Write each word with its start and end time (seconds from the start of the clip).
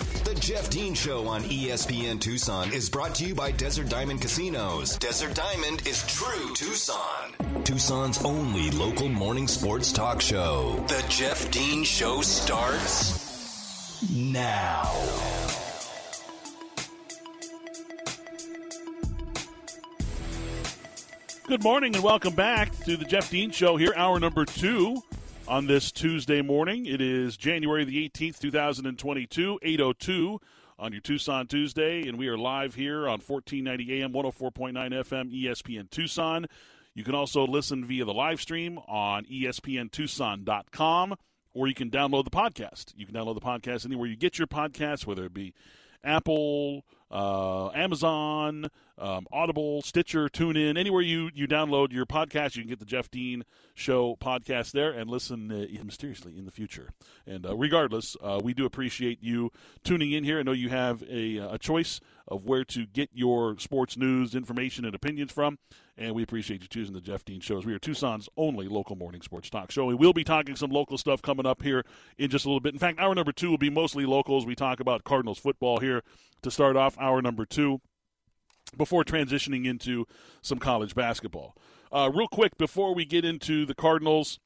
The 0.00 0.34
Jeff 0.40 0.70
Dean 0.70 0.94
Show 0.94 1.26
on 1.26 1.42
ESPN 1.42 2.20
Tucson 2.20 2.72
is 2.72 2.88
brought 2.88 3.14
to 3.16 3.26
you 3.26 3.34
by 3.34 3.50
Desert 3.50 3.90
Diamond 3.90 4.22
Casinos. 4.22 4.96
Desert 4.96 5.34
Diamond 5.34 5.86
is 5.86 6.02
true 6.06 6.54
Tucson. 6.54 7.64
Tucson's 7.64 8.24
only 8.24 8.70
local 8.70 9.10
morning 9.10 9.46
sports 9.46 9.92
talk 9.92 10.22
show. 10.22 10.82
The 10.88 11.04
Jeff 11.10 11.50
Dean 11.50 11.84
Show 11.84 12.22
starts 12.22 14.00
now. 14.10 14.90
Good 21.46 21.62
morning 21.62 21.94
and 21.94 22.02
welcome 22.02 22.34
back 22.34 22.74
to 22.84 22.96
the 22.96 23.04
Jeff 23.04 23.30
Dean 23.30 23.50
Show 23.50 23.76
here, 23.76 23.92
hour 23.96 24.18
number 24.18 24.46
two 24.46 25.02
on 25.50 25.66
this 25.66 25.90
Tuesday 25.90 26.42
morning. 26.42 26.86
It 26.86 27.00
is 27.00 27.36
January 27.36 27.84
the 27.84 28.08
18th, 28.08 28.38
2022, 28.38 29.58
802 29.60 30.40
on 30.78 30.92
your 30.92 31.00
Tucson 31.00 31.48
Tuesday, 31.48 32.06
and 32.06 32.16
we 32.16 32.28
are 32.28 32.38
live 32.38 32.76
here 32.76 33.08
on 33.08 33.18
1490 33.18 34.00
AM, 34.00 34.12
104.9 34.12 34.72
FM, 34.72 35.34
ESPN 35.34 35.90
Tucson. 35.90 36.46
You 36.94 37.02
can 37.02 37.16
also 37.16 37.44
listen 37.44 37.84
via 37.84 38.04
the 38.04 38.14
live 38.14 38.40
stream 38.40 38.78
on 38.86 39.24
espntucson.com, 39.24 41.16
or 41.52 41.66
you 41.66 41.74
can 41.74 41.90
download 41.90 42.22
the 42.22 42.30
podcast. 42.30 42.92
You 42.96 43.04
can 43.04 43.16
download 43.16 43.34
the 43.34 43.40
podcast 43.40 43.84
anywhere 43.84 44.06
you 44.06 44.16
get 44.16 44.38
your 44.38 44.46
podcasts, 44.46 45.04
whether 45.04 45.24
it 45.24 45.34
be 45.34 45.52
Apple, 46.04 46.84
uh, 47.10 47.70
Amazon, 47.70 48.70
um, 49.00 49.26
Audible, 49.32 49.82
Stitcher, 49.82 50.28
TuneIn, 50.28 50.78
anywhere 50.78 51.02
you, 51.02 51.30
you 51.34 51.48
download 51.48 51.92
your 51.92 52.06
podcast, 52.06 52.54
you 52.54 52.62
can 52.62 52.68
get 52.68 52.78
the 52.78 52.84
Jeff 52.84 53.10
Dean 53.10 53.44
Show 53.74 54.16
podcast 54.20 54.72
there 54.72 54.92
and 54.92 55.08
listen 55.08 55.50
uh, 55.50 55.84
mysteriously 55.84 56.36
in 56.36 56.44
the 56.44 56.50
future. 56.50 56.90
And 57.26 57.46
uh, 57.46 57.56
regardless, 57.56 58.16
uh, 58.22 58.40
we 58.42 58.52
do 58.52 58.66
appreciate 58.66 59.22
you 59.22 59.50
tuning 59.82 60.12
in 60.12 60.24
here. 60.24 60.38
I 60.38 60.42
know 60.42 60.52
you 60.52 60.68
have 60.68 61.02
a, 61.08 61.38
a 61.38 61.58
choice 61.58 62.00
of 62.28 62.44
where 62.44 62.64
to 62.64 62.86
get 62.86 63.10
your 63.12 63.58
sports 63.58 63.96
news, 63.96 64.34
information, 64.34 64.84
and 64.84 64.94
opinions 64.94 65.32
from. 65.32 65.58
And 65.96 66.14
we 66.14 66.22
appreciate 66.22 66.62
you 66.62 66.68
choosing 66.68 66.94
the 66.94 67.00
Jeff 67.00 67.24
Dean 67.24 67.40
shows. 67.40 67.66
We 67.66 67.74
are 67.74 67.78
Tucson's 67.78 68.28
only 68.36 68.68
local 68.68 68.96
morning 68.96 69.22
sports 69.22 69.50
talk 69.50 69.70
show. 69.70 69.86
We 69.86 69.94
will 69.94 70.12
be 70.12 70.24
talking 70.24 70.56
some 70.56 70.70
local 70.70 70.96
stuff 70.96 71.20
coming 71.20 71.46
up 71.46 71.62
here 71.62 71.84
in 72.18 72.30
just 72.30 72.44
a 72.44 72.48
little 72.48 72.60
bit. 72.60 72.72
In 72.72 72.78
fact, 72.78 72.98
hour 72.98 73.14
number 73.14 73.32
two 73.32 73.50
will 73.50 73.58
be 73.58 73.70
mostly 73.70 74.06
locals. 74.06 74.46
We 74.46 74.54
talk 74.54 74.80
about 74.80 75.04
Cardinals 75.04 75.38
football 75.38 75.78
here 75.78 76.02
to 76.42 76.50
start 76.50 76.76
off 76.76 76.96
hour 76.98 77.20
number 77.20 77.44
two 77.44 77.80
before 78.76 79.04
transitioning 79.04 79.66
into 79.66 80.06
some 80.42 80.58
college 80.58 80.94
basketball. 80.94 81.56
Uh, 81.92 82.10
real 82.14 82.28
quick, 82.28 82.56
before 82.56 82.94
we 82.94 83.04
get 83.04 83.24
into 83.24 83.66
the 83.66 83.74
Cardinals, 83.74 84.38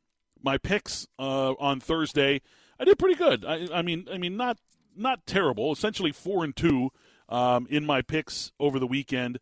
my 0.42 0.58
picks 0.58 1.06
uh, 1.18 1.52
on 1.58 1.80
Thursday, 1.80 2.40
I 2.78 2.84
did 2.84 2.98
pretty 2.98 3.16
good. 3.16 3.44
I, 3.44 3.68
I, 3.72 3.82
mean, 3.82 4.06
I 4.12 4.18
mean, 4.18 4.36
not 4.36 4.58
not 4.96 5.26
terrible. 5.26 5.72
Essentially 5.72 6.12
four 6.12 6.44
and 6.44 6.54
two 6.54 6.90
um, 7.28 7.66
in 7.68 7.84
my 7.84 8.02
picks 8.02 8.52
over 8.60 8.78
the 8.78 8.86
weekend. 8.86 9.40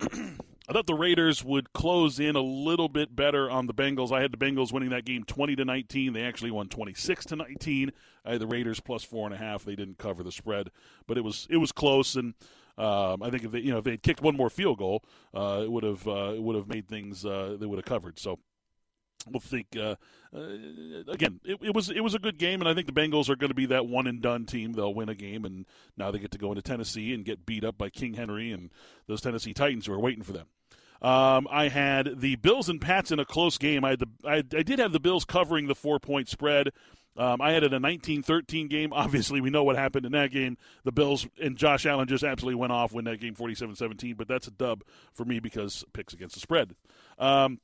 I 0.68 0.74
thought 0.74 0.86
the 0.86 0.94
Raiders 0.94 1.42
would 1.42 1.72
close 1.72 2.20
in 2.20 2.36
a 2.36 2.42
little 2.42 2.90
bit 2.90 3.16
better 3.16 3.50
on 3.50 3.66
the 3.66 3.72
Bengals. 3.72 4.12
I 4.12 4.20
had 4.20 4.32
the 4.32 4.36
Bengals 4.36 4.70
winning 4.70 4.90
that 4.90 5.06
game 5.06 5.24
twenty 5.24 5.56
to 5.56 5.64
nineteen. 5.64 6.12
They 6.12 6.22
actually 6.22 6.50
won 6.50 6.68
twenty 6.68 6.92
six 6.92 7.24
to 7.26 7.36
nineteen. 7.36 7.92
I 8.24 8.32
had 8.32 8.40
the 8.40 8.46
Raiders 8.46 8.78
plus 8.78 9.02
four 9.02 9.24
and 9.26 9.34
a 9.34 9.38
half. 9.38 9.64
They 9.64 9.76
didn't 9.76 9.96
cover 9.96 10.22
the 10.22 10.32
spread, 10.32 10.70
but 11.06 11.16
it 11.16 11.22
was 11.22 11.46
it 11.48 11.56
was 11.56 11.72
close. 11.72 12.16
And 12.16 12.34
um, 12.78 13.22
I 13.22 13.30
think 13.30 13.44
if 13.44 13.50
they 13.50 13.58
you 13.58 13.72
know 13.72 13.78
if 13.78 13.84
they 13.84 13.92
had 13.92 14.02
kicked 14.02 14.22
one 14.22 14.36
more 14.36 14.48
field 14.48 14.78
goal, 14.78 15.02
uh, 15.34 15.60
it 15.64 15.70
would 15.70 15.84
have 15.84 16.06
uh, 16.06 16.32
it 16.34 16.42
would 16.42 16.56
have 16.56 16.68
made 16.68 16.88
things 16.88 17.26
uh, 17.26 17.56
they 17.58 17.66
would 17.66 17.78
have 17.78 17.84
covered. 17.84 18.18
So 18.18 18.38
we'll 19.26 19.40
think 19.40 19.66
uh, 19.76 19.96
uh, 20.34 20.40
again. 21.08 21.40
It, 21.44 21.58
it, 21.62 21.74
was 21.74 21.90
it 21.90 22.00
was 22.00 22.14
a 22.14 22.18
good 22.18 22.38
game, 22.38 22.60
and 22.60 22.68
I 22.68 22.74
think 22.74 22.86
the 22.86 22.92
Bengals 22.92 23.28
are 23.28 23.36
going 23.36 23.50
to 23.50 23.54
be 23.54 23.66
that 23.66 23.86
one 23.86 24.06
and 24.06 24.22
done 24.22 24.46
team. 24.46 24.72
They'll 24.72 24.94
win 24.94 25.08
a 25.08 25.14
game, 25.14 25.44
and 25.44 25.66
now 25.96 26.10
they 26.10 26.20
get 26.20 26.30
to 26.32 26.38
go 26.38 26.50
into 26.50 26.62
Tennessee 26.62 27.12
and 27.12 27.24
get 27.24 27.44
beat 27.44 27.64
up 27.64 27.76
by 27.76 27.90
King 27.90 28.14
Henry 28.14 28.52
and 28.52 28.70
those 29.08 29.20
Tennessee 29.20 29.54
Titans 29.54 29.86
who 29.86 29.92
are 29.92 30.00
waiting 30.00 30.22
for 30.22 30.32
them. 30.32 30.46
Um, 31.00 31.46
I 31.50 31.68
had 31.68 32.20
the 32.20 32.36
Bills 32.36 32.68
and 32.68 32.80
Pats 32.80 33.12
in 33.12 33.20
a 33.20 33.24
close 33.24 33.56
game. 33.56 33.84
I 33.84 33.90
had 33.90 34.00
the 34.00 34.08
I, 34.24 34.36
I 34.36 34.62
did 34.62 34.78
have 34.78 34.92
the 34.92 35.00
Bills 35.00 35.24
covering 35.24 35.66
the 35.66 35.74
four 35.74 35.98
point 35.98 36.28
spread. 36.28 36.70
Um, 37.18 37.40
I 37.40 37.52
had 37.52 37.64
it 37.64 37.74
a 37.74 37.80
19-13 37.80 38.70
game. 38.70 38.92
Obviously, 38.92 39.40
we 39.40 39.50
know 39.50 39.64
what 39.64 39.76
happened 39.76 40.06
in 40.06 40.12
that 40.12 40.30
game. 40.30 40.56
The 40.84 40.92
Bills 40.92 41.26
and 41.42 41.56
Josh 41.56 41.84
Allen 41.84 42.08
just 42.08 42.24
absolutely 42.24 42.58
went 42.58 42.72
off, 42.72 42.92
win 42.92 43.04
that 43.06 43.20
game 43.20 43.34
47-17. 43.34 44.16
But 44.16 44.28
that's 44.28 44.46
a 44.46 44.52
dub 44.52 44.84
for 45.12 45.24
me 45.24 45.40
because 45.40 45.84
picks 45.92 46.14
against 46.14 46.34
the 46.34 46.40
spread. 46.40 46.74
Um, 47.18 47.60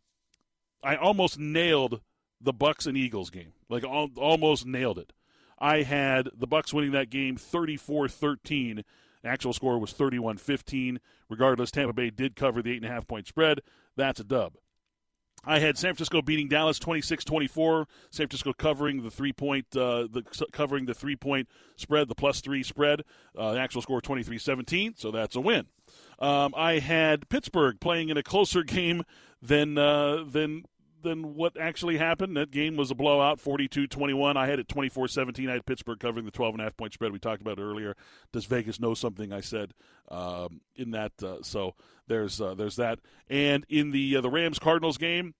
I 0.82 0.96
almost 0.96 1.38
nailed 1.38 2.00
the 2.40 2.52
Bucks 2.52 2.86
and 2.86 2.96
Eagles 2.96 3.30
game. 3.30 3.52
Like 3.70 3.84
al- 3.84 4.10
almost 4.16 4.66
nailed 4.66 4.98
it. 4.98 5.12
I 5.58 5.82
had 5.82 6.28
the 6.36 6.48
Bucks 6.48 6.74
winning 6.74 6.92
that 6.92 7.08
game 7.08 7.36
34-13 7.36 8.82
actual 9.24 9.52
score 9.52 9.78
was 9.78 9.92
31 9.92 10.36
15. 10.38 11.00
Regardless, 11.30 11.70
Tampa 11.70 11.92
Bay 11.92 12.10
did 12.10 12.36
cover 12.36 12.62
the 12.62 12.78
8.5 12.80 13.08
point 13.08 13.26
spread. 13.26 13.60
That's 13.96 14.20
a 14.20 14.24
dub. 14.24 14.54
I 15.46 15.58
had 15.58 15.76
San 15.76 15.90
Francisco 15.90 16.22
beating 16.22 16.48
Dallas 16.48 16.78
26-24. 16.78 17.86
San 18.10 18.26
Francisco 18.28 18.52
covering 18.52 19.02
the 19.02 19.10
three 19.10 19.32
point, 19.32 19.66
uh, 19.76 20.08
the 20.10 20.22
covering 20.52 20.86
the 20.86 20.94
three 20.94 21.16
point 21.16 21.48
spread, 21.76 22.08
the 22.08 22.14
plus 22.14 22.40
three 22.40 22.62
spread. 22.62 23.02
Uh, 23.36 23.52
the 23.52 23.60
actual 23.60 23.82
score 23.82 24.00
23-17, 24.00 24.98
so 24.98 25.10
that's 25.10 25.36
a 25.36 25.40
win. 25.40 25.66
Um, 26.18 26.54
I 26.56 26.78
had 26.78 27.28
Pittsburgh 27.28 27.80
playing 27.80 28.08
in 28.08 28.16
a 28.16 28.22
closer 28.22 28.62
game 28.64 29.02
than 29.42 29.76
uh, 29.76 30.24
than 30.24 30.64
than 31.04 31.34
what 31.34 31.58
actually 31.58 31.96
happened. 31.96 32.36
That 32.36 32.50
game 32.50 32.76
was 32.76 32.90
a 32.90 32.94
blowout, 32.94 33.38
42-21. 33.38 34.36
I 34.36 34.46
had 34.46 34.58
it 34.58 34.66
24-17. 34.66 35.48
I 35.48 35.52
had 35.52 35.66
Pittsburgh 35.66 36.00
covering 36.00 36.24
the 36.24 36.32
12.5 36.32 36.76
point 36.76 36.92
spread 36.94 37.12
we 37.12 37.20
talked 37.20 37.40
about 37.40 37.60
earlier. 37.60 37.94
Does 38.32 38.46
Vegas 38.46 38.80
know 38.80 38.94
something 38.94 39.32
I 39.32 39.40
said 39.40 39.72
um, 40.10 40.60
in 40.74 40.90
that? 40.90 41.12
Uh, 41.22 41.42
so 41.42 41.74
there's 42.08 42.40
uh, 42.40 42.54
there's 42.54 42.76
that. 42.76 42.98
And 43.28 43.64
in 43.68 43.92
the 43.92 44.16
uh, 44.16 44.20
the 44.20 44.30
Rams 44.30 44.58
Cardinals 44.58 44.98
game, 44.98 45.34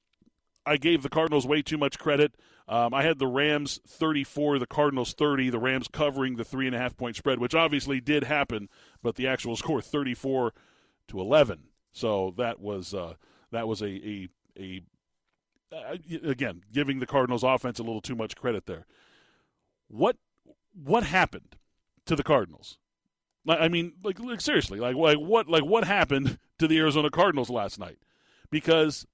I 0.64 0.76
gave 0.76 1.02
the 1.02 1.08
Cardinals 1.08 1.46
way 1.46 1.62
too 1.62 1.78
much 1.78 1.98
credit. 1.98 2.34
Um, 2.66 2.94
I 2.94 3.02
had 3.02 3.18
the 3.18 3.26
Rams 3.26 3.80
34, 3.86 4.58
the 4.58 4.66
Cardinals 4.66 5.12
30. 5.12 5.50
The 5.50 5.58
Rams 5.58 5.88
covering 5.88 6.36
the 6.36 6.44
three 6.44 6.66
and 6.66 6.74
a 6.74 6.78
half 6.78 6.96
point 6.96 7.16
spread, 7.16 7.38
which 7.38 7.54
obviously 7.54 8.00
did 8.00 8.24
happen, 8.24 8.68
but 9.02 9.16
the 9.16 9.26
actual 9.26 9.56
score 9.56 9.82
34 9.82 10.54
to 11.08 11.20
11. 11.20 11.64
So 11.92 12.34
that 12.38 12.60
was 12.60 12.94
uh, 12.94 13.14
that 13.52 13.68
was 13.68 13.82
a, 13.82 13.86
a 13.86 14.28
a 14.58 14.82
uh, 15.72 15.96
again, 16.22 16.62
giving 16.72 17.00
the 17.00 17.06
Cardinals 17.06 17.42
offense 17.42 17.78
a 17.78 17.82
little 17.82 18.00
too 18.00 18.14
much 18.14 18.36
credit 18.36 18.66
there. 18.66 18.86
What 19.88 20.16
what 20.72 21.04
happened 21.04 21.56
to 22.06 22.16
the 22.16 22.22
Cardinals? 22.22 22.78
I 23.46 23.68
mean, 23.68 23.92
like, 24.02 24.18
like 24.18 24.40
seriously, 24.40 24.80
like, 24.80 24.96
like 24.96 25.18
what 25.18 25.48
like 25.48 25.64
what 25.64 25.84
happened 25.84 26.38
to 26.58 26.66
the 26.66 26.78
Arizona 26.78 27.10
Cardinals 27.10 27.50
last 27.50 27.78
night? 27.78 27.98
Because 28.50 29.06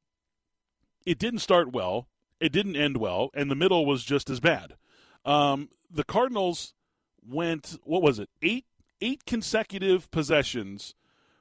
it 1.05 1.19
didn't 1.19 1.41
start 1.41 1.72
well, 1.72 2.09
it 2.38 2.53
didn't 2.53 2.77
end 2.77 2.97
well, 2.97 3.31
and 3.34 3.50
the 3.50 3.56
middle 3.56 3.84
was 3.84 4.05
just 4.05 4.31
as 4.31 4.41
bad. 4.41 4.77
Um, 5.25 5.69
the 5.91 6.05
Cardinals 6.05 6.75
went 7.27 7.78
what 7.82 8.03
was 8.03 8.19
it 8.19 8.31
eight 8.43 8.67
eight 9.00 9.25
consecutive 9.27 10.11
possessions 10.11 10.94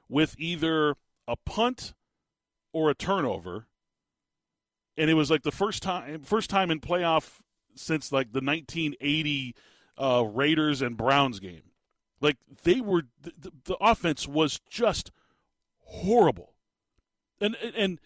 with 0.08 0.34
either 0.38 0.96
a 1.28 1.36
punt 1.36 1.94
or 2.72 2.90
a 2.90 2.94
turnover 2.94 3.66
and 5.00 5.08
it 5.08 5.14
was 5.14 5.30
like 5.30 5.42
the 5.42 5.50
first 5.50 5.82
time 5.82 6.22
first 6.22 6.50
time 6.50 6.70
in 6.70 6.78
playoff 6.78 7.40
since 7.74 8.12
like 8.12 8.32
the 8.32 8.40
1980 8.40 9.54
uh, 9.96 10.24
Raiders 10.26 10.82
and 10.82 10.96
Browns 10.96 11.40
game. 11.40 11.62
Like 12.20 12.36
they 12.64 12.82
were 12.82 13.04
the, 13.22 13.50
the 13.64 13.76
offense 13.80 14.28
was 14.28 14.60
just 14.68 15.10
horrible. 15.78 16.52
And 17.40 17.56
and 17.74 17.98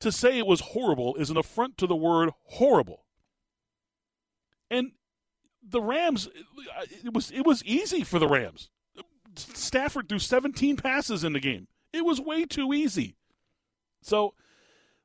to 0.00 0.10
say 0.10 0.38
it 0.38 0.46
was 0.46 0.60
horrible 0.60 1.16
is 1.16 1.28
an 1.28 1.36
affront 1.36 1.76
to 1.78 1.86
the 1.86 1.94
word 1.94 2.30
horrible. 2.44 3.04
And 4.70 4.92
the 5.62 5.82
Rams 5.82 6.30
it 7.04 7.12
was 7.12 7.30
it 7.30 7.44
was 7.44 7.62
easy 7.64 8.04
for 8.04 8.18
the 8.18 8.28
Rams. 8.28 8.70
Stafford 9.36 10.08
threw 10.08 10.18
17 10.18 10.78
passes 10.78 11.24
in 11.24 11.34
the 11.34 11.40
game. 11.40 11.68
It 11.92 12.06
was 12.06 12.22
way 12.22 12.46
too 12.46 12.72
easy. 12.72 13.16
So 14.00 14.32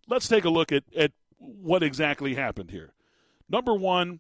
let's 0.08 0.28
take 0.30 0.46
a 0.46 0.50
look 0.50 0.72
at, 0.72 0.84
at 0.96 1.12
what 1.38 1.84
exactly 1.84 2.36
happened 2.36 2.72
here. 2.72 2.94
Number 3.50 3.74
one, 3.74 4.20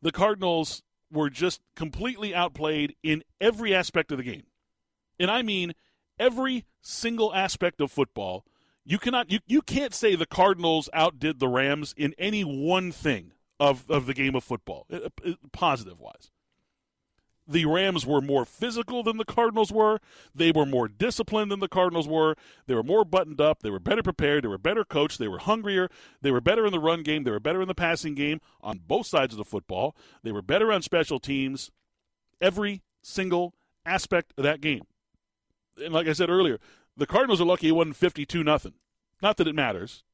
the 0.00 0.12
Cardinals 0.12 0.82
were 1.10 1.30
just 1.30 1.60
completely 1.76 2.34
outplayed 2.34 2.96
in 3.02 3.22
every 3.40 3.74
aspect 3.74 4.10
of 4.10 4.18
the 4.18 4.24
game. 4.24 4.44
And 5.20 5.30
I 5.30 5.42
mean 5.42 5.74
every 6.18 6.64
single 6.80 7.34
aspect 7.34 7.80
of 7.80 7.92
football. 7.92 8.44
You 8.84 8.98
cannot 8.98 9.30
you, 9.30 9.38
you 9.46 9.62
can't 9.62 9.94
say 9.94 10.16
the 10.16 10.26
Cardinals 10.26 10.88
outdid 10.92 11.38
the 11.38 11.48
Rams 11.48 11.94
in 11.96 12.14
any 12.18 12.42
one 12.42 12.90
thing 12.90 13.32
of, 13.60 13.88
of 13.88 14.06
the 14.06 14.14
game 14.14 14.34
of 14.34 14.42
football, 14.42 14.86
uh, 14.92 15.08
uh, 15.24 15.34
positive 15.52 16.00
wise 16.00 16.31
the 17.46 17.64
Rams 17.66 18.06
were 18.06 18.20
more 18.20 18.44
physical 18.44 19.02
than 19.02 19.16
the 19.16 19.24
Cardinals 19.24 19.72
were. 19.72 19.98
They 20.34 20.52
were 20.52 20.66
more 20.66 20.88
disciplined 20.88 21.50
than 21.50 21.60
the 21.60 21.68
Cardinals 21.68 22.06
were. 22.06 22.36
They 22.66 22.74
were 22.74 22.82
more 22.82 23.04
buttoned 23.04 23.40
up. 23.40 23.62
They 23.62 23.70
were 23.70 23.80
better 23.80 24.02
prepared. 24.02 24.44
They 24.44 24.48
were 24.48 24.58
better 24.58 24.84
coached. 24.84 25.18
They 25.18 25.28
were 25.28 25.38
hungrier. 25.38 25.88
They 26.20 26.30
were 26.30 26.40
better 26.40 26.64
in 26.64 26.72
the 26.72 26.78
run 26.78 27.02
game. 27.02 27.24
They 27.24 27.30
were 27.30 27.40
better 27.40 27.60
in 27.60 27.68
the 27.68 27.74
passing 27.74 28.14
game 28.14 28.40
on 28.60 28.80
both 28.86 29.06
sides 29.06 29.34
of 29.34 29.38
the 29.38 29.44
football. 29.44 29.96
They 30.22 30.32
were 30.32 30.42
better 30.42 30.72
on 30.72 30.82
special 30.82 31.18
teams. 31.18 31.70
Every 32.40 32.82
single 33.02 33.54
aspect 33.84 34.32
of 34.36 34.44
that 34.44 34.60
game. 34.60 34.82
And 35.82 35.92
like 35.92 36.06
I 36.06 36.12
said 36.12 36.30
earlier, 36.30 36.60
the 36.96 37.06
Cardinals 37.06 37.40
are 37.40 37.46
lucky 37.46 37.68
it 37.68 37.72
wasn't 37.72 37.96
52 37.96 38.44
nothing. 38.44 38.74
Not 39.20 39.36
that 39.38 39.48
it 39.48 39.54
matters 39.54 40.04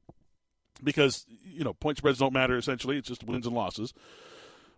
because, 0.82 1.26
you 1.28 1.64
know, 1.64 1.74
point 1.74 1.98
spreads 1.98 2.18
don't 2.18 2.32
matter 2.32 2.56
essentially. 2.56 2.96
It's 2.96 3.08
just 3.08 3.24
wins 3.24 3.46
and 3.46 3.54
losses. 3.54 3.92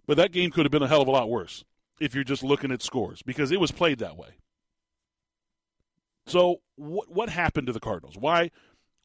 But 0.06 0.16
that 0.16 0.32
game 0.32 0.50
could 0.50 0.64
have 0.64 0.72
been 0.72 0.82
a 0.82 0.88
hell 0.88 1.02
of 1.02 1.08
a 1.08 1.12
lot 1.12 1.28
worse 1.28 1.64
if 2.00 2.14
you're 2.14 2.24
just 2.24 2.42
looking 2.42 2.72
at 2.72 2.82
scores 2.82 3.22
because 3.22 3.52
it 3.52 3.60
was 3.60 3.70
played 3.70 3.98
that 3.98 4.16
way. 4.16 4.30
So 6.26 6.60
what 6.76 7.10
what 7.10 7.28
happened 7.28 7.66
to 7.66 7.72
the 7.72 7.80
Cardinals? 7.80 8.16
Why 8.16 8.50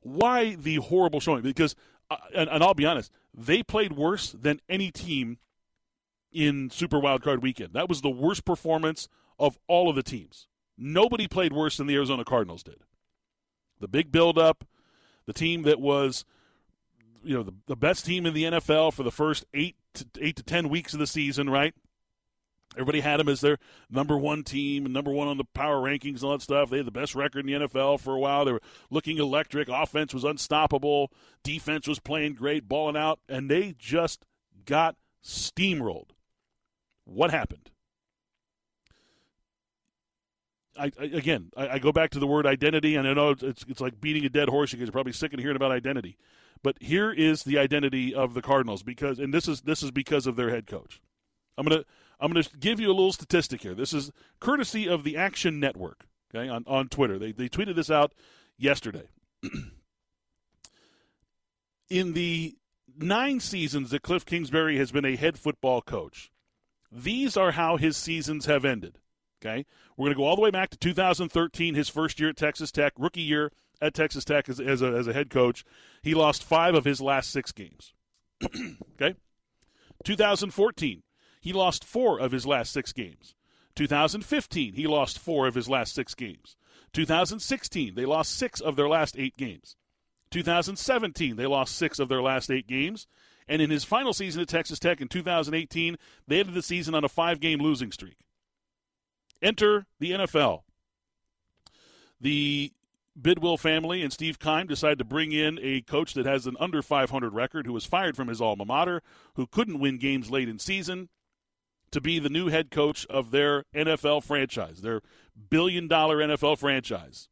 why 0.02 0.56
the 0.56 0.78
horrible 0.78 1.20
showing? 1.20 1.42
Because 1.42 1.76
uh, 2.10 2.18
and, 2.34 2.50
and 2.50 2.64
I'll 2.64 2.74
be 2.74 2.86
honest, 2.86 3.12
they 3.34 3.64
played 3.64 3.94
worse 3.94 4.32
than 4.32 4.62
any 4.70 4.92
team 4.92 5.38
in 6.32 6.70
Super 6.70 7.00
Wildcard 7.00 7.42
Weekend. 7.42 7.74
That 7.74 7.90
was 7.90 8.02
the 8.02 8.10
worst 8.10 8.46
performance 8.46 9.08
of 9.40 9.58
all 9.68 9.90
of 9.90 9.96
the 9.96 10.04
teams. 10.04 10.48
Nobody 10.78 11.28
played 11.28 11.54
worse 11.54 11.78
than 11.78 11.88
the 11.88 11.96
Arizona 11.96 12.24
Cardinals 12.26 12.62
did. 12.62 12.84
The 13.80 13.88
big 13.88 14.12
buildup, 14.12 14.66
the 15.26 15.34
team 15.34 15.64
that 15.64 15.80
was, 15.80 16.26
you 17.24 17.36
know, 17.36 17.44
the, 17.44 17.54
the 17.68 17.76
best 17.76 18.06
team 18.06 18.26
in 18.26 18.34
the 18.34 18.44
NFL 18.44 18.94
for 18.94 19.04
the 19.04 19.12
first 19.12 19.46
eight 19.54 19.76
to, 19.96 20.06
eight 20.20 20.36
to 20.36 20.44
ten 20.44 20.70
weeks 20.70 20.94
of 20.94 21.00
the 21.00 21.08
season, 21.08 21.50
right? 21.50 21.74
Everybody 22.74 23.00
had 23.00 23.20
them 23.20 23.30
as 23.30 23.42
their 23.42 23.58
number 23.90 24.18
one 24.18 24.44
team 24.44 24.92
number 24.92 25.12
one 25.12 25.28
on 25.28 25.38
the 25.38 25.46
power 25.46 25.78
rankings 25.78 26.16
and 26.16 26.24
all 26.24 26.32
that 26.32 26.42
stuff. 26.42 26.70
They 26.70 26.78
had 26.78 26.88
the 26.88 26.92
best 26.92 27.16
record 27.16 27.48
in 27.48 27.62
the 27.62 27.68
NFL 27.68 28.02
for 28.02 28.16
a 28.16 28.20
while. 28.20 28.44
They 28.44 28.52
were 28.52 28.62
looking 28.90 29.18
electric. 29.18 29.70
Offense 29.70 30.14
was 30.14 30.26
unstoppable. 30.26 31.12
Defense 31.44 31.88
was 31.88 32.00
playing 32.00 32.34
great, 32.34 32.68
balling 32.68 32.98
out, 32.98 33.20
and 33.30 33.50
they 33.50 33.76
just 33.78 34.26
got 34.66 34.96
steamrolled. 35.24 36.10
What 37.06 37.32
happened? 37.32 37.72
I, 40.78 40.92
I, 41.00 41.04
again, 41.06 41.52
I, 41.56 41.68
I, 41.70 41.80
go 41.80 41.92
back 41.92 42.10
to 42.12 42.20
the 42.20 42.28
word 42.28 42.46
identity, 42.46 42.96
and 42.96 43.08
I 43.08 43.14
know 43.14 43.30
it's 43.30 43.64
it's 43.68 43.80
like 43.80 44.02
beating 44.02 44.26
a 44.26 44.30
dead 44.30 44.50
horse. 44.50 44.74
You 44.74 44.80
guys 44.80 44.90
are 44.90 44.92
probably 44.92 45.14
sick 45.14 45.34
of 45.34 45.40
hearing 45.40 45.56
about 45.56 45.72
identity, 45.72 46.18
but 46.64 46.76
here 46.82 47.12
is 47.12 47.44
the 47.44 47.58
identity 47.58 48.14
of 48.14 48.34
the 48.34 48.42
Cardinals 48.42 48.84
because, 48.84 49.20
and 49.20 49.34
this 49.34 49.48
is 49.48 49.62
this 49.62 49.82
is 49.84 49.92
because 49.92 50.28
of 50.28 50.36
their 50.36 50.50
head 50.50 50.68
coach. 50.68 51.02
I'm 51.58 51.66
gonna 51.66 51.86
I'm 52.20 52.32
gonna 52.32 52.46
give 52.60 52.80
you 52.80 52.88
a 52.88 52.94
little 52.94 53.14
statistic 53.14 53.62
here. 53.62 53.76
This 53.76 53.94
is 53.94 54.12
courtesy 54.40 54.88
of 54.88 55.04
the 55.04 55.18
Action 55.18 55.60
Network, 55.60 56.06
okay, 56.34 56.48
on 56.50 56.64
on 56.68 56.88
Twitter. 56.90 57.20
They 57.20 57.32
they 57.32 57.50
tweeted 57.50 57.76
this 57.76 57.92
out 57.92 58.14
yesterday. 58.58 59.08
In 61.90 62.14
the 62.14 62.56
nine 62.98 63.40
seasons 63.40 63.92
that 63.92 64.02
Cliff 64.02 64.26
Kingsbury 64.26 64.78
has 64.78 64.92
been 64.92 65.06
a 65.06 65.16
head 65.16 65.38
football 65.38 65.82
coach, 65.82 66.32
these 66.92 67.38
are 67.38 67.52
how 67.52 67.78
his 67.78 67.98
seasons 67.98 68.46
have 68.46 68.66
ended. 68.66 69.00
Okay, 69.44 69.66
we're 69.96 70.06
going 70.06 70.16
to 70.16 70.18
go 70.18 70.26
all 70.26 70.36
the 70.36 70.42
way 70.42 70.50
back 70.50 70.70
to 70.72 70.78
2013, 70.78 71.76
his 71.76 71.90
first 71.90 72.20
year 72.20 72.30
at 72.30 72.38
Texas 72.38 72.72
Tech, 72.72 72.94
rookie 72.98 73.22
year 73.22 73.52
at 73.82 73.94
Texas 73.94 74.26
Tech 74.26 74.50
as, 74.50 74.60
as, 74.60 74.82
a, 74.82 74.88
as 74.88 75.08
a 75.08 75.14
head 75.14 75.30
coach. 75.30 75.64
He 76.02 76.14
lost 76.14 76.44
five 76.44 76.74
of 76.74 76.86
his 76.86 77.02
last 77.02 77.30
six 77.30 77.52
games. 77.52 77.94
okay, 78.44 79.16
2014, 80.04 81.04
he 81.46 81.54
lost 81.54 81.86
four 81.86 82.20
of 82.20 82.32
his 82.32 82.48
last 82.48 82.74
six 82.74 82.92
games. 82.92 83.36
2015, 83.76 84.74
he 84.74 84.88
lost 84.88 85.20
four 85.20 85.46
of 85.46 85.54
his 85.54 85.70
last 85.70 85.94
six 85.94 86.16
games. 86.16 86.58
2016, 86.94 87.94
they 87.94 88.04
lost 88.04 88.36
six 88.36 88.60
of 88.60 88.76
their 88.76 88.90
last 88.90 89.16
eight 89.16 89.38
games. 89.38 89.76
2017, 90.32 91.36
they 91.36 91.46
lost 91.46 91.76
six 91.76 92.00
of 92.00 92.10
their 92.10 92.24
last 92.24 92.50
eight 92.50 92.66
games. 92.66 93.06
And 93.48 93.62
in 93.62 93.70
his 93.70 93.84
final 93.84 94.12
season 94.12 94.42
at 94.42 94.48
Texas 94.48 94.80
Tech 94.80 95.02
in 95.02 95.08
2018, 95.08 95.98
they 96.28 96.40
ended 96.40 96.56
the 96.56 96.64
season 96.64 96.96
on 96.96 97.04
a 97.04 97.10
five 97.10 97.40
game 97.40 97.60
losing 97.60 97.92
streak. 97.92 98.18
Enter 99.40 99.86
the 100.00 100.14
NFL. 100.14 100.64
The 102.20 102.74
Bidwill 103.22 103.60
family 103.60 104.02
and 104.02 104.12
Steve 104.12 104.40
Keim 104.40 104.66
decided 104.66 104.98
to 104.98 105.06
bring 105.06 105.32
in 105.32 105.60
a 105.62 105.82
coach 105.82 106.16
that 106.16 106.26
has 106.26 106.48
an 106.48 106.58
under 106.60 106.82
500 106.82 107.36
record 107.36 107.68
who 107.68 107.74
was 107.74 107.86
fired 107.86 108.16
from 108.16 108.30
his 108.30 108.42
alma 108.42 108.66
mater, 108.66 109.04
who 109.36 109.46
couldn't 109.46 109.80
win 109.80 110.00
games 110.00 110.32
late 110.32 110.50
in 110.50 110.58
season, 110.58 111.10
to 111.92 112.02
be 112.02 112.20
the 112.20 112.30
new 112.30 112.48
head 112.48 112.72
coach 112.72 113.06
of 113.08 113.32
their 113.32 113.64
NFL 113.74 114.24
franchise, 114.24 114.82
their 114.82 115.02
billion 115.50 115.88
dollar 115.88 116.18
NFL 116.18 116.58
franchise. 116.58 117.30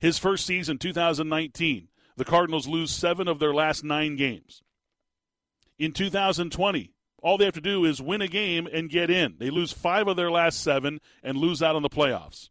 His 0.00 0.18
first 0.18 0.46
season, 0.46 0.78
2019, 0.78 1.88
the 2.16 2.24
Cardinals 2.24 2.66
lose 2.66 2.90
seven 2.90 3.28
of 3.28 3.38
their 3.38 3.54
last 3.54 3.84
nine 3.84 4.16
games. 4.16 4.62
In 5.78 5.92
2020, 5.92 6.92
all 7.22 7.38
they 7.38 7.44
have 7.44 7.54
to 7.54 7.60
do 7.60 7.84
is 7.84 8.00
win 8.00 8.22
a 8.22 8.28
game 8.28 8.66
and 8.66 8.90
get 8.90 9.10
in. 9.10 9.36
They 9.38 9.50
lose 9.50 9.72
five 9.72 10.08
of 10.08 10.16
their 10.16 10.30
last 10.30 10.62
seven 10.62 11.00
and 11.22 11.36
lose 11.36 11.62
out 11.62 11.76
on 11.76 11.82
the 11.82 11.90
playoffs. 11.90 12.48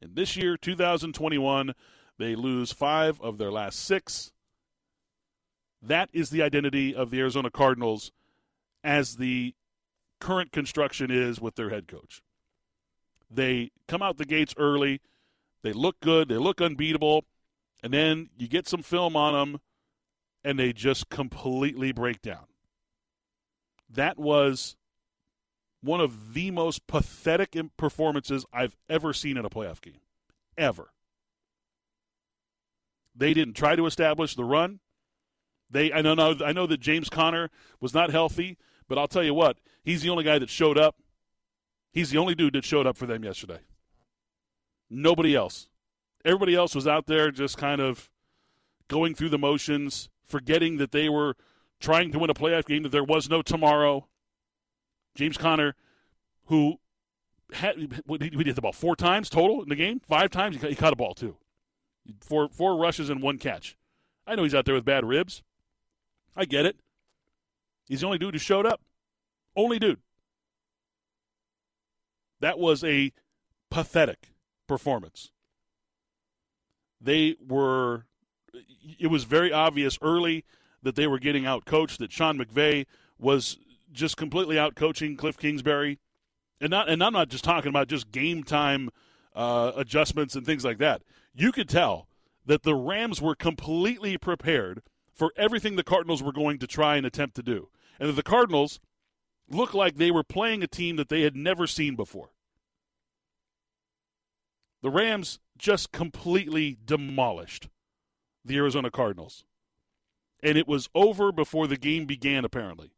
And 0.00 0.16
this 0.16 0.36
year, 0.36 0.56
2021, 0.56 1.74
they 2.18 2.34
lose 2.34 2.72
five 2.72 3.20
of 3.20 3.38
their 3.38 3.52
last 3.52 3.78
six. 3.78 4.32
That 5.80 6.08
is 6.12 6.30
the 6.30 6.42
identity 6.42 6.94
of 6.94 7.10
the 7.10 7.20
Arizona 7.20 7.50
Cardinals 7.50 8.12
as 8.82 9.16
the 9.16 9.54
current 10.22 10.52
construction 10.52 11.10
is 11.10 11.40
with 11.40 11.56
their 11.56 11.70
head 11.70 11.88
coach. 11.88 12.22
They 13.30 13.70
come 13.88 14.02
out 14.02 14.18
the 14.18 14.24
gates 14.24 14.54
early, 14.56 15.00
they 15.62 15.72
look 15.72 16.00
good, 16.00 16.28
they 16.28 16.36
look 16.36 16.60
unbeatable, 16.60 17.24
and 17.82 17.92
then 17.92 18.30
you 18.36 18.48
get 18.48 18.68
some 18.68 18.82
film 18.82 19.16
on 19.16 19.34
them, 19.34 19.60
and 20.44 20.58
they 20.58 20.72
just 20.72 21.08
completely 21.08 21.92
break 21.92 22.22
down 22.22 22.46
that 23.92 24.18
was 24.18 24.76
one 25.82 26.00
of 26.00 26.34
the 26.34 26.50
most 26.50 26.86
pathetic 26.86 27.56
performances 27.76 28.44
I've 28.52 28.76
ever 28.88 29.12
seen 29.12 29.36
in 29.36 29.44
a 29.44 29.50
playoff 29.50 29.80
game. 29.80 30.00
Ever. 30.56 30.92
They 33.14 33.34
didn't 33.34 33.54
try 33.54 33.76
to 33.76 33.86
establish 33.86 34.34
the 34.34 34.44
run. 34.44 34.80
They 35.70 35.92
I 35.92 36.02
know 36.02 36.36
I 36.44 36.52
know 36.52 36.66
that 36.66 36.80
James 36.80 37.08
Conner 37.08 37.50
was 37.80 37.94
not 37.94 38.10
healthy, 38.10 38.58
but 38.88 38.98
I'll 38.98 39.08
tell 39.08 39.22
you 39.22 39.34
what, 39.34 39.58
he's 39.84 40.02
the 40.02 40.10
only 40.10 40.24
guy 40.24 40.38
that 40.38 40.50
showed 40.50 40.78
up. 40.78 40.96
He's 41.92 42.10
the 42.10 42.18
only 42.18 42.34
dude 42.34 42.54
that 42.54 42.64
showed 42.64 42.86
up 42.86 42.96
for 42.96 43.06
them 43.06 43.24
yesterday. 43.24 43.60
Nobody 44.88 45.34
else. 45.34 45.68
Everybody 46.24 46.54
else 46.54 46.74
was 46.74 46.86
out 46.86 47.06
there 47.06 47.30
just 47.30 47.58
kind 47.58 47.80
of 47.80 48.10
going 48.88 49.14
through 49.14 49.30
the 49.30 49.38
motions, 49.38 50.08
forgetting 50.24 50.76
that 50.78 50.92
they 50.92 51.08
were 51.08 51.36
trying 51.80 52.12
to 52.12 52.18
win 52.18 52.30
a 52.30 52.34
playoff 52.34 52.64
game, 52.64 52.82
that 52.84 52.92
there 52.92 53.04
was 53.04 53.28
no 53.28 53.42
tomorrow. 53.42 54.06
James 55.14 55.36
Conner, 55.36 55.74
who 56.46 56.78
had 57.52 58.02
we 58.06 58.18
did 58.18 58.56
about 58.56 58.74
four 58.74 58.96
times 58.96 59.28
total 59.28 59.62
in 59.62 59.68
the 59.68 59.76
game, 59.76 60.00
five 60.00 60.30
times 60.30 60.60
he 60.60 60.74
caught 60.74 60.92
a 60.92 60.96
ball 60.96 61.14
too, 61.14 61.36
four 62.20 62.48
four 62.48 62.76
rushes 62.76 63.10
and 63.10 63.22
one 63.22 63.38
catch. 63.38 63.76
I 64.26 64.34
know 64.34 64.44
he's 64.44 64.54
out 64.54 64.64
there 64.64 64.74
with 64.74 64.84
bad 64.84 65.04
ribs. 65.04 65.42
I 66.36 66.44
get 66.44 66.64
it. 66.64 66.76
He's 67.88 68.00
the 68.00 68.06
only 68.06 68.18
dude 68.18 68.34
who 68.34 68.38
showed 68.38 68.64
up. 68.64 68.80
Only 69.56 69.78
dude. 69.78 70.00
That 72.40 72.58
was 72.58 72.82
a 72.82 73.12
pathetic 73.70 74.32
performance. 74.66 75.30
They 77.00 77.36
were. 77.46 78.06
It 78.98 79.06
was 79.06 79.24
very 79.24 79.52
obvious 79.52 79.98
early 80.02 80.44
that 80.82 80.96
they 80.96 81.06
were 81.06 81.18
getting 81.18 81.46
out 81.46 81.64
coached, 81.64 81.98
that 82.00 82.12
Sean 82.12 82.38
McVay 82.38 82.86
was 83.18 83.58
just 83.92 84.16
completely 84.16 84.58
out 84.58 84.74
coaching 84.74 85.16
Cliff 85.16 85.38
Kingsbury. 85.38 85.98
And 86.60 86.70
not 86.70 86.88
and 86.88 87.02
I'm 87.02 87.12
not 87.12 87.28
just 87.28 87.44
talking 87.44 87.68
about 87.68 87.88
just 87.88 88.10
game 88.10 88.42
time 88.42 88.90
uh, 89.34 89.72
adjustments 89.76 90.34
and 90.34 90.44
things 90.44 90.64
like 90.64 90.78
that. 90.78 91.02
You 91.34 91.52
could 91.52 91.68
tell 91.68 92.08
that 92.44 92.62
the 92.62 92.74
Rams 92.74 93.20
were 93.20 93.34
completely 93.34 94.18
prepared 94.18 94.82
for 95.14 95.32
everything 95.36 95.76
the 95.76 95.84
Cardinals 95.84 96.22
were 96.22 96.32
going 96.32 96.58
to 96.58 96.66
try 96.66 96.96
and 96.96 97.06
attempt 97.06 97.36
to 97.36 97.42
do. 97.42 97.68
And 98.00 98.08
that 98.08 98.16
the 98.16 98.22
Cardinals 98.22 98.80
looked 99.48 99.74
like 99.74 99.96
they 99.96 100.10
were 100.10 100.24
playing 100.24 100.62
a 100.62 100.66
team 100.66 100.96
that 100.96 101.08
they 101.08 101.22
had 101.22 101.36
never 101.36 101.66
seen 101.66 101.96
before. 101.96 102.30
The 104.82 104.90
Rams 104.90 105.38
just 105.56 105.92
completely 105.92 106.76
demolished 106.84 107.68
the 108.44 108.56
Arizona 108.56 108.90
Cardinals 108.90 109.44
and 110.42 110.58
it 110.58 110.66
was 110.66 110.88
over 110.94 111.32
before 111.32 111.66
the 111.66 111.76
game 111.76 112.04
began. 112.04 112.44
Apparently, 112.44 112.92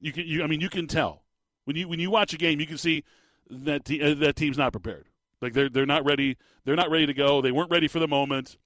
you 0.00 0.12
can. 0.12 0.26
You, 0.26 0.42
I 0.42 0.46
mean, 0.46 0.60
you 0.60 0.68
can 0.68 0.86
tell 0.86 1.22
when 1.64 1.76
you 1.76 1.88
when 1.88 2.00
you 2.00 2.10
watch 2.10 2.34
a 2.34 2.38
game, 2.38 2.60
you 2.60 2.66
can 2.66 2.78
see 2.78 3.04
that 3.48 3.84
te- 3.84 4.02
uh, 4.02 4.14
that 4.14 4.36
team's 4.36 4.58
not 4.58 4.72
prepared. 4.72 5.06
Like 5.40 5.52
they're 5.52 5.68
they're 5.68 5.86
not 5.86 6.04
ready. 6.04 6.36
They're 6.64 6.76
not 6.76 6.90
ready 6.90 7.06
to 7.06 7.14
go. 7.14 7.40
They 7.40 7.52
weren't 7.52 7.70
ready 7.70 7.88
for 7.88 8.00
the 8.00 8.08
moment. 8.08 8.56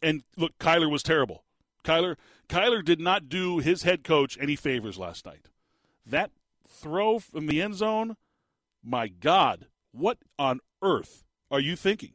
And 0.00 0.22
look, 0.36 0.56
Kyler 0.58 0.90
was 0.90 1.02
terrible. 1.02 1.44
Kyler 1.84 2.16
Kyler 2.48 2.84
did 2.84 3.00
not 3.00 3.28
do 3.28 3.58
his 3.58 3.82
head 3.82 4.04
coach 4.04 4.38
any 4.40 4.56
favors 4.56 4.98
last 4.98 5.26
night. 5.26 5.48
That 6.04 6.30
throw 6.68 7.18
from 7.18 7.46
the 7.46 7.62
end 7.62 7.74
zone, 7.74 8.16
my 8.82 9.08
God, 9.08 9.66
what 9.92 10.18
on 10.38 10.60
earth 10.82 11.24
are 11.50 11.60
you 11.60 11.76
thinking? 11.76 12.12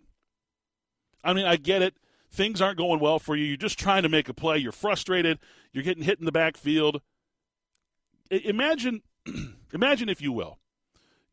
I 1.24 1.34
mean, 1.34 1.46
I 1.46 1.56
get 1.56 1.82
it 1.82 1.96
things 2.32 2.62
aren't 2.62 2.78
going 2.78 3.00
well 3.00 3.20
for 3.20 3.36
you. 3.36 3.46
You're 3.46 3.58
just 3.58 3.80
trying 3.80 4.04
to 4.04 4.10
make 4.10 4.30
a 4.30 4.34
play. 4.34 4.58
You're 4.58 4.72
frustrated. 4.72 5.40
You're 5.72 5.84
getting 5.84 6.04
hit 6.04 6.20
in 6.20 6.26
the 6.26 6.32
backfield. 6.32 7.02
Imagine, 8.30 9.02
imagine 9.74 10.10
if 10.10 10.22
you 10.22 10.32
will, 10.32 10.60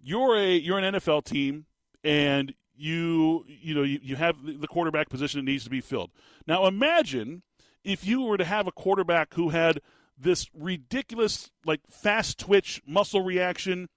you're 0.02 0.36
a 0.36 0.56
you're 0.56 0.78
an 0.78 0.94
NFL 0.94 1.24
team 1.24 1.66
and 2.02 2.54
you 2.76 3.44
you 3.46 3.74
know 3.74 3.82
you, 3.82 3.98
you 4.02 4.16
have 4.16 4.36
the 4.44 4.66
quarterback 4.66 5.08
position 5.08 5.40
that 5.40 5.50
needs 5.50 5.64
to 5.64 5.70
be 5.70 5.80
filled. 5.80 6.10
Now 6.46 6.66
imagine 6.66 7.42
if 7.84 8.06
you 8.06 8.22
were 8.22 8.36
to 8.36 8.44
have 8.44 8.66
a 8.66 8.72
quarterback 8.72 9.34
who 9.34 9.50
had 9.50 9.80
this 10.18 10.48
ridiculous 10.54 11.50
like 11.64 11.80
fast 11.88 12.38
twitch 12.38 12.82
muscle 12.86 13.22
reaction 13.22 13.88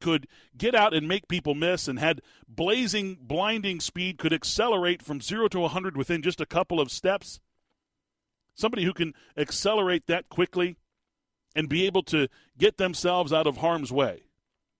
could 0.00 0.26
get 0.56 0.74
out 0.74 0.92
and 0.92 1.06
make 1.06 1.28
people 1.28 1.54
miss 1.54 1.88
and 1.88 1.98
had 1.98 2.20
blazing 2.48 3.16
blinding 3.20 3.80
speed 3.80 4.18
could 4.18 4.32
accelerate 4.32 5.02
from 5.02 5.20
0 5.20 5.48
to 5.48 5.60
100 5.60 5.96
within 5.96 6.22
just 6.22 6.40
a 6.40 6.46
couple 6.46 6.80
of 6.80 6.90
steps 6.90 7.40
somebody 8.54 8.84
who 8.84 8.92
can 8.92 9.14
accelerate 9.36 10.06
that 10.06 10.28
quickly 10.28 10.76
and 11.54 11.68
be 11.68 11.86
able 11.86 12.02
to 12.02 12.28
get 12.58 12.76
themselves 12.76 13.32
out 13.32 13.46
of 13.46 13.58
harm's 13.58 13.92
way 13.92 14.24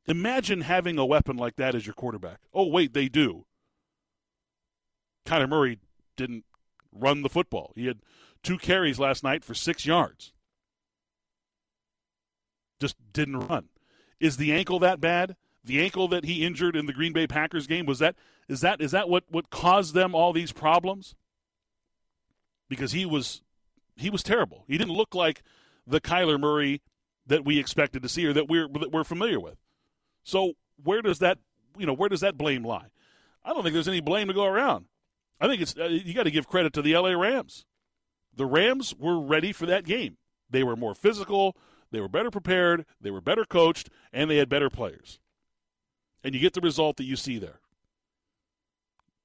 Imagine 0.07 0.63
having 0.63 0.99
a 0.99 1.07
weapon 1.07 1.37
like 1.37 1.57
that 1.57 1.75
as 1.75 1.87
your 1.87 1.95
quarterback. 1.95 2.41
Oh, 2.53 2.67
wait, 2.67 2.93
they 2.93 3.09
do. 3.09 3.47
Kyler 5.25 5.49
Murray 5.49 5.79
didn't 6.17 6.45
run 6.93 7.23
the 7.23 7.29
football. 7.29 7.73
He 7.77 7.87
had 7.87 8.01
two 8.43 8.59
carries 8.59 8.99
last 8.99 9.23
night 9.23 9.45
for 9.45 9.55
six 9.55 9.87
yards. 9.87 10.33
Just 12.81 12.97
didn't 13.13 13.47
run. 13.49 13.69
Is 14.21 14.37
the 14.37 14.53
ankle 14.53 14.79
that 14.81 15.01
bad? 15.01 15.37
The 15.65 15.81
ankle 15.81 16.09
that 16.09 16.25
he 16.25 16.45
injured 16.45 16.75
in 16.75 16.87
the 16.87 16.93
Green 16.93 17.13
Bay 17.13 17.27
Packers 17.27 17.67
game 17.67 17.87
was 17.87 18.01
that 18.01 18.17
is 18.49 18.61
that 18.63 18.81
is 18.81 18.91
that 18.91 19.09
what 19.09 19.25
what 19.29 19.51
caused 19.51 19.95
them 19.95 20.15
all 20.15 20.33
these 20.33 20.53
problems? 20.53 21.15
Because 22.69 22.93
he 22.93 23.07
was 23.07 23.43
he 23.97 24.11
was 24.11 24.23
terrible. 24.23 24.65
He 24.67 24.79
didn't 24.79 24.95
look 24.95 25.15
like 25.15 25.43
the 25.87 26.01
Kyler 26.01 26.39
Murray 26.39 26.83
that 27.27 27.45
we 27.45 27.59
expected 27.59 28.03
to 28.03 28.09
see 28.09 28.27
or 28.27 28.33
that 28.33 28.49
we're 28.49 28.69
that 28.69 28.91
we're 28.91 29.05
familiar 29.05 29.39
with. 29.39 29.59
So 30.25 30.55
where 30.83 31.03
does 31.03 31.21
that 31.21 31.39
you 31.79 31.87
know 31.87 31.95
where 31.95 32.09
does 32.09 32.21
that 32.21 32.37
blame 32.37 32.65
lie? 32.65 32.89
I 33.45 33.53
don't 33.53 33.63
think 33.63 33.75
there's 33.75 33.89
any 33.89 34.01
blame 34.01 34.29
to 34.29 34.35
go 34.35 34.45
around. 34.45 34.87
I 35.41 35.49
think 35.49 35.63
it's 35.63 35.77
uh, 35.77 35.85
you 35.85 36.15
got 36.15 36.25
to 36.25 36.31
give 36.31 36.49
credit 36.49 36.73
to 36.75 36.83
the 36.83 36.97
LA 36.97 37.13
Rams. 37.13 37.65
The 38.35 38.47
Rams 38.47 38.95
were 38.99 39.21
ready 39.21 39.53
for 39.53 39.67
that 39.67 39.85
game. 39.85 40.17
They 40.51 40.63
were 40.63 40.77
more 40.77 40.95
physical, 40.95 41.57
they 41.91 42.01
were 42.01 42.09
better 42.09 42.31
prepared, 42.31 42.87
they 43.01 43.11
were 43.11 43.21
better 43.21 43.45
coached, 43.45 43.91
and 44.13 44.31
they 44.31 44.37
had 44.37 44.49
better 44.49 44.71
players. 44.71 45.19
And 46.25 46.35
you 46.35 46.41
get 46.41 46.53
the 46.55 46.61
result 46.61 46.97
that 46.97 47.05
you 47.05 47.17
see 47.17 47.39
there. 47.39 47.61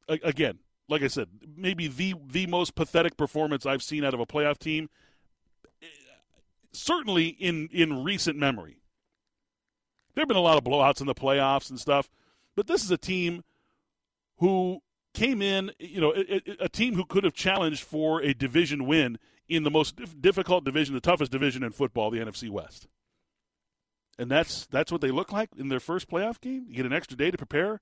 A- 0.09 0.19
again, 0.23 0.59
like 0.89 1.01
I 1.01 1.07
said, 1.07 1.27
maybe 1.55 1.87
the 1.87 2.15
the 2.25 2.47
most 2.47 2.75
pathetic 2.75 3.17
performance 3.17 3.65
I've 3.65 3.83
seen 3.83 4.03
out 4.03 4.13
of 4.13 4.19
a 4.19 4.25
playoff 4.25 4.57
team 4.57 4.89
certainly 6.77 7.27
in 7.27 7.69
in 7.71 8.03
recent 8.03 8.37
memory. 8.37 8.77
There 10.13 10.21
have 10.21 10.27
been 10.27 10.37
a 10.37 10.41
lot 10.41 10.57
of 10.57 10.63
blowouts 10.63 11.01
in 11.01 11.07
the 11.07 11.15
playoffs 11.15 11.69
and 11.69 11.79
stuff, 11.79 12.09
but 12.55 12.67
this 12.67 12.83
is 12.83 12.91
a 12.91 12.97
team 12.97 13.43
who 14.37 14.81
came 15.17 15.41
in, 15.41 15.71
you 15.79 15.99
know, 15.99 16.13
a, 16.15 16.65
a 16.65 16.69
team 16.69 16.93
who 16.93 17.03
could 17.03 17.23
have 17.23 17.33
challenged 17.33 17.83
for 17.83 18.21
a 18.21 18.33
division 18.33 18.85
win 18.85 19.17
in 19.49 19.63
the 19.63 19.71
most 19.71 19.99
difficult 20.21 20.63
division, 20.63 20.93
the 20.93 21.01
toughest 21.01 21.31
division 21.31 21.63
in 21.63 21.71
football, 21.71 22.11
the 22.11 22.19
NFC 22.19 22.49
West. 22.49 22.87
And 24.19 24.29
that's 24.29 24.67
that's 24.67 24.91
what 24.91 25.01
they 25.01 25.09
look 25.09 25.31
like 25.31 25.49
in 25.57 25.69
their 25.69 25.79
first 25.79 26.07
playoff 26.09 26.39
game. 26.39 26.65
You 26.69 26.75
get 26.75 26.85
an 26.85 26.93
extra 26.93 27.17
day 27.17 27.31
to 27.31 27.37
prepare, 27.37 27.81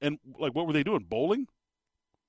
and 0.00 0.18
like, 0.38 0.54
what 0.54 0.66
were 0.66 0.72
they 0.72 0.82
doing? 0.82 1.06
Bowling? 1.08 1.46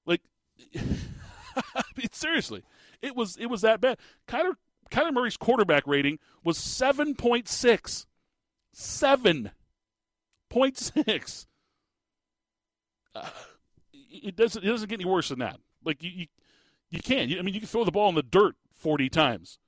Like, 0.06 0.22
I 0.76 1.84
mean, 1.98 2.10
seriously, 2.12 2.64
it 3.02 3.16
was 3.16 3.38
it 3.38 3.48
was 3.48 3.62
that 3.62 3.82
bad. 3.82 3.98
Kyler 4.28 4.56
Kyler 4.90 5.14
Murray's 5.14 5.38
quarterback 5.38 5.86
rating 5.86 6.20
was 6.44 6.58
seven 6.58 7.16
point 7.16 7.48
six. 7.48 8.08
Seven 8.74 9.52
point 10.50 10.78
six. 10.78 11.48
Uh, 13.18 13.30
it 14.24 14.36
doesn't. 14.36 14.64
It 14.64 14.68
doesn't 14.68 14.90
get 14.90 15.00
any 15.00 15.10
worse 15.10 15.30
than 15.30 15.40
that. 15.40 15.58
Like 15.84 16.04
you, 16.04 16.12
you, 16.12 16.26
you 16.90 17.02
can't. 17.02 17.32
I 17.38 17.42
mean, 17.42 17.54
you 17.54 17.60
can 17.60 17.70
throw 17.70 17.84
the 17.84 17.92
ball 17.92 18.10
in 18.10 18.16
the 18.16 18.24
dirt 18.24 18.56
forty 18.74 19.10
times 19.10 19.60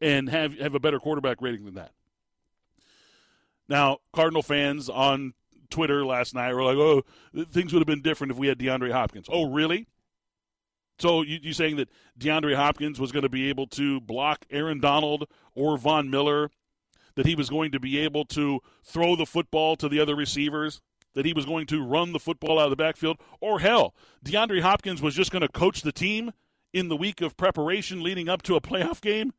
and 0.00 0.28
have 0.28 0.58
have 0.58 0.74
a 0.74 0.80
better 0.80 0.98
quarterback 0.98 1.40
rating 1.40 1.64
than 1.64 1.74
that. 1.74 1.92
Now, 3.68 3.98
Cardinal 4.12 4.42
fans 4.42 4.88
on 4.88 5.34
Twitter 5.70 6.04
last 6.04 6.34
night 6.34 6.54
were 6.54 6.62
like, 6.62 6.76
"Oh, 6.76 7.02
things 7.50 7.72
would 7.72 7.80
have 7.80 7.86
been 7.86 8.02
different 8.02 8.30
if 8.30 8.38
we 8.38 8.48
had 8.48 8.58
DeAndre 8.58 8.92
Hopkins." 8.92 9.26
Oh, 9.30 9.50
really? 9.50 9.86
So 10.98 11.22
you, 11.22 11.38
you 11.42 11.52
saying 11.52 11.76
that 11.76 11.90
DeAndre 12.18 12.54
Hopkins 12.54 12.98
was 12.98 13.12
going 13.12 13.24
to 13.24 13.28
be 13.28 13.48
able 13.48 13.66
to 13.68 14.00
block 14.00 14.46
Aaron 14.50 14.80
Donald 14.80 15.28
or 15.54 15.76
Von 15.76 16.08
Miller 16.08 16.50
that 17.16 17.26
he 17.26 17.34
was 17.34 17.50
going 17.50 17.72
to 17.72 17.80
be 17.80 17.98
able 17.98 18.24
to 18.26 18.60
throw 18.84 19.16
the 19.16 19.26
football 19.26 19.76
to 19.76 19.88
the 19.88 20.00
other 20.00 20.14
receivers, 20.14 20.80
that 21.16 21.24
he 21.24 21.32
was 21.32 21.46
going 21.46 21.66
to 21.66 21.82
run 21.82 22.12
the 22.12 22.20
football 22.20 22.58
out 22.58 22.66
of 22.66 22.70
the 22.70 22.76
backfield, 22.76 23.16
or 23.40 23.58
hell, 23.58 23.94
DeAndre 24.24 24.60
Hopkins 24.60 25.00
was 25.00 25.14
just 25.14 25.32
going 25.32 25.40
to 25.40 25.48
coach 25.48 25.80
the 25.80 25.90
team 25.90 26.30
in 26.74 26.88
the 26.88 26.96
week 26.96 27.22
of 27.22 27.38
preparation 27.38 28.02
leading 28.02 28.28
up 28.28 28.42
to 28.42 28.54
a 28.54 28.60
playoff 28.60 29.00
game? 29.00 29.32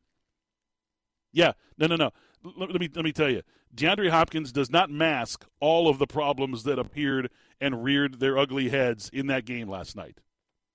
Yeah, 1.32 1.52
no, 1.78 1.86
no, 1.86 1.94
no. 1.94 2.10
Let, 2.42 2.80
me 2.80 2.88
let 2.92 3.04
me 3.04 3.12
tell 3.12 3.30
you, 3.30 3.42
DeAndre 3.74 4.10
Hopkins 4.10 4.50
does 4.50 4.70
not 4.70 4.90
mask 4.90 5.46
all 5.60 5.88
of 5.88 5.98
the 5.98 6.06
problems 6.06 6.64
that 6.64 6.80
appeared 6.80 7.30
and 7.60 7.84
reared 7.84 8.18
their 8.18 8.36
ugly 8.36 8.70
heads 8.70 9.08
in 9.12 9.28
that 9.28 9.44
game 9.44 9.68
last 9.68 9.94
night. 9.94 10.18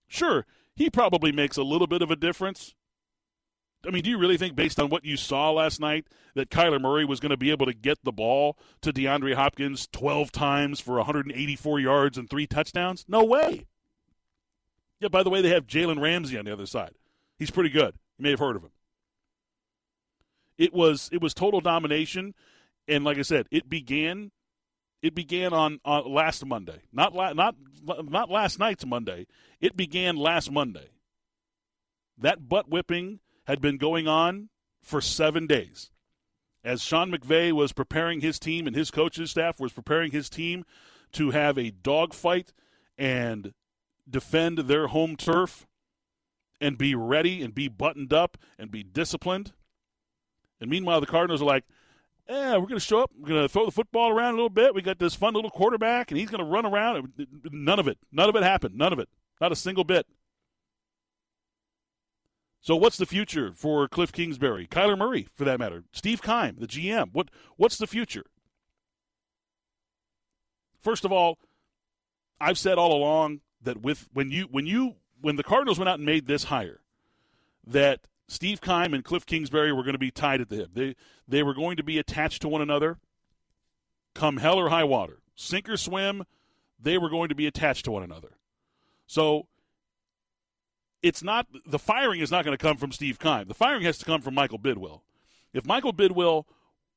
Sure, 0.08 0.46
he 0.74 0.90
probably 0.90 1.34
makes 1.34 1.58
a 1.58 1.64
little 1.64 1.88
bit 1.88 2.02
of 2.02 2.12
a 2.12 2.16
difference, 2.16 2.76
I 3.86 3.92
mean, 3.92 4.04
do 4.04 4.10
you 4.10 4.18
really 4.18 4.38
think, 4.38 4.56
based 4.56 4.80
on 4.80 4.90
what 4.90 5.04
you 5.04 5.18
saw 5.18 5.52
last 5.52 5.80
night, 5.80 6.08
that 6.36 6.50
Kyler 6.50 6.80
Murray 6.80 7.06
was 7.06 7.20
going 7.20 7.32
to 7.32 7.38
be 7.38 7.52
able 7.52 7.66
to 7.66 7.74
get 7.74 7.98
the 8.04 8.12
ball 8.12 8.58
to 8.82 8.94
DeAndre 8.94 9.36
Hopkins 9.36 9.88
12 9.92 10.32
times 10.32 10.80
for 10.80 10.96
184 10.96 11.80
yards 11.80 12.18
and 12.18 12.30
three 12.30 12.48
touchdowns? 12.48 13.06
No 13.08 13.24
way. 13.24 13.66
Yeah, 15.00 15.10
by 15.10 15.22
the 15.24 15.30
way, 15.30 15.42
they 15.42 15.50
have 15.50 15.68
Jalen 15.68 16.02
Ramsey 16.02 16.38
on 16.38 16.46
the 16.46 16.54
other 16.54 16.66
side. 16.66 16.94
He's 17.38 17.52
pretty 17.52 17.70
good. 17.70 17.96
You 18.18 18.24
may 18.24 18.30
have 18.30 18.40
heard 18.40 18.56
of 18.56 18.64
him. 18.64 18.72
It 20.58 20.74
was 20.74 21.10
it 21.12 21.22
was 21.22 21.34
total 21.34 21.62
domination, 21.62 22.36
and 22.88 23.04
like 23.04 23.18
I 23.18 23.24
said, 23.24 23.48
it 23.52 23.70
began 23.70 24.32
it 25.02 25.14
began 25.16 25.52
on, 25.52 25.80
on 25.84 26.10
last 26.10 26.46
Monday, 26.46 26.84
not 26.94 27.14
la- 27.14 27.34
not 27.34 27.56
not 27.86 28.30
last 28.30 28.60
night's 28.60 28.86
Monday. 28.86 29.28
It 29.60 29.76
began 29.76 30.16
last 30.16 30.52
Monday. 30.52 30.90
That 32.20 32.48
butt 32.48 32.70
whipping 32.70 33.20
had 33.46 33.62
been 33.62 33.78
going 33.78 34.08
on 34.08 34.50
for 34.82 35.02
seven 35.02 35.48
days. 35.48 35.92
As 36.64 36.82
Sean 36.82 37.12
McVay 37.12 37.52
was 37.52 37.74
preparing 37.74 38.22
his 38.22 38.40
team 38.40 38.68
and 38.68 38.76
his 38.76 38.90
coaching 38.90 39.26
staff 39.26 39.60
was 39.60 39.74
preparing 39.74 40.12
his 40.12 40.30
team 40.30 40.64
to 41.14 41.32
have 41.32 41.58
a 41.58 41.72
dogfight 41.72 42.54
and 42.98 43.54
defend 44.10 44.60
their 44.60 44.88
home 44.88 45.16
turf 45.16 45.66
and 46.62 46.78
be 46.78 46.96
ready 46.96 47.42
and 47.42 47.54
be 47.54 47.68
buttoned 47.68 48.14
up 48.14 48.38
and 48.58 48.72
be 48.72 48.84
disciplined. 48.84 49.52
And 50.62 50.70
meanwhile, 50.70 51.02
the 51.02 51.08
Cardinals 51.08 51.42
are 51.42 51.46
like, 51.46 51.66
yeah, 52.30 52.54
we're 52.54 52.68
going 52.68 52.76
to 52.76 52.80
show 52.80 53.02
up. 53.02 53.12
We're 53.20 53.28
going 53.28 53.42
to 53.42 53.50
throw 53.50 53.66
the 53.66 53.72
football 53.72 54.10
around 54.10 54.34
a 54.34 54.38
little 54.38 54.50
bit. 54.50 54.74
We 54.74 54.82
got 54.82 54.98
this 54.98 55.14
fun 55.14 55.34
little 55.34 55.50
quarterback, 55.50 56.10
and 56.10 56.18
he's 56.18 56.30
going 56.30 56.44
to 56.44 56.50
run 56.50 56.66
around. 56.66 57.12
None 57.52 57.80
of 57.80 57.90
it. 57.90 57.98
None 58.14 58.30
of 58.30 58.36
it 58.38 58.44
happened. 58.44 58.76
None 58.76 58.94
of 58.94 59.00
it. 59.00 59.10
Not 59.42 59.52
a 59.52 59.58
single 59.58 59.84
bit. 59.84 60.06
So 62.64 62.78
what's 62.78 62.96
the 62.96 63.06
future 63.06 63.52
for 63.54 63.90
Cliff 63.90 64.14
Kingsbury, 64.14 64.68
Kyler 64.68 64.98
Murray, 64.98 65.28
for 65.36 65.44
that 65.44 65.60
matter, 65.60 65.84
Steve 65.92 66.22
Keim, 66.22 66.56
the 66.58 66.66
GM? 66.66 67.10
What 67.12 67.28
what's 67.58 67.78
the 67.78 67.86
future? 67.86 68.24
First 70.80 71.04
of 71.04 71.12
all, 71.12 71.40
I've 72.40 72.58
said 72.58 72.78
all 72.78 72.94
along 72.96 73.42
that 73.62 73.82
with 73.82 74.08
when 74.14 74.32
you 74.32 74.48
when 74.50 74.66
you 74.66 74.96
when 75.20 75.36
the 75.36 75.44
Cardinals 75.44 75.78
went 75.78 75.90
out 75.90 76.00
and 76.00 76.06
made 76.06 76.26
this 76.26 76.46
hire, 76.46 76.80
that 77.68 78.08
Steve 78.30 78.62
Keim 78.62 78.94
and 78.94 79.04
Cliff 79.04 79.26
Kingsbury 79.26 79.74
were 79.74 79.84
going 79.84 79.92
to 79.92 80.00
be 80.00 80.12
tied 80.12 80.40
at 80.40 80.48
the 80.48 80.56
hip. 80.56 80.70
They 80.74 80.96
they 81.28 81.44
were 81.44 81.54
going 81.54 81.76
to 81.76 81.84
be 81.84 82.00
attached 82.00 82.42
to 82.44 82.48
one 82.48 82.62
another. 82.62 82.98
Come 84.16 84.38
hell 84.38 84.58
or 84.58 84.70
high 84.70 84.86
water, 84.86 85.20
sink 85.36 85.68
or 85.68 85.76
swim, 85.76 86.24
they 86.80 86.98
were 86.98 87.10
going 87.10 87.28
to 87.28 87.36
be 87.36 87.46
attached 87.46 87.84
to 87.86 87.92
one 87.92 88.04
another. 88.04 88.38
So 89.06 89.48
it's 91.04 91.22
not 91.22 91.48
the 91.66 91.78
firing 91.78 92.22
is 92.22 92.32
not 92.32 92.46
going 92.46 92.58
to 92.58 92.62
come 92.62 92.78
from 92.78 92.92
Steve 92.92 93.20
Keim. 93.20 93.48
The 93.48 93.54
firing 93.54 93.84
has 93.84 93.98
to 94.00 94.06
come 94.06 94.22
from 94.22 94.34
Michael 94.34 94.58
Bidwill. 94.58 95.02
If 95.54 95.68
Michael 95.68 95.94
Bidwill 95.94 96.46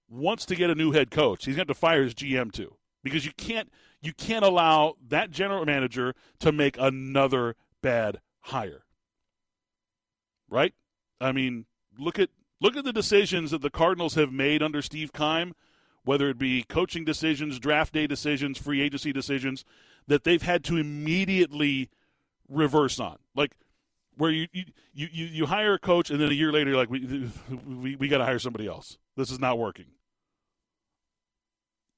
wants 0.09 0.47
to 0.47 0.55
get 0.55 0.71
a 0.71 0.75
new 0.75 0.93
head 0.93 1.11
coach, 1.11 1.45
he's 1.45 1.57
going 1.57 1.67
to 1.67 1.75
to 1.75 1.79
fire 1.79 2.05
his 2.05 2.15
GM 2.15 2.53
too, 2.53 2.77
because 3.03 3.27
you 3.27 3.33
can't 3.37 3.71
you 4.01 4.15
can't 4.15 4.45
allow 4.45 4.95
that 5.09 5.33
general 5.33 5.67
manager 5.67 6.15
to 6.39 6.53
make 6.53 6.79
another 6.79 7.57
bad 7.83 8.21
hire. 8.43 8.85
Right? 10.49 10.75
I 11.21 11.33
mean, 11.33 11.67
look 11.99 12.19
at 12.19 12.31
look 12.61 12.77
at 12.77 12.85
the 12.85 12.93
decisions 12.93 13.51
that 13.51 13.63
the 13.63 13.71
Cardinals 13.71 14.15
have 14.15 14.33
made 14.33 14.63
under 14.63 14.81
Steve 14.81 15.13
Keim, 15.13 15.55
whether 16.05 16.31
it 16.31 16.39
be 16.39 16.63
coaching 16.63 17.05
decisions, 17.05 17.59
draft 17.59 17.93
day 17.93 18.07
decisions, 18.07 18.57
free 18.57 18.81
agency 18.81 19.13
decisions, 19.13 19.65
that 20.07 20.23
they've 20.23 20.43
had 20.43 20.63
to 20.65 20.77
immediately 20.77 21.91
reverse 22.49 23.01
on. 23.01 23.17
Like 23.35 23.57
where 24.17 24.31
you 24.31 24.49
you, 24.53 24.65
you, 24.95 25.09
you 25.27 25.47
hire 25.47 25.75
a 25.75 25.79
coach 25.79 26.11
and 26.11 26.21
then 26.21 26.31
a 26.31 26.35
year 26.35 26.53
later 26.53 26.71
you're 26.71 26.79
like 26.79 26.91
we 26.91 27.31
we, 27.67 27.97
we 27.97 28.09
got 28.09 28.19
to 28.19 28.25
hire 28.25 28.39
somebody 28.39 28.67
else. 28.67 28.99
This 29.17 29.31
is 29.31 29.41
not 29.41 29.59
working. 29.59 29.87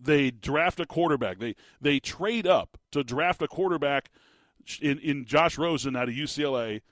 they 0.00 0.30
draft 0.30 0.80
a 0.80 0.86
quarterback. 0.86 1.38
They 1.38 1.54
they 1.80 2.00
trade 2.00 2.46
up 2.46 2.78
to 2.92 3.02
draft 3.04 3.42
a 3.42 3.48
quarterback 3.48 4.10
in, 4.80 4.98
in 4.98 5.24
Josh 5.24 5.58
Rosen 5.58 5.96
out 5.96 6.08
of 6.08 6.14
UCLA 6.14 6.82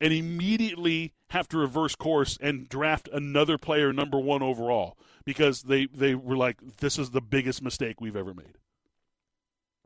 and 0.00 0.12
immediately 0.12 1.14
have 1.30 1.48
to 1.48 1.58
reverse 1.58 1.94
course 1.94 2.38
and 2.40 2.68
draft 2.68 3.08
another 3.12 3.58
player 3.58 3.92
number 3.92 4.18
one 4.18 4.42
overall 4.42 4.98
because 5.24 5.62
they, 5.62 5.86
they 5.86 6.14
were 6.14 6.36
like, 6.36 6.58
this 6.78 6.98
is 6.98 7.10
the 7.10 7.20
biggest 7.20 7.62
mistake 7.62 8.00
we've 8.00 8.16
ever 8.16 8.34
made. 8.34 8.58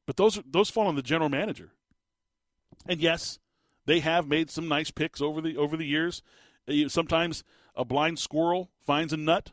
But 0.06 0.16
those 0.16 0.40
those 0.46 0.70
fall 0.70 0.86
on 0.88 0.96
the 0.96 1.02
general 1.02 1.28
manager. 1.30 1.72
And 2.88 3.00
yes, 3.00 3.38
they 3.86 4.00
have 4.00 4.28
made 4.28 4.50
some 4.50 4.68
nice 4.68 4.90
picks 4.90 5.20
over 5.20 5.40
the 5.40 5.56
over 5.56 5.76
the 5.76 5.86
years. 5.86 6.22
Sometimes 6.88 7.44
a 7.74 7.84
blind 7.84 8.18
squirrel 8.18 8.70
finds 8.80 9.12
a 9.12 9.16
nut, 9.16 9.52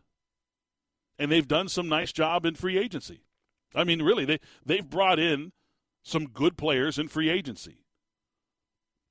and 1.18 1.32
they've 1.32 1.48
done 1.48 1.70
some 1.70 1.88
nice 1.88 2.12
job 2.12 2.46
in 2.46 2.56
free 2.56 2.78
agency. 2.78 3.22
I 3.75 3.84
mean, 3.84 4.02
really, 4.02 4.25
they 4.25 4.40
they've 4.66 4.88
brought 4.88 5.20
in 5.20 5.52
some 6.04 6.28
good 6.28 6.58
players 6.58 7.00
in 7.00 7.08
free 7.08 7.30
agency. 7.30 7.86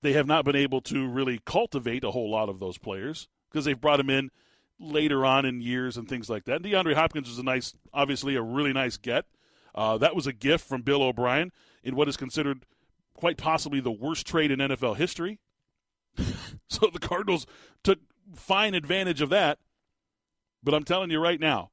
They 0.02 0.12
have 0.14 0.26
not 0.26 0.44
been 0.44 0.56
able 0.56 0.80
to 0.82 1.08
really 1.08 1.40
cultivate 1.46 2.04
a 2.04 2.10
whole 2.10 2.30
lot 2.30 2.48
of 2.48 2.58
those 2.58 2.76
players 2.76 3.28
because 3.50 3.64
they've 3.64 3.80
brought 3.80 3.98
them 3.98 4.10
in 4.10 4.30
later 4.80 5.24
on 5.24 5.44
in 5.44 5.60
years 5.60 5.96
and 5.96 6.08
things 6.08 6.28
like 6.28 6.44
that. 6.44 6.56
And 6.56 6.64
DeAndre 6.64 6.94
Hopkins 6.94 7.28
was 7.28 7.38
a 7.38 7.44
nice, 7.44 7.74
obviously 7.94 8.34
a 8.34 8.42
really 8.42 8.72
nice 8.72 8.96
get. 8.96 9.26
Uh, 9.74 9.96
that 9.98 10.16
was 10.16 10.26
a 10.26 10.32
gift 10.32 10.66
from 10.66 10.82
Bill 10.82 11.02
O'Brien 11.02 11.52
in 11.84 11.94
what 11.94 12.08
is 12.08 12.16
considered 12.16 12.66
quite 13.22 13.36
possibly 13.36 13.78
the 13.78 13.92
worst 13.92 14.26
trade 14.26 14.50
in 14.50 14.58
NFL 14.58 14.96
history. 14.96 15.38
so 16.68 16.90
the 16.92 16.98
Cardinals 16.98 17.46
took 17.84 18.00
fine 18.34 18.74
advantage 18.74 19.20
of 19.20 19.28
that. 19.28 19.60
But 20.60 20.74
I'm 20.74 20.82
telling 20.82 21.12
you 21.12 21.20
right 21.20 21.38
now, 21.38 21.70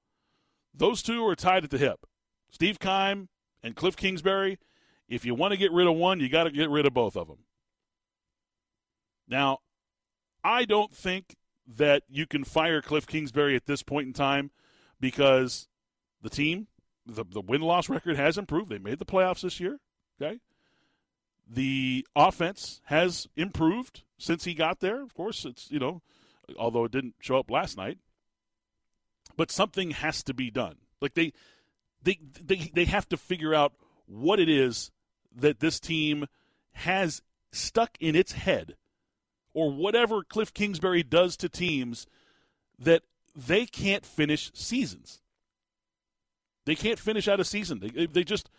those 0.75 1.01
two 1.01 1.25
are 1.25 1.35
tied 1.35 1.63
at 1.63 1.71
the 1.71 1.79
hip. 1.79 2.05
Steve 2.51 2.77
Keim 2.77 3.29
and 3.63 3.75
Cliff 3.75 3.95
Kingsbury. 3.95 4.59
If 5.07 5.25
you 5.25 5.33
want 5.33 5.53
to 5.53 5.57
get 5.57 5.71
rid 5.71 5.87
of 5.87 5.95
one, 5.95 6.19
you 6.19 6.29
got 6.29 6.43
to 6.43 6.51
get 6.51 6.69
rid 6.69 6.85
of 6.85 6.93
both 6.93 7.17
of 7.17 7.27
them. 7.27 7.39
Now, 9.27 9.57
I 10.43 10.65
don't 10.65 10.93
think 10.95 11.35
that 11.65 12.03
you 12.07 12.27
can 12.27 12.43
fire 12.43 12.83
Cliff 12.83 13.07
Kingsbury 13.07 13.55
at 13.55 13.65
this 13.65 13.81
point 13.81 14.05
in 14.05 14.13
time 14.13 14.51
because 14.99 15.67
the 16.21 16.29
team, 16.29 16.67
the, 17.07 17.25
the 17.27 17.41
win 17.41 17.61
loss 17.61 17.89
record 17.89 18.17
has 18.17 18.37
improved. 18.37 18.69
They 18.69 18.77
made 18.77 18.99
the 18.99 19.05
playoffs 19.05 19.41
this 19.41 19.59
year. 19.59 19.79
Okay. 20.21 20.41
The 21.51 22.05
offense 22.15 22.81
has 22.85 23.27
improved 23.35 24.03
since 24.17 24.43
he 24.43 24.53
got 24.53 24.79
there. 24.79 25.01
Of 25.01 25.15
course, 25.15 25.45
it's, 25.45 25.71
you 25.71 25.79
know, 25.79 26.01
although 26.57 26.85
it 26.85 26.91
didn't 26.91 27.15
show 27.19 27.39
up 27.39 27.49
last 27.49 27.75
night. 27.75 27.97
But 29.35 29.51
something 29.51 29.91
has 29.91 30.21
to 30.23 30.33
be 30.33 30.51
done. 30.51 30.75
Like 31.01 31.13
they 31.13 31.33
they 32.03 32.19
they 32.39 32.71
they 32.73 32.85
have 32.85 33.07
to 33.09 33.17
figure 33.17 33.55
out 33.55 33.73
what 34.05 34.39
it 34.39 34.49
is 34.49 34.91
that 35.35 35.59
this 35.59 35.79
team 35.79 36.25
has 36.73 37.21
stuck 37.51 37.97
in 37.99 38.15
its 38.15 38.33
head 38.33 38.75
or 39.53 39.71
whatever 39.71 40.23
Cliff 40.23 40.53
Kingsbury 40.53 41.03
does 41.03 41.37
to 41.37 41.49
teams 41.49 42.05
that 42.77 43.03
they 43.35 43.65
can't 43.65 44.05
finish 44.05 44.51
seasons. 44.53 45.21
They 46.65 46.75
can't 46.75 46.99
finish 46.99 47.27
out 47.27 47.39
a 47.39 47.45
season. 47.45 47.79
They, 47.79 48.05
they 48.05 48.23
just 48.23 48.49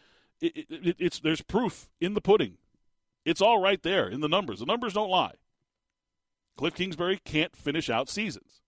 it, 0.40 0.66
it, 0.70 0.96
it's 0.98 1.20
there's 1.20 1.42
proof 1.42 1.88
in 2.00 2.14
the 2.14 2.20
pudding. 2.20 2.56
It's 3.24 3.40
all 3.40 3.60
right 3.60 3.82
there 3.82 4.08
in 4.08 4.20
the 4.20 4.28
numbers. 4.28 4.60
The 4.60 4.66
numbers 4.66 4.94
don't 4.94 5.10
lie. 5.10 5.34
Cliff 6.56 6.74
Kingsbury 6.74 7.20
can't 7.24 7.54
finish 7.56 7.88
out 7.88 8.08
seasons. 8.08 8.60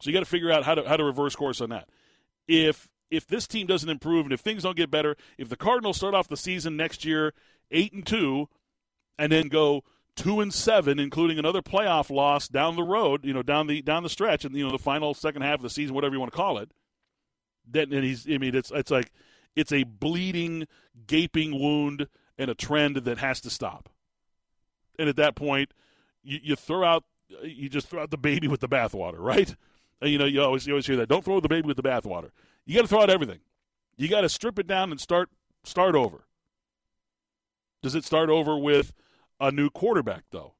So 0.00 0.08
you 0.08 0.14
got 0.14 0.20
to 0.20 0.26
figure 0.26 0.52
out 0.52 0.64
how 0.64 0.74
to 0.74 0.88
how 0.88 0.96
to 0.96 1.04
reverse 1.04 1.34
course 1.34 1.60
on 1.60 1.70
that. 1.70 1.88
If 2.46 2.88
if 3.10 3.26
this 3.26 3.46
team 3.46 3.66
doesn't 3.66 3.88
improve 3.88 4.26
and 4.26 4.32
if 4.32 4.40
things 4.40 4.62
don't 4.62 4.76
get 4.76 4.90
better, 4.90 5.16
if 5.36 5.48
the 5.48 5.56
Cardinals 5.56 5.96
start 5.96 6.14
off 6.14 6.28
the 6.28 6.36
season 6.36 6.76
next 6.76 7.04
year 7.04 7.34
eight 7.70 7.92
and 7.92 8.06
two, 8.06 8.48
and 9.18 9.32
then 9.32 9.48
go 9.48 9.82
two 10.14 10.40
and 10.40 10.52
seven, 10.52 10.98
including 10.98 11.38
another 11.38 11.62
playoff 11.62 12.10
loss 12.10 12.48
down 12.48 12.76
the 12.76 12.82
road, 12.82 13.24
you 13.24 13.32
know, 13.32 13.42
down 13.42 13.66
the 13.66 13.82
down 13.82 14.02
the 14.02 14.08
stretch, 14.08 14.44
and 14.44 14.54
you 14.54 14.64
know 14.64 14.70
the 14.70 14.78
final 14.78 15.14
second 15.14 15.42
half 15.42 15.56
of 15.56 15.62
the 15.62 15.70
season, 15.70 15.94
whatever 15.94 16.14
you 16.14 16.20
want 16.20 16.32
to 16.32 16.36
call 16.36 16.58
it. 16.58 16.70
Then 17.66 17.92
and 17.92 18.04
he's, 18.04 18.28
I 18.28 18.38
mean, 18.38 18.54
it's 18.54 18.70
it's 18.70 18.90
like 18.90 19.10
it's 19.56 19.72
a 19.72 19.84
bleeding, 19.84 20.66
gaping 21.06 21.58
wound 21.58 22.08
and 22.38 22.50
a 22.50 22.54
trend 22.54 22.96
that 22.96 23.18
has 23.18 23.40
to 23.42 23.50
stop. 23.50 23.88
And 24.98 25.08
at 25.08 25.16
that 25.16 25.34
point, 25.34 25.72
you, 26.22 26.38
you 26.42 26.56
throw 26.56 26.84
out, 26.84 27.04
you 27.42 27.68
just 27.68 27.88
throw 27.88 28.02
out 28.02 28.10
the 28.10 28.16
baby 28.18 28.48
with 28.48 28.60
the 28.60 28.68
bathwater, 28.68 29.18
right? 29.18 29.54
And, 30.00 30.10
you 30.10 30.18
know, 30.18 30.26
you 30.26 30.40
always 30.42 30.66
you 30.66 30.74
always 30.74 30.86
hear 30.86 30.96
that. 30.96 31.08
Don't 31.08 31.24
throw 31.24 31.40
the 31.40 31.48
baby 31.48 31.66
with 31.66 31.76
the 31.76 31.82
bathwater. 31.82 32.30
You 32.64 32.74
got 32.74 32.82
to 32.82 32.88
throw 32.88 33.02
out 33.02 33.10
everything. 33.10 33.40
You 33.96 34.08
got 34.08 34.20
to 34.20 34.28
strip 34.28 34.58
it 34.58 34.66
down 34.66 34.90
and 34.90 35.00
start 35.00 35.28
start 35.64 35.94
over. 35.94 36.24
Does 37.82 37.94
it 37.94 38.04
start 38.04 38.30
over 38.30 38.56
with? 38.56 38.92
a 39.40 39.50
new 39.50 39.70
quarterback, 39.70 40.24
though. 40.30 40.54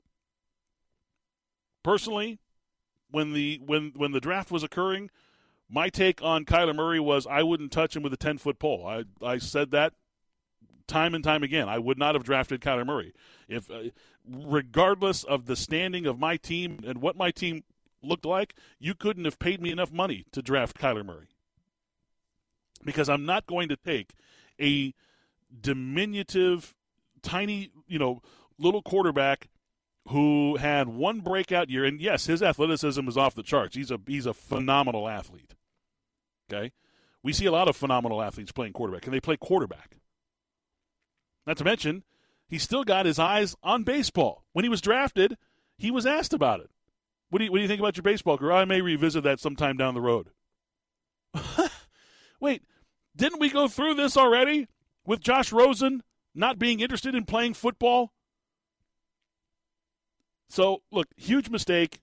Personally, 1.83 2.39
when 3.11 3.33
the 3.33 3.61
when 3.65 3.93
when 3.97 4.13
the 4.13 4.21
draft 4.21 4.51
was 4.51 4.63
occurring, 4.63 5.11
my 5.69 5.89
take 5.89 6.23
on 6.23 6.45
Kyler 6.45 6.75
Murray 6.75 7.01
was 7.01 7.27
I 7.27 7.43
wouldn't 7.43 7.73
touch 7.73 7.97
him 7.97 8.03
with 8.03 8.13
a 8.13 8.19
ten 8.19 8.39
foot 8.39 8.59
pole. 8.59 8.87
I 8.87 9.05
I 9.25 9.39
said 9.39 9.71
that 9.71 9.95
time 10.89 11.15
and 11.15 11.23
time 11.23 11.43
again. 11.43 11.69
I 11.69 11.79
would 11.79 11.99
not 11.99 12.15
have 12.15 12.25
drafted 12.25 12.61
Kyler 12.61 12.87
Murray 12.87 13.13
if, 13.49 13.71
uh, 13.71 13.91
regardless 14.29 15.23
of 15.25 15.47
the 15.47 15.57
standing 15.57 16.07
of 16.07 16.19
my 16.19 16.37
team 16.37 16.81
and 16.87 17.01
what 17.01 17.17
my 17.17 17.31
team 17.31 17.63
looked 18.03 18.27
like, 18.27 18.55
you 18.79 18.95
couldn't 18.95 19.25
have 19.25 19.39
paid 19.39 19.61
me 19.61 19.71
enough 19.71 19.93
money 19.93 20.25
to 20.33 20.43
draft 20.43 20.79
Kyler 20.79 21.05
Murray 21.05 21.29
because 22.85 23.09
I'm 23.09 23.25
not 23.25 23.47
going 23.47 23.69
to 23.69 23.77
take 23.77 24.13
a 24.61 24.95
diminutive, 25.61 26.75
tiny, 27.23 27.71
you 27.87 27.99
know, 27.99 28.23
little 28.59 28.83
quarterback 28.83 29.49
who 30.09 30.57
had 30.57 30.89
one 30.89 31.21
breakout 31.21 31.69
year, 31.69 31.85
and 31.85 32.01
yes, 32.01 32.27
his 32.27 32.43
athleticism 32.43 33.07
is 33.09 33.17
off 33.17 33.35
the 33.35 33.43
charts. 33.43 33.77
He's 33.77 33.91
a 33.91 34.01
he's 34.07 34.27
a 34.27 34.35
phenomenal 34.35 35.09
athlete. 35.09 35.55
Okay, 36.51 36.73
we 37.23 37.33
see 37.33 37.47
a 37.47 37.53
lot 37.53 37.69
of 37.69 37.77
phenomenal 37.77 38.23
athletes 38.23 38.53
playing 38.53 38.73
quarterback, 38.73 39.05
and 39.05 39.15
they 39.15 39.21
play 39.21 39.37
quarterback. 39.37 39.99
Not 41.49 41.57
to 41.57 41.65
mention, 41.65 42.05
he 42.47 42.59
still 42.59 42.85
got 42.85 43.07
his 43.07 43.19
eyes 43.19 43.57
on 43.63 43.83
baseball. 43.83 44.45
When 44.53 44.65
he 44.65 44.69
was 44.69 44.81
drafted, 44.81 45.37
he 45.77 45.91
was 45.91 46.07
asked 46.07 46.33
about 46.33 46.61
it. 46.61 46.71
What 47.31 47.41
do 47.41 47.47
you, 47.47 47.51
what 47.51 47.59
do 47.59 47.63
you 47.63 47.69
think 47.69 47.81
about 47.81 47.97
your 47.97 48.03
baseball 48.03 48.39
career? 48.39 48.53
I 48.53 48.65
may 48.65 48.81
revisit 48.81 49.25
that 49.25 49.41
sometime 49.41 49.77
down 49.77 49.95
the 49.95 50.01
road. 50.01 50.29
Wait, 52.41 52.63
didn't 53.17 53.41
we 53.41 53.51
go 53.51 53.67
through 53.67 53.95
this 53.95 54.17
already 54.17 54.69
with 55.05 55.21
Josh 55.21 55.51
Rosen 55.51 56.05
not 56.35 56.59
being 56.59 56.79
interested 56.79 57.17
in 57.17 57.25
playing 57.25 57.55
football 57.55 58.13
so 60.49 60.83
look, 60.91 61.09
huge 61.17 61.51
mistake. 61.51 62.01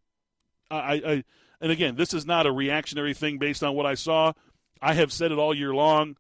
I, 0.70 1.02
I 1.06 1.24
and 1.62 1.72
again, 1.72 1.96
this 1.96 2.14
is 2.14 2.26
not 2.26 2.46
a 2.46 2.52
reactionary 2.52 3.14
thing 3.14 3.38
based 3.38 3.64
on 3.64 3.76
what 3.76 3.86
I 3.86 3.96
saw. 3.96 4.34
I 4.82 4.94
have 4.94 5.12
said 5.12 5.32
it 5.32 5.38
all 5.38 5.54
year 5.54 5.74
long, 5.74 6.18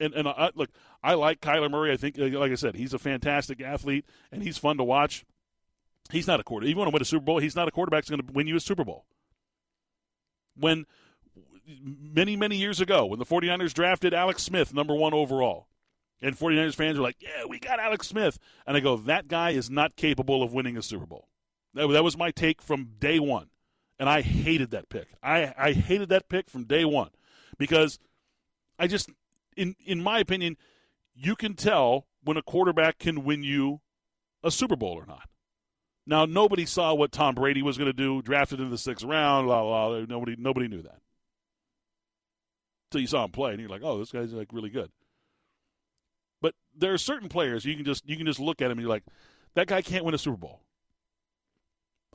and 0.00 0.14
and 0.14 0.28
I, 0.28 0.50
look, 0.54 0.70
I 1.02 1.14
like 1.14 1.40
Kyler 1.40 1.70
Murray. 1.70 1.92
I 1.92 1.96
think, 1.96 2.16
like 2.18 2.52
I 2.52 2.54
said, 2.54 2.74
he's 2.74 2.94
a 2.94 2.98
fantastic 2.98 3.60
athlete 3.60 4.04
and 4.32 4.42
he's 4.42 4.58
fun 4.58 4.76
to 4.78 4.84
watch. 4.84 5.24
He's 6.10 6.26
not 6.26 6.40
a 6.40 6.44
quarter. 6.44 6.66
You 6.66 6.76
want 6.76 6.88
to 6.88 6.92
win 6.92 7.02
a 7.02 7.06
Super 7.06 7.24
Bowl? 7.24 7.38
He's 7.38 7.56
not 7.56 7.68
a 7.68 7.70
quarterback 7.70 8.04
that's 8.04 8.10
going 8.10 8.26
to 8.26 8.32
win 8.32 8.46
you 8.46 8.56
a 8.56 8.60
Super 8.60 8.84
Bowl. 8.84 9.06
When 10.56 10.84
many 11.82 12.36
many 12.36 12.56
years 12.56 12.80
ago, 12.80 13.06
when 13.06 13.18
the 13.18 13.24
49ers 13.24 13.72
drafted 13.72 14.12
Alex 14.14 14.42
Smith, 14.42 14.74
number 14.74 14.94
one 14.94 15.14
overall, 15.14 15.68
and 16.20 16.36
49ers 16.36 16.74
fans 16.74 16.98
were 16.98 17.04
like, 17.04 17.16
"Yeah, 17.20 17.44
we 17.48 17.58
got 17.58 17.80
Alex 17.80 18.06
Smith," 18.06 18.38
and 18.66 18.76
I 18.76 18.80
go, 18.80 18.96
"That 18.96 19.28
guy 19.28 19.50
is 19.50 19.70
not 19.70 19.96
capable 19.96 20.42
of 20.42 20.52
winning 20.52 20.76
a 20.76 20.82
Super 20.82 21.06
Bowl." 21.06 21.28
That, 21.74 21.88
that 21.88 22.04
was 22.04 22.16
my 22.16 22.30
take 22.30 22.62
from 22.62 22.90
day 22.98 23.18
one. 23.18 23.48
And 23.98 24.08
I 24.08 24.22
hated 24.22 24.70
that 24.72 24.88
pick. 24.88 25.08
I, 25.22 25.54
I 25.56 25.72
hated 25.72 26.08
that 26.08 26.28
pick 26.28 26.50
from 26.50 26.64
day 26.64 26.84
one 26.84 27.10
because 27.58 27.98
I 28.78 28.88
just, 28.88 29.08
in, 29.56 29.76
in 29.84 30.02
my 30.02 30.18
opinion, 30.18 30.56
you 31.14 31.36
can 31.36 31.54
tell 31.54 32.06
when 32.22 32.36
a 32.36 32.42
quarterback 32.42 32.98
can 32.98 33.24
win 33.24 33.42
you 33.42 33.80
a 34.42 34.50
Super 34.50 34.76
Bowl 34.76 34.94
or 34.94 35.06
not. 35.06 35.28
Now, 36.06 36.26
nobody 36.26 36.66
saw 36.66 36.92
what 36.92 37.12
Tom 37.12 37.34
Brady 37.34 37.62
was 37.62 37.78
going 37.78 37.86
to 37.86 37.92
do, 37.92 38.20
drafted 38.20 38.60
in 38.60 38.70
the 38.70 38.78
sixth 38.78 39.04
round, 39.04 39.46
blah, 39.46 39.62
blah. 39.62 40.04
Nobody, 40.06 40.36
nobody 40.38 40.68
knew 40.68 40.82
that. 40.82 41.00
Until 42.88 43.00
you 43.00 43.06
saw 43.06 43.24
him 43.24 43.30
play, 43.30 43.52
and 43.52 43.60
you're 43.60 43.70
like, 43.70 43.82
oh, 43.82 43.98
this 43.98 44.12
guy's 44.12 44.32
like 44.32 44.52
really 44.52 44.68
good. 44.68 44.90
But 46.42 46.54
there 46.76 46.92
are 46.92 46.98
certain 46.98 47.30
players 47.30 47.64
you 47.64 47.74
can 47.74 47.86
just 47.86 48.06
you 48.06 48.16
can 48.16 48.26
just 48.26 48.38
look 48.38 48.60
at 48.60 48.66
him 48.66 48.72
and 48.72 48.80
you're 48.82 48.90
like, 48.90 49.04
that 49.54 49.66
guy 49.66 49.80
can't 49.80 50.04
win 50.04 50.14
a 50.14 50.18
Super 50.18 50.36
Bowl. 50.36 50.60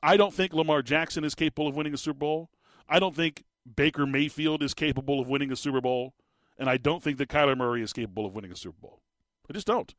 I 0.03 0.17
don't 0.17 0.33
think 0.33 0.53
Lamar 0.53 0.81
Jackson 0.81 1.23
is 1.23 1.35
capable 1.35 1.67
of 1.67 1.75
winning 1.75 1.93
a 1.93 1.97
Super 1.97 2.19
Bowl. 2.19 2.49
I 2.87 2.99
don't 2.99 3.15
think 3.15 3.43
Baker 3.75 4.05
Mayfield 4.05 4.63
is 4.63 4.73
capable 4.73 5.19
of 5.19 5.27
winning 5.27 5.51
a 5.51 5.55
Super 5.55 5.81
Bowl. 5.81 6.13
And 6.59 6.69
I 6.69 6.77
don't 6.77 7.01
think 7.01 7.17
that 7.17 7.29
Kyler 7.29 7.57
Murray 7.57 7.81
is 7.81 7.93
capable 7.93 8.25
of 8.25 8.35
winning 8.35 8.51
a 8.51 8.55
Super 8.55 8.77
Bowl. 8.81 9.01
I 9.49 9.53
just 9.53 9.65
don't. 9.65 9.95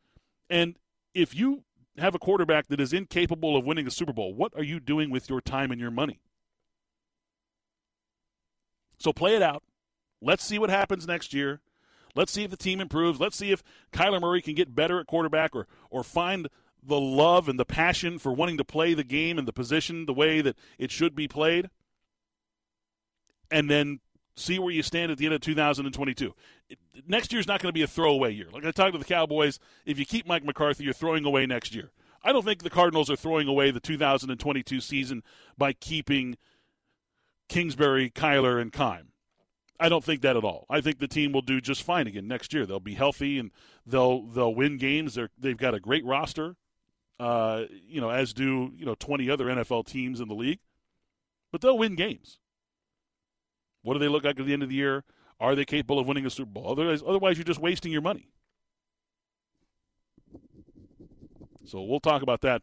And 0.49 0.77
if 1.15 1.35
you 1.35 1.65
have 1.97 2.15
a 2.15 2.19
quarterback 2.19 2.69
that 2.69 2.81
is 2.81 2.93
incapable 2.93 3.57
of 3.57 3.65
winning 3.65 3.87
a 3.87 3.91
Super 3.91 4.13
Bowl, 4.13 4.35
what 4.35 4.53
are 4.55 4.63
you 4.63 4.79
doing 4.79 5.11
with 5.11 5.29
your 5.29 5.41
time 5.41 5.73
and 5.73 5.81
your 5.81 5.91
money? 5.91 6.21
So 8.99 9.13
play 9.13 9.35
it 9.35 9.43
out. 9.43 9.63
Let's 10.21 10.45
see 10.45 10.59
what 10.59 10.69
happens 10.69 11.07
next 11.07 11.33
year. 11.33 11.61
Let's 12.15 12.31
see 12.31 12.45
if 12.45 12.51
the 12.51 12.57
team 12.57 12.81
improves. 12.81 13.19
Let's 13.19 13.37
see 13.37 13.53
if 13.53 13.63
Kyler 13.93 14.21
Murray 14.21 14.43
can 14.43 14.55
get 14.55 14.75
better 14.75 15.01
at 15.01 15.07
quarterback 15.07 15.57
or 15.57 15.67
or 15.91 16.05
find 16.05 16.49
the 16.83 17.01
love 17.01 17.49
and 17.49 17.59
the 17.59 17.65
passion 17.65 18.19
for 18.19 18.33
wanting 18.33 18.59
to 18.59 18.65
play 18.65 18.95
the 18.95 19.05
game 19.05 19.39
and 19.39 19.47
the 19.47 19.53
position 19.53 20.07
the 20.07 20.15
way 20.15 20.41
that 20.41 20.57
it 20.79 20.91
should 20.91 21.15
be 21.15 21.29
played. 21.29 21.71
And 23.51 23.71
then 23.71 24.01
see 24.41 24.59
where 24.59 24.73
you 24.73 24.83
stand 24.83 25.13
at 25.13 25.19
the 25.19 25.27
end 25.27 25.35
of 25.35 25.41
2022. 25.41 26.35
Next 27.07 27.33
year's 27.33 27.47
not 27.47 27.61
going 27.61 27.69
to 27.69 27.75
be 27.75 27.83
a 27.83 27.87
throwaway 27.87 28.33
year. 28.33 28.47
Like 28.53 28.65
I 28.65 28.71
talked 28.71 28.93
to 28.93 28.99
the 28.99 29.05
Cowboys, 29.05 29.59
if 29.85 29.99
you 29.99 30.07
keep 30.07 30.27
Mike 30.27 30.45
McCarthy, 30.45 30.85
you're 30.85 30.93
throwing 30.93 31.25
away 31.25 31.47
next 31.47 31.75
year. 31.75 31.91
I 32.23 32.33
don't 32.33 32.45
think 32.45 32.63
the 32.63 32.71
Cardinals 32.71 33.11
are 33.11 33.17
throwing 33.17 33.49
away 33.49 33.71
the 33.71 33.81
2022 33.81 34.81
season 34.81 35.23
by 35.57 35.73
keeping 35.73 36.37
Kingsbury, 37.49 38.11
Kyler, 38.11 38.61
and 38.61 38.73
Keim. 38.73 39.13
I 39.79 39.89
don't 39.89 40.05
think 40.05 40.21
that 40.21 40.37
at 40.37 40.45
all. 40.45 40.67
I 40.69 40.83
think 40.83 40.99
the 40.99 41.09
team 41.09 41.33
will 41.33 41.41
do 41.41 41.61
just 41.61 41.83
fine 41.83 42.07
again 42.07 42.29
next 42.29 42.53
year. 42.53 42.67
They'll 42.67 42.81
be 42.81 42.95
healthy 42.95 43.39
and 43.39 43.51
they'll 43.87 44.27
they'll 44.27 44.55
win 44.55 44.77
games. 44.77 45.15
They're, 45.15 45.31
they've 45.39 45.57
got 45.57 45.75
a 45.75 45.81
great 45.81 46.05
roster, 46.05 46.57
uh, 47.19 47.65
you 47.89 48.01
know, 48.01 48.11
as 48.11 48.35
do 48.35 48.73
you 48.77 48.85
know 48.85 48.95
20 48.95 49.31
other 49.31 49.47
NFL 49.47 49.87
teams 49.87 50.21
in 50.21 50.29
the 50.29 50.35
league. 50.35 50.61
But 51.51 51.63
they'll 51.63 51.79
win 51.79 51.95
games. 51.95 52.40
What 53.83 53.95
do 53.95 54.01
they 54.01 54.09
look 54.09 54.25
like 54.25 54.39
at 54.39 54.47
the 54.47 54.53
end 54.53 54.63
of 54.63 54.69
the 54.69 54.75
year? 54.75 55.05
Are 55.39 55.55
they 55.55 55.65
capable 55.65 55.99
of 55.99 56.07
winning 56.07 56.27
a 56.27 56.31
Super 56.31 56.51
Bowl? 56.51 56.71
Otherwise, 56.71 57.03
otherwise 57.07 57.39
you're 57.39 57.45
just 57.45 57.61
wasting 57.61 57.93
your 57.93 58.03
money. 58.03 58.29
So 61.65 61.83
we'll 61.83 62.01
talk 62.01 62.23
about 62.23 62.41
that 62.43 62.63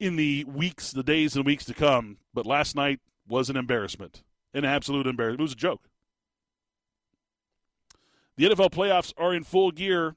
in 0.00 0.16
the 0.16 0.44
weeks, 0.44 0.90
the 0.90 1.02
days 1.02 1.36
and 1.36 1.44
weeks 1.44 1.64
to 1.66 1.74
come. 1.74 2.18
But 2.32 2.46
last 2.46 2.74
night 2.74 3.00
was 3.28 3.50
an 3.50 3.56
embarrassment, 3.56 4.22
an 4.52 4.64
absolute 4.64 5.06
embarrassment. 5.06 5.40
It 5.40 5.42
was 5.42 5.52
a 5.52 5.56
joke. 5.56 5.88
The 8.36 8.48
NFL 8.48 8.70
playoffs 8.70 9.12
are 9.16 9.32
in 9.32 9.44
full 9.44 9.70
gear. 9.70 10.16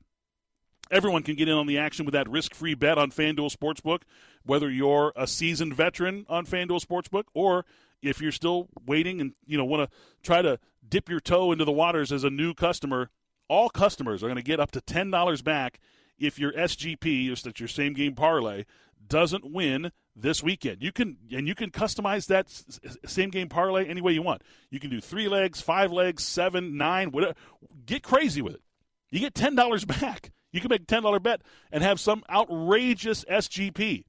Everyone 0.90 1.22
can 1.22 1.36
get 1.36 1.50
in 1.50 1.56
on 1.56 1.68
the 1.68 1.78
action 1.78 2.06
with 2.06 2.14
that 2.14 2.30
risk 2.30 2.56
free 2.56 2.74
bet 2.74 2.98
on 2.98 3.12
FanDuel 3.12 3.56
Sportsbook, 3.56 4.04
whether 4.44 4.70
you're 4.70 5.12
a 5.16 5.28
seasoned 5.28 5.76
veteran 5.76 6.26
on 6.30 6.46
FanDuel 6.46 6.84
Sportsbook 6.84 7.26
or 7.34 7.66
if 8.02 8.22
you're 8.22 8.32
still 8.32 8.68
waiting 8.86 9.22
and 9.22 9.34
you 9.46 9.58
know 9.58 9.66
want 9.66 9.90
to 9.90 9.98
try 10.24 10.42
to 10.42 10.60
dip 10.88 11.10
your 11.10 11.20
toe 11.20 11.52
into 11.52 11.66
the 11.66 11.72
waters 11.72 12.12
as 12.12 12.24
a 12.24 12.30
new 12.30 12.54
customer. 12.54 13.10
All 13.50 13.70
customers 13.70 14.24
are 14.24 14.28
going 14.28 14.38
to 14.38 14.44
get 14.44 14.60
up 14.60 14.72
to 14.72 14.82
$10 14.82 15.44
back 15.44 15.80
if 16.20 16.38
your 16.40 16.52
SGP, 16.52 17.32
is 17.32 17.44
that 17.44 17.60
your 17.60 17.70
same 17.70 17.94
game 17.94 18.14
parlay, 18.14 18.66
doesn't 19.08 19.52
win 19.52 19.92
this 20.16 20.42
weekend. 20.42 20.82
You 20.82 20.92
can 20.92 21.18
and 21.32 21.48
you 21.48 21.56
can 21.56 21.70
customize 21.70 22.28
that 22.28 22.48
same 23.06 23.30
game 23.30 23.50
parlay 23.50 23.86
any 23.86 24.02
way 24.02 24.12
you 24.12 24.22
want. 24.22 24.42
You 24.70 24.80
can 24.80 24.90
do 24.90 25.00
three 25.00 25.28
legs, 25.28 25.62
five 25.62 25.92
legs, 25.92 26.24
seven, 26.24 26.78
nine, 26.78 27.12
whatever. 27.12 27.36
Get 27.86 28.04
crazy 28.04 28.42
with 28.42 28.56
it. 28.56 28.62
You 29.12 29.20
get 29.20 29.36
ten 29.36 29.56
dollars 29.56 29.86
back. 30.02 30.32
You 30.52 30.60
can 30.60 30.70
make 30.70 30.82
a 30.82 30.86
ten 30.86 31.04
dollar 31.04 31.20
bet 31.20 31.42
and 31.72 31.84
have 31.84 32.00
some 32.00 32.24
outrageous 32.30 33.24
SGP, 33.26 34.06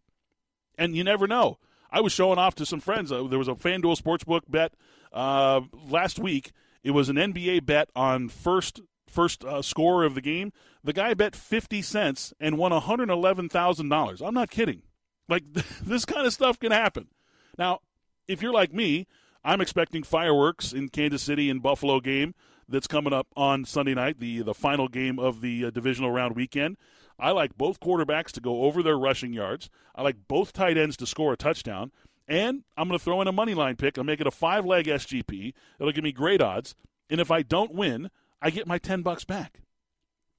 and 0.77 0.97
you 0.97 1.05
never 1.05 1.27
know. 1.27 1.59
I 1.91 2.01
was 2.01 2.13
showing 2.13 2.39
off 2.39 2.55
to 2.57 2.67
some 2.67 2.81
friends. 2.81 3.11
Uh, 3.11 3.25
there 3.25 3.39
was 3.39 3.49
a 3.49 3.55
FanDuel 3.55 4.01
sportsbook 4.01 4.43
bet 4.49 4.75
uh, 5.13 5.63
last 5.89 6.19
week. 6.19 6.53
It 6.83 6.91
was 6.93 7.09
an 7.09 7.17
NBA 7.17 7.67
bet 7.67 7.91
on 7.97 8.29
first 8.29 8.81
first 9.09 9.45
uh, 9.45 9.63
score 9.63 10.05
of 10.05 10.15
the 10.15 10.21
game. 10.21 10.53
The 10.85 10.93
guy 10.93 11.15
bet 11.15 11.35
fifty 11.35 11.83
cents 11.83 12.33
and 12.39 12.59
won 12.59 12.73
one 12.73 12.83
hundred 12.83 13.11
eleven 13.11 13.49
thousand 13.49 13.89
dollars. 13.89 14.21
I'm 14.21 14.35
not 14.35 14.51
kidding. 14.51 14.83
Like 15.29 15.45
this 15.83 16.05
kind 16.05 16.27
of 16.27 16.33
stuff 16.33 16.59
can 16.59 16.73
happen. 16.73 17.09
Now, 17.57 17.81
if 18.27 18.43
you're 18.43 18.53
like 18.53 18.73
me, 18.73 19.07
I'm 19.45 19.61
expecting 19.61 20.03
fireworks 20.03 20.73
in 20.73 20.89
Kansas 20.91 21.23
City 21.23 21.51
and 21.51 21.63
Buffalo 21.63 22.01
game 22.01 22.35
that's 22.69 22.87
coming 22.87 23.13
up 23.13 23.29
on 23.35 23.65
Sunday 23.65 23.95
night, 23.95 24.21
the 24.21 24.43
the 24.43 24.55
final 24.55 24.89
game 24.89 25.19
of 25.19 25.41
the 25.41 25.67
uh, 25.67 25.71
divisional 25.71 26.11
round 26.11 26.37
weekend. 26.37 26.77
I 27.19 27.33
like 27.33 27.57
both 27.59 27.81
quarterbacks 27.81 28.31
to 28.33 28.41
go 28.41 28.63
over 28.63 28.83
their 28.83 28.99
rushing 28.99 29.33
yards. 29.33 29.71
I 29.95 30.03
like 30.03 30.29
both 30.29 30.53
tight 30.53 30.79
ends 30.79 30.97
to 30.99 31.07
score 31.07 31.33
a 31.33 31.37
touchdown. 31.37 31.91
And 32.29 32.65
I'm 32.77 32.89
going 32.89 32.99
to 32.99 33.05
throw 33.05 33.21
in 33.23 33.29
a 33.29 33.33
money 33.33 33.55
line 33.55 33.77
pick. 33.77 33.97
I'll 33.97 34.05
make 34.05 34.21
it 34.21 34.27
a 34.27 34.31
five 34.31 34.65
leg 34.65 34.87
SGP. 34.87 35.55
It'll 35.79 35.93
give 35.93 36.05
me 36.05 36.13
great 36.13 36.43
odds. 36.43 36.75
And 37.11 37.21
if 37.21 37.31
I 37.31 37.43
don't 37.43 37.75
win, 37.75 38.11
I 38.41 38.51
get 38.51 38.67
my 38.67 38.79
10 38.79 39.03
bucks 39.03 39.25
back. 39.25 39.61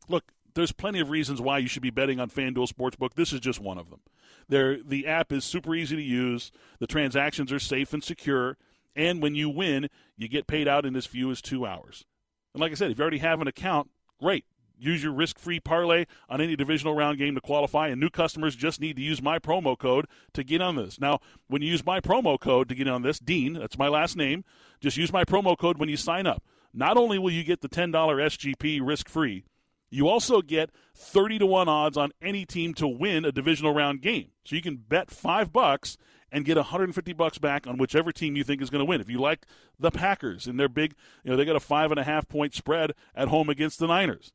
Look, 0.07 0.31
there's 0.53 0.71
plenty 0.71 0.99
of 0.99 1.09
reasons 1.09 1.41
why 1.41 1.57
you 1.57 1.67
should 1.67 1.81
be 1.81 1.89
betting 1.89 2.19
on 2.19 2.29
FanDuel 2.29 2.71
Sportsbook. 2.71 3.15
This 3.15 3.33
is 3.33 3.39
just 3.39 3.59
one 3.59 3.77
of 3.77 3.89
them. 3.89 4.01
There, 4.47 4.81
the 4.81 5.07
app 5.07 5.31
is 5.31 5.43
super 5.43 5.75
easy 5.75 5.95
to 5.95 6.01
use. 6.01 6.51
The 6.79 6.87
transactions 6.87 7.51
are 7.51 7.59
safe 7.59 7.93
and 7.93 8.03
secure. 8.03 8.57
And 8.95 9.21
when 9.21 9.35
you 9.35 9.49
win, 9.49 9.89
you 10.17 10.27
get 10.27 10.47
paid 10.47 10.67
out 10.67 10.85
in 10.85 10.95
as 10.95 11.05
few 11.05 11.31
as 11.31 11.41
two 11.41 11.65
hours. 11.65 12.05
And 12.53 12.61
like 12.61 12.71
I 12.71 12.75
said, 12.75 12.91
if 12.91 12.97
you 12.97 13.01
already 13.01 13.19
have 13.19 13.41
an 13.41 13.47
account, 13.47 13.89
great. 14.19 14.45
Use 14.79 15.03
your 15.03 15.11
risk 15.11 15.37
free 15.37 15.59
parlay 15.59 16.05
on 16.29 16.41
any 16.41 16.55
divisional 16.55 16.95
round 16.95 17.17
game 17.17 17.35
to 17.35 17.41
qualify, 17.41 17.89
and 17.89 17.99
new 17.99 18.09
customers 18.09 18.55
just 18.55 18.79
need 18.79 18.95
to 18.95 19.01
use 19.01 19.21
my 19.21 19.39
promo 19.39 19.77
code 19.77 20.05
to 20.33 20.43
get 20.43 20.61
on 20.61 20.75
this. 20.75 20.99
Now, 20.99 21.19
when 21.47 21.61
you 21.61 21.69
use 21.69 21.85
my 21.85 21.99
promo 21.99 22.39
code 22.39 22.69
to 22.69 22.75
get 22.75 22.87
on 22.87 23.01
this, 23.01 23.19
Dean, 23.19 23.53
that's 23.53 23.77
my 23.77 23.87
last 23.87 24.15
name, 24.15 24.43
just 24.79 24.97
use 24.97 25.11
my 25.11 25.25
promo 25.25 25.57
code 25.57 25.77
when 25.77 25.89
you 25.89 25.97
sign 25.97 26.25
up. 26.25 26.43
Not 26.73 26.97
only 26.97 27.19
will 27.19 27.31
you 27.31 27.43
get 27.43 27.61
the 27.61 27.69
$10 27.69 27.91
SGP 27.91 28.79
risk 28.81 29.09
free, 29.09 29.43
you 29.89 30.07
also 30.07 30.41
get 30.41 30.69
30 30.95 31.39
to 31.39 31.45
1 31.45 31.67
odds 31.67 31.97
on 31.97 32.11
any 32.21 32.45
team 32.45 32.73
to 32.75 32.87
win 32.87 33.25
a 33.25 33.31
divisional 33.31 33.73
round 33.73 34.01
game. 34.01 34.29
So 34.45 34.55
you 34.55 34.61
can 34.61 34.77
bet 34.77 35.09
5 35.09 35.51
bucks 35.51 35.97
and 36.31 36.45
get 36.45 36.57
150 36.57 37.13
bucks 37.13 37.37
back 37.37 37.67
on 37.67 37.77
whichever 37.77 38.11
team 38.11 38.35
you 38.35 38.43
think 38.43 38.61
is 38.61 38.69
going 38.69 38.79
to 38.79 38.85
win. 38.85 39.01
If 39.01 39.09
you 39.09 39.19
like 39.19 39.45
the 39.79 39.91
Packers 39.91 40.47
and 40.47 40.59
they're 40.59 40.69
big, 40.69 40.93
you 41.23 41.31
know, 41.31 41.37
they 41.37 41.45
got 41.45 41.55
a 41.55 41.59
five 41.59 41.91
and 41.91 41.99
a 41.99 42.03
half 42.03 42.27
point 42.27 42.53
spread 42.53 42.93
at 43.15 43.29
home 43.29 43.49
against 43.49 43.79
the 43.79 43.87
Niners. 43.87 44.31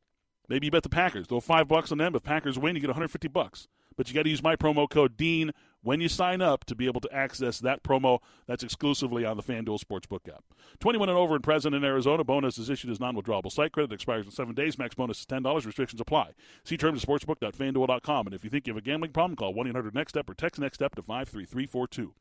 Maybe 0.47 0.67
you 0.67 0.71
bet 0.71 0.83
the 0.83 0.89
Packers. 0.89 1.27
Throw 1.27 1.39
five 1.39 1.67
bucks 1.67 1.91
on 1.91 1.97
them. 1.97 2.15
If 2.15 2.23
Packers 2.23 2.59
win, 2.59 2.75
you 2.75 2.81
get 2.81 2.89
150 2.89 3.27
bucks. 3.29 3.67
But 3.97 4.09
you 4.09 4.15
got 4.15 4.23
to 4.23 4.29
use 4.29 4.43
my 4.43 4.55
promo 4.55 4.89
code 4.89 5.15
Dean 5.15 5.51
when 5.81 6.01
you 6.01 6.09
sign 6.09 6.41
up 6.41 6.65
to 6.65 6.75
be 6.75 6.85
able 6.85 6.99
to 7.01 7.13
access 7.13 7.59
that 7.59 7.83
promo 7.83 8.19
that's 8.45 8.63
exclusively 8.63 9.23
on 9.23 9.37
the 9.37 9.43
FanDuel 9.43 9.79
Sportsbook 9.79 10.27
app. 10.27 10.43
21 10.79 11.09
and 11.09 11.17
over 11.17 11.35
and 11.35 11.43
present 11.43 11.75
in 11.75 11.83
Arizona. 11.83 12.23
Bonus 12.23 12.57
is 12.57 12.69
issued 12.69 12.91
as 12.91 12.99
non-withdrawable 12.99 13.51
site 13.51 13.71
credit. 13.71 13.93
Expires 13.93 14.25
in 14.25 14.31
seven 14.31 14.53
days. 14.53 14.77
Max 14.77 14.95
bonus 14.95 15.19
is 15.19 15.25
$10. 15.25 15.65
Restrictions 15.65 16.01
apply. 16.01 16.31
See 16.63 16.75
terms 16.75 17.03
at 17.03 17.07
sportsbook.fanduel.com. 17.07 18.27
And 18.27 18.33
if 18.33 18.43
you 18.43 18.49
think 18.49 18.67
you 18.67 18.73
have 18.73 18.83
a 18.83 18.85
gambling 18.85 19.11
problem, 19.11 19.37
call 19.37 19.53
1-800-NEXT-STEP 19.53 20.29
or 20.29 20.33
text 20.33 20.59
NEXT 20.59 20.75
STEP 20.75 20.95
to 20.95 21.01
53342. 21.01 22.13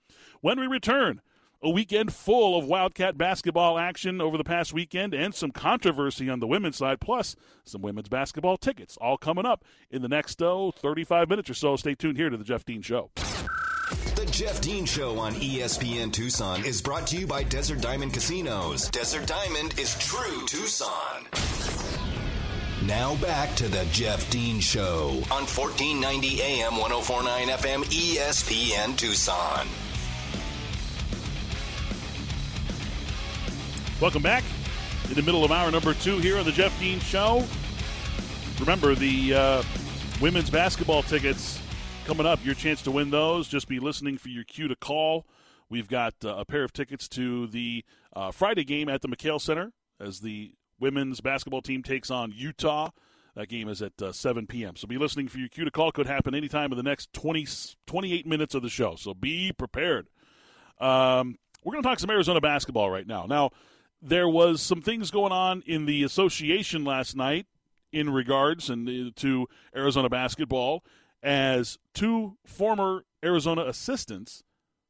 When 0.43 0.61
we 0.61 0.67
return 0.67 1.21
a 1.65 1.71
weekend 1.71 2.13
full 2.13 2.59
of 2.59 2.67
Wildcat 2.67 3.17
basketball 3.17 3.79
action 3.79 4.21
over 4.21 4.37
the 4.37 4.45
past 4.45 4.75
weekend 4.75 5.15
and 5.15 5.35
some 5.35 5.51
controversy 5.51 6.29
on 6.29 6.39
the 6.39 6.47
women's 6.47 6.77
side, 6.77 7.01
plus 7.01 7.35
some 7.65 7.81
women's 7.81 8.09
basketball 8.09 8.59
tickets, 8.59 8.99
all 9.01 9.17
coming 9.17 9.47
up 9.47 9.65
in 9.91 10.03
the 10.03 10.09
next 10.09 10.43
oh, 10.43 10.71
35 10.71 11.31
minutes 11.31 11.49
or 11.49 11.55
so. 11.55 11.75
Stay 11.77 11.95
tuned 11.95 12.19
here 12.19 12.29
to 12.29 12.37
The 12.37 12.45
Jeff 12.45 12.67
Dean 12.67 12.83
Show. 12.83 13.11
The 14.15 14.29
Jeff 14.31 14.61
Dean 14.61 14.85
Show 14.85 15.19
on 15.19 15.33
ESPN 15.35 16.13
Tucson 16.13 16.65
is 16.67 16.83
brought 16.83 17.07
to 17.09 17.17
you 17.17 17.27
by 17.27 17.43
Desert 17.43 17.81
Diamond 17.81 18.13
Casinos. 18.13 18.91
Desert 18.91 19.27
Diamond 19.27 19.79
is 19.79 19.99
true 19.99 20.47
Tucson. 20.47 21.25
Now 22.87 23.17
back 23.17 23.55
to 23.57 23.69
the 23.69 23.87
Jeff 23.91 24.29
Dean 24.31 24.61
Show 24.61 25.23
on 25.31 25.47
1490 25.47 26.43
AM 26.43 26.77
1049 26.77 27.49
FM 27.49 27.85
ESPN 27.85 28.97
Tucson. 28.99 29.67
Welcome 34.01 34.23
back. 34.23 34.43
In 35.09 35.15
the 35.15 35.23
middle 35.23 35.45
of 35.45 35.53
hour 35.53 35.71
number 35.71 35.95
two 35.95 36.19
here 36.19 36.37
on 36.37 36.45
the 36.45 36.51
Jeff 36.51 36.79
Dean 36.81 36.99
Show. 36.99 37.45
Remember, 38.59 38.97
the 38.97 39.35
uh, 39.35 39.63
women's 40.21 40.51
basketball 40.51 41.05
tickets 41.05 41.61
coming 42.05 42.27
up. 42.27 42.45
Your 42.45 42.57
chance 42.57 42.83
to 42.83 42.91
win 42.91 43.11
those. 43.11 43.47
Just 43.47 43.69
be 43.69 43.79
listening 43.79 44.19
for 44.19 44.31
your 44.31 44.43
cue 44.43 44.67
to 44.67 44.75
call. 44.75 45.27
We've 45.71 45.87
got 45.87 46.15
uh, 46.25 46.35
a 46.39 46.45
pair 46.45 46.65
of 46.65 46.73
tickets 46.73 47.09
to 47.11 47.47
the 47.47 47.85
uh, 48.15 48.33
Friday 48.33 48.65
game 48.65 48.89
at 48.89 49.01
the 49.01 49.09
McKale 49.09 49.41
Center 49.41 49.73
as 50.01 50.21
the 50.21 50.55
women's 50.81 51.21
basketball 51.21 51.63
team 51.63 51.85
takes 51.85 52.11
on 52.11 52.33
Utah. 52.35 52.91
That 53.37 53.49
game 53.49 53.69
is 53.69 53.81
at 53.81 54.01
uh, 54.03 54.11
7 54.11 54.49
p.m. 54.49 54.75
So 54.75 54.89
be 54.89 54.99
listening 54.99 55.29
for 55.29 55.39
your 55.39 55.49
cue 55.49 55.65
to 55.65 55.71
call. 55.71 55.93
Could 55.93 56.09
happen 56.09 56.35
anytime 56.35 56.73
in 56.73 56.77
the 56.77 56.83
next 56.83 57.13
20, 57.13 57.47
28 57.87 58.27
minutes 58.27 58.57
of 58.57 58.63
the 58.63 58.69
show. 58.69 58.97
So 58.97 59.15
be 59.15 59.53
prepared. 59.53 60.09
Um, 60.81 61.39
we're 61.63 61.75
going 61.75 61.83
to 61.85 61.89
talk 61.89 62.01
some 62.01 62.11
Arizona 62.11 62.41
basketball 62.41 62.91
right 62.91 63.07
now. 63.07 63.27
Now, 63.27 63.51
there 64.05 64.29
was 64.29 64.61
some 64.61 64.83
things 64.83 65.11
going 65.11 65.33
on 65.33 65.63
in 65.67 65.87
the 65.87 66.03
association 66.03 66.85
last 66.85 67.17
night 67.17 67.47
in 67.91 68.11
regards 68.11 68.69
and 68.69 68.87
uh, 68.89 69.11
to 69.17 69.49
Arizona 69.75 70.11
basketball 70.11 70.85
as 71.23 71.79
two 71.95 72.37
former 72.45 73.05
Arizona 73.25 73.65
assistants 73.65 74.45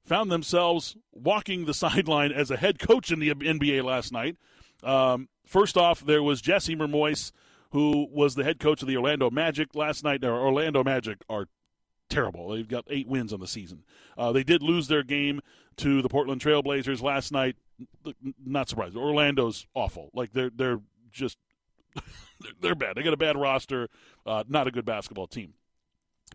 found 0.04 0.32
themselves 0.32 0.96
walking 1.12 1.64
the 1.64 1.74
sideline 1.84 2.32
as 2.32 2.50
a 2.50 2.56
head 2.56 2.80
coach 2.80 3.12
in 3.12 3.20
the 3.20 3.32
NBA 3.32 3.84
last 3.84 4.12
night. 4.12 4.36
Um, 4.82 5.28
first 5.46 5.76
off, 5.76 6.04
there 6.04 6.22
was 6.22 6.40
Jesse 6.40 6.74
Mermuys, 6.74 7.30
who 7.70 8.08
was 8.10 8.34
the 8.34 8.44
head 8.44 8.58
coach 8.58 8.82
of 8.82 8.88
the 8.88 8.96
Orlando 8.96 9.30
Magic 9.30 9.74
last 9.74 10.02
night. 10.02 10.22
Now, 10.22 10.34
Orlando 10.34 10.82
Magic 10.82 11.18
are 11.28 11.46
terrible. 12.10 12.50
They've 12.50 12.68
got 12.68 12.84
eight 12.90 13.06
wins 13.06 13.32
on 13.32 13.40
the 13.40 13.46
season. 13.46 13.84
Uh, 14.18 14.32
they 14.32 14.42
did 14.42 14.62
lose 14.62 14.88
their 14.88 15.04
game 15.04 15.40
to 15.76 16.02
the 16.02 16.08
Portland 16.08 16.40
Trailblazers 16.40 17.00
last 17.00 17.32
night 17.32 17.56
not 18.44 18.68
surprised. 18.68 18.96
Orlando's 18.96 19.66
awful. 19.74 20.10
Like 20.14 20.32
they're 20.32 20.50
they're 20.54 20.80
just 21.10 21.38
they're 22.60 22.74
bad. 22.74 22.96
They 22.96 23.02
got 23.02 23.14
a 23.14 23.18
bad 23.18 23.36
roster, 23.36 23.88
uh, 24.26 24.44
not 24.48 24.66
a 24.66 24.70
good 24.70 24.84
basketball 24.84 25.26
team. 25.26 25.54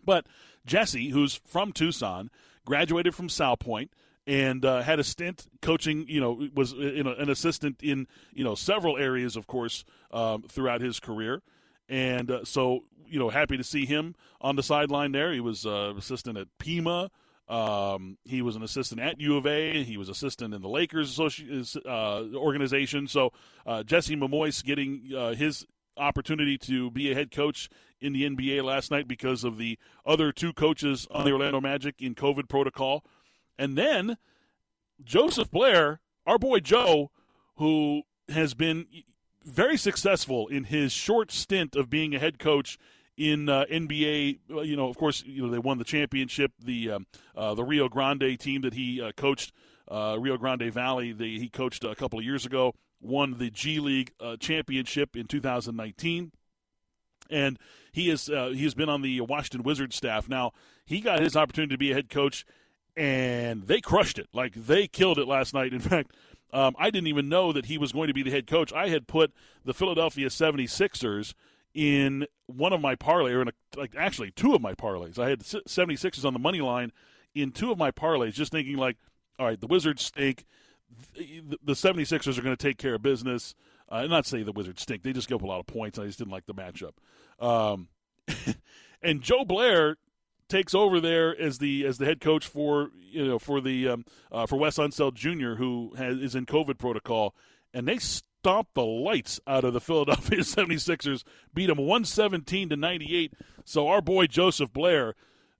But 0.04 0.26
Jesse, 0.66 1.10
who's 1.10 1.40
from 1.44 1.72
Tucson, 1.72 2.30
graduated 2.64 3.14
from 3.14 3.28
Salpointe 3.28 3.90
and 4.26 4.64
uh, 4.64 4.82
had 4.82 4.98
a 4.98 5.04
stint 5.04 5.46
coaching. 5.60 6.06
You 6.08 6.20
know, 6.20 6.48
was 6.54 6.72
know, 6.72 7.14
an 7.14 7.30
assistant 7.30 7.82
in 7.82 8.06
you 8.32 8.44
know 8.44 8.54
several 8.54 8.96
areas, 8.96 9.36
of 9.36 9.46
course, 9.46 9.84
um, 10.10 10.42
throughout 10.42 10.80
his 10.80 11.00
career. 11.00 11.42
And 11.88 12.30
uh, 12.30 12.44
so, 12.44 12.84
you 13.08 13.18
know, 13.18 13.30
happy 13.30 13.56
to 13.56 13.64
see 13.64 13.84
him 13.84 14.14
on 14.40 14.54
the 14.54 14.62
sideline 14.62 15.10
there. 15.10 15.32
He 15.32 15.40
was 15.40 15.66
uh, 15.66 15.94
assistant 15.98 16.38
at 16.38 16.46
Pima. 16.58 17.10
Um, 17.50 18.16
he 18.24 18.42
was 18.42 18.54
an 18.54 18.62
assistant 18.62 19.00
at 19.00 19.20
U 19.20 19.36
of 19.36 19.44
A. 19.44 19.82
He 19.82 19.96
was 19.96 20.08
assistant 20.08 20.54
in 20.54 20.62
the 20.62 20.68
Lakers 20.68 21.18
uh, 21.18 22.24
organization. 22.32 23.08
So 23.08 23.32
uh, 23.66 23.82
Jesse 23.82 24.14
Mermuys 24.14 24.62
getting 24.64 25.10
uh, 25.16 25.34
his 25.34 25.66
opportunity 25.96 26.56
to 26.58 26.92
be 26.92 27.10
a 27.10 27.14
head 27.14 27.32
coach 27.32 27.68
in 28.00 28.12
the 28.12 28.22
NBA 28.22 28.62
last 28.62 28.92
night 28.92 29.08
because 29.08 29.42
of 29.42 29.58
the 29.58 29.78
other 30.06 30.30
two 30.30 30.52
coaches 30.52 31.08
on 31.10 31.24
the 31.24 31.32
Orlando 31.32 31.60
Magic 31.60 31.96
in 31.98 32.14
COVID 32.14 32.48
protocol. 32.48 33.04
And 33.58 33.76
then 33.76 34.16
Joseph 35.02 35.50
Blair, 35.50 36.00
our 36.26 36.38
boy 36.38 36.60
Joe, 36.60 37.10
who 37.56 38.02
has 38.28 38.54
been 38.54 38.86
very 39.44 39.76
successful 39.76 40.46
in 40.46 40.64
his 40.64 40.92
short 40.92 41.32
stint 41.32 41.74
of 41.74 41.90
being 41.90 42.14
a 42.14 42.20
head 42.20 42.38
coach 42.38 42.78
in 43.20 43.50
uh, 43.50 43.66
NBA. 43.70 44.38
You 44.48 44.76
know, 44.76 44.88
of 44.88 44.96
course, 44.96 45.22
you 45.26 45.42
know 45.42 45.50
they 45.50 45.58
won 45.58 45.78
the 45.78 45.84
championship. 45.84 46.52
The 46.58 46.92
um, 46.92 47.06
uh, 47.36 47.54
the 47.54 47.62
Rio 47.62 47.88
Grande 47.88 48.38
team 48.40 48.62
that 48.62 48.72
he 48.72 49.00
uh, 49.00 49.12
coached, 49.12 49.52
uh, 49.88 50.16
Rio 50.18 50.38
Grande 50.38 50.72
Valley, 50.72 51.12
they, 51.12 51.32
he 51.32 51.48
coached 51.48 51.84
a 51.84 51.94
couple 51.94 52.18
of 52.18 52.24
years 52.24 52.46
ago, 52.46 52.74
won 53.00 53.36
the 53.38 53.50
G 53.50 53.78
League 53.78 54.12
uh, 54.18 54.36
championship 54.38 55.14
in 55.14 55.26
2019 55.26 56.32
and 57.28 57.58
he 57.92 58.08
has 58.08 58.28
uh, 58.28 58.48
he 58.48 58.64
has 58.64 58.74
been 58.74 58.88
on 58.88 59.02
the 59.02 59.20
Washington 59.20 59.62
Wizards 59.62 59.94
staff. 59.94 60.28
Now 60.28 60.52
he 60.84 61.00
got 61.00 61.20
his 61.20 61.36
opportunity 61.36 61.74
to 61.74 61.78
be 61.78 61.92
a 61.92 61.94
head 61.94 62.08
coach, 62.08 62.44
and 62.96 63.66
they 63.66 63.80
crushed 63.80 64.18
it. 64.18 64.28
Like 64.32 64.54
they 64.54 64.88
killed 64.88 65.18
it 65.18 65.28
last 65.28 65.54
night. 65.54 65.72
In 65.72 65.78
fact, 65.80 66.12
um, 66.52 66.74
I 66.78 66.90
didn't 66.90 67.08
even 67.08 67.28
know 67.28 67.52
that 67.52 67.66
he 67.66 67.78
was 67.78 67.92
going 67.92 68.08
to 68.08 68.14
be 68.14 68.22
the 68.22 68.30
head 68.30 68.46
coach. 68.46 68.72
I 68.72 68.88
had 68.88 69.06
put 69.06 69.32
the 69.64 69.74
Philadelphia 69.74 70.28
76ers 70.28 71.34
in 71.74 72.26
one 72.46 72.72
of 72.72 72.80
my 72.80 72.96
parlays, 72.96 73.34
or 73.34 73.42
in 73.42 73.48
a, 73.48 73.52
like 73.76 73.94
actually 73.96 74.30
two 74.32 74.54
of 74.54 74.60
my 74.60 74.74
parlays. 74.74 75.18
I 75.18 75.30
had 75.30 75.40
76ers 75.40 76.24
on 76.24 76.32
the 76.32 76.38
money 76.38 76.60
line 76.60 76.92
in 77.34 77.52
two 77.52 77.70
of 77.70 77.78
my 77.78 77.90
parlays, 77.90 78.32
just 78.32 78.52
thinking 78.52 78.76
like, 78.76 78.96
all 79.38 79.46
right, 79.46 79.60
the 79.60 79.66
Wizards 79.66 80.04
stink. 80.04 80.44
The 81.14 81.72
76ers 81.72 82.36
are 82.36 82.42
going 82.42 82.56
to 82.56 82.62
take 82.62 82.76
care 82.76 82.96
of 82.96 83.02
business. 83.02 83.54
Uh, 83.88 84.06
not 84.06 84.26
say 84.26 84.42
the 84.42 84.52
Wizards 84.52 84.82
stink; 84.82 85.02
they 85.02 85.12
just 85.12 85.28
give 85.28 85.36
up 85.36 85.42
a 85.42 85.46
lot 85.46 85.60
of 85.60 85.66
points. 85.66 85.98
I 85.98 86.06
just 86.06 86.18
didn't 86.18 86.32
like 86.32 86.46
the 86.46 86.54
matchup. 86.54 86.94
Um, 87.38 87.88
and 89.02 89.20
Joe 89.20 89.44
Blair 89.44 89.96
takes 90.48 90.74
over 90.74 91.00
there 91.00 91.40
as 91.40 91.58
the 91.58 91.86
as 91.86 91.98
the 91.98 92.04
head 92.04 92.20
coach 92.20 92.46
for 92.46 92.90
you 93.00 93.26
know 93.26 93.38
for 93.38 93.60
the 93.60 93.88
um, 93.88 94.04
uh, 94.30 94.46
for 94.46 94.56
Wes 94.56 94.78
Unseld 94.78 95.14
Jr., 95.14 95.54
who 95.54 95.94
has, 95.96 96.18
is 96.18 96.34
in 96.34 96.44
COVID 96.44 96.78
protocol, 96.78 97.34
and 97.72 97.86
they 97.86 97.98
stomp 98.40 98.68
the 98.74 98.84
lights 98.84 99.38
out 99.46 99.64
of 99.64 99.72
the 99.72 99.80
Philadelphia 99.80 100.40
76ers, 100.40 101.24
beat 101.54 101.66
them 101.66 101.78
117 101.78 102.70
to 102.70 102.76
98. 102.76 103.34
So 103.64 103.88
our 103.88 104.00
boy 104.00 104.26
Joseph 104.26 104.72
Blair 104.72 105.14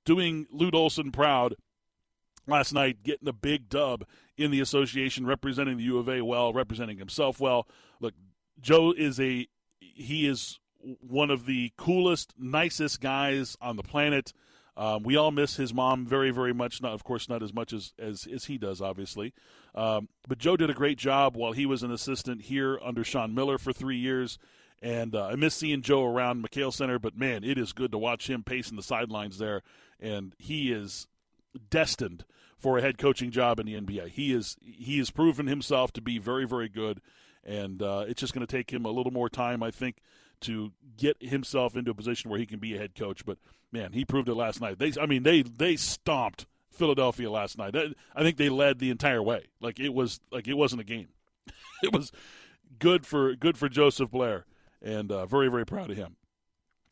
doing 0.04 0.46
Lute 0.50 0.74
Olson 0.74 1.12
proud 1.12 1.56
last 2.46 2.72
night, 2.72 3.02
getting 3.02 3.28
a 3.28 3.32
big 3.32 3.68
dub 3.68 4.04
in 4.36 4.50
the 4.50 4.60
association, 4.60 5.26
representing 5.26 5.76
the 5.76 5.84
U 5.84 5.98
of 5.98 6.08
A 6.08 6.22
well, 6.22 6.52
representing 6.52 6.98
himself 6.98 7.38
well. 7.38 7.68
Look, 8.00 8.14
Joe 8.60 8.92
is 8.96 9.20
a 9.20 9.46
he 9.80 10.26
is 10.26 10.58
one 10.82 11.30
of 11.30 11.44
the 11.44 11.72
coolest, 11.76 12.32
nicest 12.38 13.00
guys 13.00 13.56
on 13.60 13.76
the 13.76 13.82
planet. 13.82 14.32
Um, 14.80 15.02
we 15.02 15.16
all 15.16 15.30
miss 15.30 15.56
his 15.56 15.74
mom 15.74 16.06
very, 16.06 16.30
very 16.30 16.54
much. 16.54 16.80
Not, 16.80 16.92
of 16.92 17.04
course, 17.04 17.28
not 17.28 17.42
as 17.42 17.52
much 17.52 17.72
as 17.72 17.92
as, 17.98 18.26
as 18.32 18.46
he 18.46 18.58
does, 18.58 18.80
obviously. 18.80 19.34
Um, 19.74 20.08
but 20.26 20.38
Joe 20.38 20.56
did 20.56 20.70
a 20.70 20.74
great 20.74 20.98
job 20.98 21.36
while 21.36 21.52
he 21.52 21.66
was 21.66 21.82
an 21.82 21.92
assistant 21.92 22.42
here 22.42 22.78
under 22.82 23.04
Sean 23.04 23.34
Miller 23.34 23.58
for 23.58 23.72
three 23.72 23.98
years. 23.98 24.38
And 24.82 25.14
uh, 25.14 25.26
I 25.26 25.36
miss 25.36 25.54
seeing 25.54 25.82
Joe 25.82 26.06
around 26.06 26.42
McKale 26.42 26.72
Center, 26.72 26.98
but 26.98 27.16
man, 27.16 27.44
it 27.44 27.58
is 27.58 27.74
good 27.74 27.92
to 27.92 27.98
watch 27.98 28.30
him 28.30 28.42
pacing 28.42 28.76
the 28.76 28.82
sidelines 28.82 29.36
there. 29.36 29.62
And 30.00 30.34
he 30.38 30.72
is 30.72 31.06
destined 31.68 32.24
for 32.56 32.78
a 32.78 32.82
head 32.82 32.96
coaching 32.96 33.30
job 33.30 33.60
in 33.60 33.66
the 33.66 33.78
NBA. 33.78 34.08
He 34.08 34.32
is 34.32 34.56
he 34.62 34.96
has 34.98 35.10
proven 35.10 35.46
himself 35.46 35.92
to 35.92 36.00
be 36.00 36.18
very, 36.18 36.46
very 36.46 36.70
good 36.70 37.02
and 37.44 37.82
uh, 37.82 38.04
it's 38.06 38.20
just 38.20 38.34
going 38.34 38.46
to 38.46 38.56
take 38.56 38.72
him 38.72 38.84
a 38.84 38.90
little 38.90 39.12
more 39.12 39.28
time, 39.28 39.62
I 39.62 39.70
think, 39.70 39.96
to 40.42 40.72
get 40.96 41.16
himself 41.22 41.76
into 41.76 41.90
a 41.90 41.94
position 41.94 42.30
where 42.30 42.38
he 42.38 42.46
can 42.46 42.58
be 42.58 42.74
a 42.74 42.78
head 42.78 42.94
coach. 42.94 43.24
But 43.24 43.38
man, 43.72 43.92
he 43.92 44.04
proved 44.04 44.28
it 44.28 44.34
last 44.34 44.60
night. 44.60 44.78
They, 44.78 44.92
I 45.00 45.06
mean, 45.06 45.22
they 45.22 45.42
they 45.42 45.76
stomped 45.76 46.46
Philadelphia 46.70 47.30
last 47.30 47.58
night. 47.58 47.74
I 48.14 48.22
think 48.22 48.36
they 48.36 48.48
led 48.48 48.78
the 48.78 48.90
entire 48.90 49.22
way. 49.22 49.48
Like 49.60 49.78
it 49.80 49.94
was 49.94 50.20
like 50.30 50.48
it 50.48 50.56
wasn't 50.56 50.80
a 50.80 50.84
game. 50.84 51.08
it 51.82 51.92
was 51.92 52.12
good 52.78 53.06
for 53.06 53.34
good 53.34 53.58
for 53.58 53.68
Joseph 53.68 54.10
Blair, 54.10 54.46
and 54.82 55.10
uh, 55.10 55.26
very 55.26 55.48
very 55.48 55.66
proud 55.66 55.90
of 55.90 55.96
him. 55.96 56.16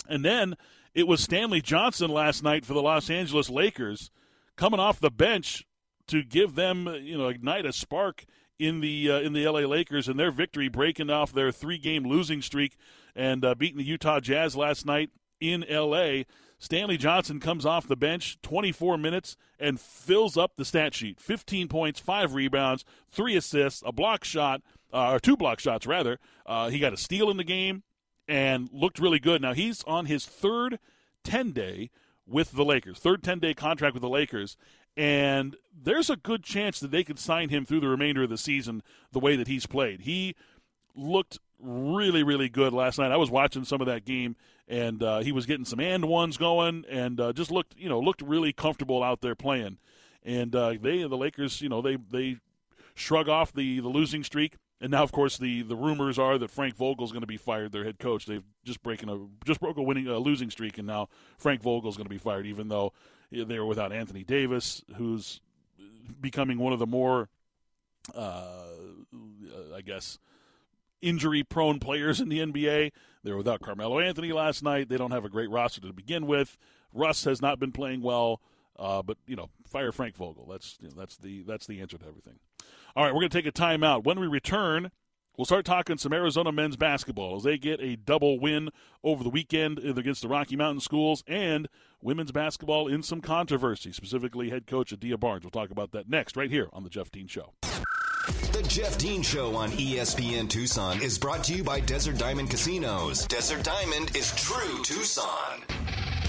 And 0.09 0.25
then 0.25 0.57
it 0.95 1.07
was 1.07 1.21
Stanley 1.21 1.61
Johnson 1.61 2.11
last 2.11 2.43
night 2.43 2.65
for 2.65 2.75
the 2.75 2.83
Los 2.83 3.11
Angeles 3.11 3.51
Lakers, 3.51 4.11
coming 4.57 4.81
off 4.81 5.01
the 5.01 5.11
bench 5.11 5.67
to 6.09 6.23
give 6.23 6.55
them 6.55 6.87
you 7.03 7.17
know 7.17 7.29
ignite 7.29 7.67
a 7.67 7.73
spark 7.73 8.25
in 8.59 8.81
the 8.81 9.11
uh, 9.11 9.21
in 9.21 9.33
the 9.33 9.47
LA 9.47 9.61
Lakers 9.61 10.09
and 10.09 10.19
their 10.19 10.31
victory, 10.31 10.69
breaking 10.69 11.11
off 11.11 11.33
their 11.33 11.53
three 11.53 11.79
game 11.79 12.05
losing 12.05 12.43
streak 12.43 12.77
and 13.15 13.45
uh, 13.45 13.55
beating 13.55 13.79
the 13.79 13.85
Utah 13.85 14.21
Jazz 14.21 14.57
last 14.57 14.85
night 14.85 15.11
in 15.41 15.65
LA. 15.69 16.23
Stanley 16.59 16.97
Johnson 16.97 17.41
comes 17.41 17.65
off 17.65 17.87
the 17.87 17.97
bench 17.97 18.39
24 18.43 18.99
minutes 18.99 19.37
and 19.59 19.81
fills 19.81 20.37
up 20.37 20.53
the 20.57 20.65
stat 20.65 20.95
sheet 20.95 21.21
15 21.21 21.69
points, 21.69 22.01
five 22.01 22.35
rebounds, 22.35 22.85
three 23.11 23.37
assists, 23.37 23.83
a 23.87 23.93
block 23.93 24.25
shot, 24.25 24.63
uh, 24.93 25.13
or 25.13 25.21
two 25.21 25.37
block 25.37 25.61
shots, 25.61 25.87
rather. 25.87 26.19
Uh, 26.47 26.69
he 26.69 26.79
got 26.79 26.93
a 26.93 26.97
steal 26.97 27.31
in 27.31 27.37
the 27.37 27.45
game 27.45 27.83
and 28.27 28.69
looked 28.73 28.99
really 28.99 29.19
good. 29.21 29.41
Now, 29.41 29.55
he's 29.55 29.85
on 29.85 30.07
his 30.07 30.27
third 30.27 30.79
10 31.25 31.53
day 31.53 31.91
with 32.27 32.53
the 32.53 32.65
Lakers, 32.65 32.99
third 32.99 33.23
10 33.23 33.39
day 33.39 33.55
contract 33.55 33.95
with 33.95 34.03
the 34.03 34.09
Lakers 34.09 34.57
and 34.99 35.55
there's 35.73 36.11
a 36.11 36.17
good 36.17 36.43
chance 36.43 36.81
that 36.81 36.91
they 36.91 37.05
could 37.05 37.21
sign 37.21 37.51
him 37.51 37.65
through 37.65 37.79
the 37.79 37.89
remainder 37.89 38.25
of 38.25 38.31
the 38.31 38.37
season 38.37 38.83
the 39.13 39.21
way 39.21 39.37
that 39.37 39.47
he's 39.47 39.65
played. 39.65 40.01
He 40.01 40.35
looked 40.97 41.39
really, 41.61 42.23
really 42.23 42.49
good 42.49 42.73
last 42.73 42.99
night. 42.99 43.11
I 43.11 43.17
was 43.17 43.31
watching 43.31 43.65
some 43.65 43.81
of 43.81 43.87
that 43.87 44.05
game, 44.05 44.37
and 44.67 45.03
uh, 45.03 45.21
he 45.21 45.33
was 45.33 45.47
getting 45.47 45.65
some 45.65 45.81
and 45.81 46.05
ones 46.07 46.37
going, 46.37 46.85
and 46.89 47.21
uh, 47.21 47.33
just 47.33 47.51
looked, 47.51 47.75
you 47.77 47.89
know, 47.89 48.01
looked 48.01 48.23
really 48.23 48.53
comfortable 48.53 49.03
out 49.03 49.21
there 49.21 49.35
playing. 49.35 49.79
And 50.25 50.55
uh, 50.55 50.75
they, 50.81 51.03
the 51.03 51.17
Lakers, 51.17 51.61
you 51.61 51.69
know, 51.69 51.81
they 51.81 51.97
they 51.97 52.37
shrug 52.95 53.29
off 53.29 53.53
the 53.53 53.81
the 53.81 53.89
losing 53.89 54.25
streak, 54.25 54.57
and 54.81 54.91
now, 54.91 55.03
of 55.03 55.13
course, 55.13 55.39
the 55.39 55.63
the 55.63 55.77
rumors 55.77 56.19
are 56.19 56.39
that 56.39 56.51
Frank 56.51 56.77
Vogel's 56.77 57.13
going 57.13 57.23
to 57.23 57.27
be 57.27 57.37
fired, 57.37 57.73
their 57.73 57.85
head 57.85 57.99
coach. 57.99 58.27
They've 58.27 58.45
just 58.65 58.83
breaking 58.83 59.09
a 59.09 59.19
just 59.47 59.61
broke 59.61 59.77
a 59.77 59.83
winning 59.83 60.07
a 60.07 60.19
losing 60.19 60.51
streak, 60.51 60.79
and 60.79 60.87
now 60.87 61.09
Frank 61.39 61.63
Vogel's 61.63 61.97
going 61.97 62.07
to 62.07 62.11
be 62.11 62.19
fired, 62.19 62.47
even 62.47 62.69
though 62.69 62.93
they 63.31 63.59
were 63.59 63.67
without 63.67 63.93
Anthony 63.93 64.25
Davis, 64.25 64.83
who's 64.97 65.41
becoming 66.21 66.59
one 66.59 66.73
of 66.73 66.79
the 66.79 66.87
more, 66.87 67.29
uh, 68.15 68.63
I 69.75 69.81
guess, 69.83 70.19
injury 71.01 71.43
prone 71.43 71.79
players 71.79 72.21
in 72.21 72.29
the 72.29 72.39
NBA. 72.41 72.93
They 73.25 73.31
were 73.31 73.39
without 73.39 73.61
Carmelo 73.61 73.99
Anthony 73.99 74.33
last 74.33 74.63
night. 74.63 74.89
They 74.89 74.97
don't 74.97 75.11
have 75.11 75.25
a 75.25 75.29
great 75.29 75.51
roster 75.51 75.81
to 75.83 75.93
begin 75.93 76.27
with. 76.27 76.57
Russ 76.93 77.25
has 77.25 77.43
not 77.43 77.59
been 77.59 77.73
playing 77.73 78.03
well, 78.03 78.41
uh, 78.79 79.03
but 79.03 79.19
you 79.27 79.37
know, 79.37 79.51
fire 79.67 79.93
Frank 79.93 80.17
Vogel. 80.17 80.47
That's 80.51 80.79
you 80.81 80.89
know, 80.89 80.95
that's 80.97 81.17
the 81.17 81.43
that's 81.43 81.67
the 81.67 81.81
answer 81.81 81.99
to 81.99 82.07
everything. 82.07 82.39
All 82.97 83.05
right, 83.05 83.13
we're 83.13 83.21
going 83.21 83.31
to 83.31 83.43
take 83.43 83.47
a 83.47 83.53
timeout. 83.53 84.05
When 84.05 84.19
we 84.19 84.27
return, 84.27 84.91
We'll 85.39 85.45
start 85.45 85.65
talking 85.65 85.99
some 85.99 86.13
Arizona 86.13 86.51
men's 86.51 86.77
basketball 86.77 87.37
as 87.37 87.45
they 87.45 87.59
get 87.59 87.81
a 87.81 87.95
double 87.95 88.41
win 88.41 88.71
over 89.05 89.23
the 89.23 89.31
weekend 89.31 89.79
against 89.79 90.21
the 90.21 90.27
Rocky 90.27 90.57
Mountain 90.57 90.81
schools 90.81 91.23
and 91.29 91.69
women's 92.03 92.33
basketball 92.33 92.89
in 92.89 93.05
some 93.05 93.21
controversy, 93.21 93.93
specifically 93.93 94.51
head 94.51 94.67
coach 94.67 94.93
Adia 94.93 95.17
Barnes. 95.17 95.45
We'll 95.45 95.53
talk 95.53 95.71
about 95.71 95.93
that 95.93 96.09
next, 96.09 96.37
right 96.37 96.51
here 96.51 96.69
on 96.73 96.83
The 96.83 96.91
Jeff 96.91 97.13
Dean 97.13 97.29
Show. 97.29 97.53
The 98.29 98.63
Jeff 98.69 98.99
Dean 98.99 99.23
Show 99.23 99.55
on 99.57 99.71
ESPN 99.71 100.51
Tucson 100.51 101.01
is 101.01 101.19
brought 101.19 101.43
to 101.45 101.55
you 101.55 101.65
by 101.65 101.81
Desert 101.81 102.19
Diamond 102.19 102.51
Casinos. 102.51 103.27
Desert 103.27 103.65
Diamond 103.65 104.15
is 104.15 104.35
true 104.37 104.83
Tucson. 104.83 105.63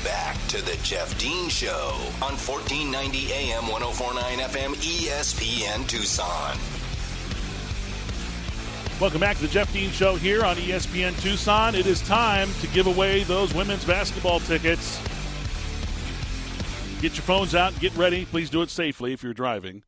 Back 0.01 0.37
to 0.47 0.63
the 0.63 0.79
Jeff 0.81 1.19
Dean 1.19 1.49
Show 1.49 1.97
on 2.21 2.37
1490 2.37 3.33
AM 3.33 3.67
1049 3.67 4.39
FM 4.47 4.73
ESPN 4.75 5.85
Tucson. 5.89 6.57
Welcome 9.01 9.19
back 9.19 9.35
to 9.35 9.41
the 9.41 9.49
Jeff 9.49 9.71
Dean 9.73 9.91
Show 9.91 10.15
here 10.15 10.45
on 10.45 10.55
ESPN 10.55 11.21
Tucson. 11.21 11.75
It 11.75 11.85
is 11.85 12.01
time 12.01 12.49
to 12.61 12.67
give 12.67 12.87
away 12.87 13.23
those 13.23 13.53
women's 13.53 13.83
basketball 13.83 14.39
tickets. 14.39 14.97
Get 17.01 17.15
your 17.15 17.23
phones 17.23 17.55
out, 17.55 17.77
get 17.81 17.93
ready. 17.97 18.23
Please 18.23 18.49
do 18.49 18.61
it 18.61 18.69
safely 18.69 19.11
if 19.11 19.21
you're 19.21 19.33
driving. 19.33 19.83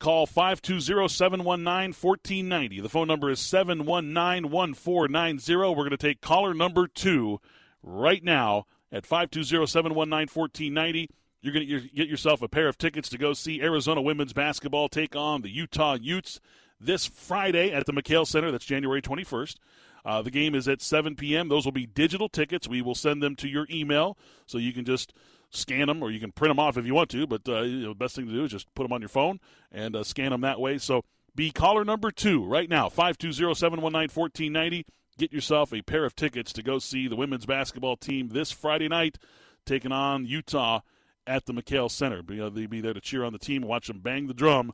Call 0.00 0.26
520 0.26 1.08
719 1.08 1.92
1490. 1.92 2.80
The 2.80 2.88
phone 2.88 3.08
number 3.08 3.30
is 3.30 3.40
719 3.40 4.50
1490. 4.50 5.56
We're 5.56 5.74
going 5.74 5.90
to 5.90 5.96
take 5.96 6.20
caller 6.20 6.52
number 6.52 6.86
two 6.88 7.40
right 7.82 8.22
now 8.22 8.66
at 8.92 9.06
520 9.06 9.66
719 9.66 10.28
1490. 10.32 11.08
You're 11.40 11.52
going 11.52 11.68
to 11.68 11.88
get 11.94 12.08
yourself 12.08 12.42
a 12.42 12.48
pair 12.48 12.68
of 12.68 12.78
tickets 12.78 13.08
to 13.10 13.18
go 13.18 13.34
see 13.34 13.60
Arizona 13.60 14.00
women's 14.00 14.32
basketball 14.32 14.88
take 14.88 15.14
on 15.14 15.42
the 15.42 15.50
Utah 15.50 15.98
Utes 16.00 16.40
this 16.80 17.06
Friday 17.06 17.70
at 17.70 17.86
the 17.86 17.92
McKale 17.92 18.26
Center. 18.26 18.50
That's 18.50 18.64
January 18.64 19.02
21st. 19.02 19.56
Uh, 20.04 20.22
the 20.22 20.30
game 20.30 20.54
is 20.54 20.68
at 20.68 20.82
7 20.82 21.16
p.m. 21.16 21.48
Those 21.48 21.64
will 21.64 21.72
be 21.72 21.86
digital 21.86 22.28
tickets. 22.28 22.68
We 22.68 22.82
will 22.82 22.94
send 22.94 23.22
them 23.22 23.36
to 23.36 23.48
your 23.48 23.66
email 23.70 24.18
so 24.46 24.58
you 24.58 24.72
can 24.72 24.84
just 24.84 25.14
scan 25.54 25.86
them 25.86 26.02
or 26.02 26.10
you 26.10 26.20
can 26.20 26.32
print 26.32 26.50
them 26.50 26.58
off 26.58 26.76
if 26.76 26.86
you 26.86 26.94
want 26.94 27.10
to. 27.10 27.26
But 27.26 27.48
uh, 27.48 27.62
the 27.62 27.94
best 27.96 28.16
thing 28.16 28.26
to 28.26 28.32
do 28.32 28.44
is 28.44 28.50
just 28.50 28.72
put 28.74 28.82
them 28.84 28.92
on 28.92 29.00
your 29.00 29.08
phone 29.08 29.40
and 29.72 29.96
uh, 29.96 30.04
scan 30.04 30.30
them 30.30 30.42
that 30.42 30.60
way. 30.60 30.78
So 30.78 31.04
be 31.34 31.50
caller 31.50 31.84
number 31.84 32.10
two 32.10 32.44
right 32.44 32.68
now 32.68 32.88
520 32.88 33.54
719 33.54 34.08
1490. 34.14 34.86
Get 35.16 35.32
yourself 35.32 35.72
a 35.72 35.82
pair 35.82 36.04
of 36.04 36.16
tickets 36.16 36.52
to 36.54 36.62
go 36.62 36.78
see 36.78 37.06
the 37.06 37.16
women's 37.16 37.46
basketball 37.46 37.96
team 37.96 38.30
this 38.30 38.50
Friday 38.50 38.88
night 38.88 39.18
taking 39.64 39.92
on 39.92 40.26
Utah 40.26 40.80
at 41.26 41.46
the 41.46 41.52
McKale 41.52 41.90
Center. 41.90 42.22
Be, 42.22 42.40
uh, 42.40 42.50
they'll 42.50 42.68
be 42.68 42.80
there 42.80 42.94
to 42.94 43.00
cheer 43.00 43.24
on 43.24 43.32
the 43.32 43.38
team, 43.38 43.62
watch 43.62 43.86
them 43.86 44.00
bang 44.00 44.26
the 44.26 44.34
drum, 44.34 44.72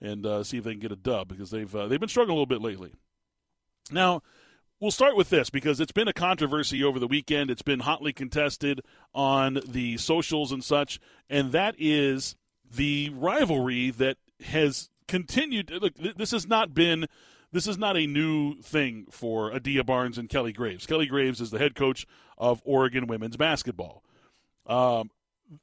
and 0.00 0.24
uh, 0.26 0.44
see 0.44 0.58
if 0.58 0.64
they 0.64 0.72
can 0.72 0.80
get 0.80 0.92
a 0.92 0.96
dub 0.96 1.28
because 1.28 1.50
they've 1.50 1.74
uh, 1.74 1.88
they've 1.88 2.00
been 2.00 2.08
struggling 2.08 2.36
a 2.36 2.40
little 2.40 2.46
bit 2.46 2.62
lately. 2.62 2.92
Now, 3.90 4.22
we'll 4.80 4.90
start 4.90 5.16
with 5.16 5.30
this 5.30 5.50
because 5.50 5.80
it's 5.80 5.92
been 5.92 6.08
a 6.08 6.12
controversy 6.12 6.82
over 6.82 6.98
the 6.98 7.06
weekend. 7.06 7.50
It's 7.50 7.62
been 7.62 7.80
hotly 7.80 8.12
contested 8.12 8.80
on 9.14 9.60
the 9.66 9.96
socials 9.96 10.52
and 10.52 10.62
such, 10.62 11.00
and 11.28 11.52
that 11.52 11.74
is 11.78 12.36
the 12.70 13.10
rivalry 13.14 13.90
that 13.90 14.16
has 14.44 14.90
continued. 15.06 15.70
Look, 15.70 15.94
this 15.94 16.30
has 16.30 16.46
not 16.46 16.74
been. 16.74 17.06
This 17.50 17.66
is 17.66 17.78
not 17.78 17.96
a 17.96 18.06
new 18.06 18.60
thing 18.60 19.06
for 19.10 19.54
Adia 19.54 19.82
Barnes 19.82 20.18
and 20.18 20.28
Kelly 20.28 20.52
Graves. 20.52 20.86
Kelly 20.86 21.06
Graves 21.06 21.40
is 21.40 21.50
the 21.50 21.58
head 21.58 21.74
coach 21.74 22.06
of 22.36 22.60
Oregon 22.64 23.06
women's 23.06 23.38
basketball. 23.38 24.04
Um, 24.66 25.10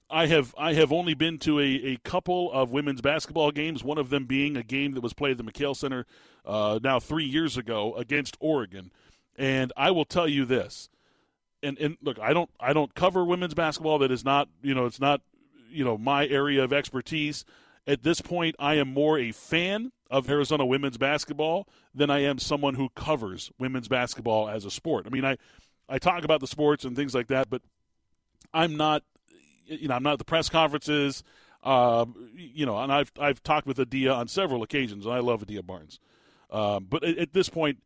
I 0.10 0.28
have 0.28 0.56
I 0.58 0.74
have 0.74 0.91
only 0.91 1.13
been 1.13 1.38
to 1.39 1.60
a, 1.60 1.63
a 1.63 1.98
couple 1.98 2.52
of 2.52 2.71
women's 2.71 3.02
basketball 3.02 3.52
games. 3.52 3.84
One 3.84 3.98
of 3.98 4.10
them 4.10 4.26
being 4.26 4.58
a 4.58 4.63
game 4.63 4.93
that 4.93 5.02
was 5.02 5.13
played 5.13 5.32
at 5.32 5.45
the 5.45 5.52
McKale 5.52 5.76
Center 5.76 6.06
uh, 6.45 6.80
now 6.82 7.00
three 7.00 7.26
years 7.26 7.58
ago 7.58 7.95
against 7.95 8.36
Oregon. 8.39 8.91
And 9.36 9.71
I 9.76 9.91
will 9.91 10.06
tell 10.06 10.28
you 10.28 10.45
this, 10.45 10.89
and 11.62 11.78
and 11.78 11.98
look, 12.02 12.19
I 12.19 12.34
don't 12.34 12.50
I 12.60 12.74
don't 12.74 12.93
cover 12.95 13.24
women's 13.26 13.54
basketball. 13.54 14.00
That 14.00 14.12
is 14.12 14.26
not 14.26 14.48
you 14.62 14.74
know 14.74 14.86
it's 14.86 15.00
not 15.00 15.21
you 15.69 15.84
know 15.84 15.98
my 15.98 16.26
area 16.28 16.63
of 16.63 16.74
expertise. 16.74 17.45
At 17.88 18.02
this 18.02 18.19
point, 18.19 18.56
I 18.58 18.76
am 18.76 18.91
more 18.91 19.19
a 19.19 19.32
fan 19.32 19.91
of 20.10 20.28
Arizona 20.30 20.65
women's 20.65 20.98
basketball 20.98 21.67
than 21.93 22.10
I 22.10 22.19
am 22.24 22.39
someone 22.39 22.74
who 22.74 22.89
covers 22.95 23.52
women's 23.60 23.88
basketball 23.88 24.50
as 24.50 24.65
a 24.65 24.71
sport. 24.71 25.06
I 25.06 25.10
mean, 25.10 25.26
I 25.26 25.38
I 25.88 26.00
talk 26.00 26.24
about 26.24 26.39
the 26.39 26.48
sports 26.48 26.86
and 26.86 26.95
things 26.95 27.13
like 27.13 27.28
that, 27.28 27.50
but 27.50 27.62
I'm 28.54 28.78
not 28.78 29.04
you 29.65 29.88
know 29.88 29.95
I'm 29.95 30.04
not 30.04 30.13
at 30.13 30.19
the 30.19 30.25
press 30.25 30.49
conferences. 30.49 31.23
Uh, 31.63 32.06
you 32.36 32.65
know, 32.65 32.78
and 32.78 32.91
I've 32.91 33.12
I've 33.19 33.41
talked 33.41 33.65
with 33.65 33.80
Adia 33.80 34.13
on 34.13 34.28
several 34.28 34.62
occasions, 34.62 35.06
and 35.06 35.13
I 35.13 35.19
love 35.19 35.41
Adia 35.41 35.63
Barnes. 35.63 35.99
Um, 36.51 36.86
but 36.88 37.04
at, 37.04 37.17
at, 37.17 37.34
this 37.34 37.49
point, 37.49 37.82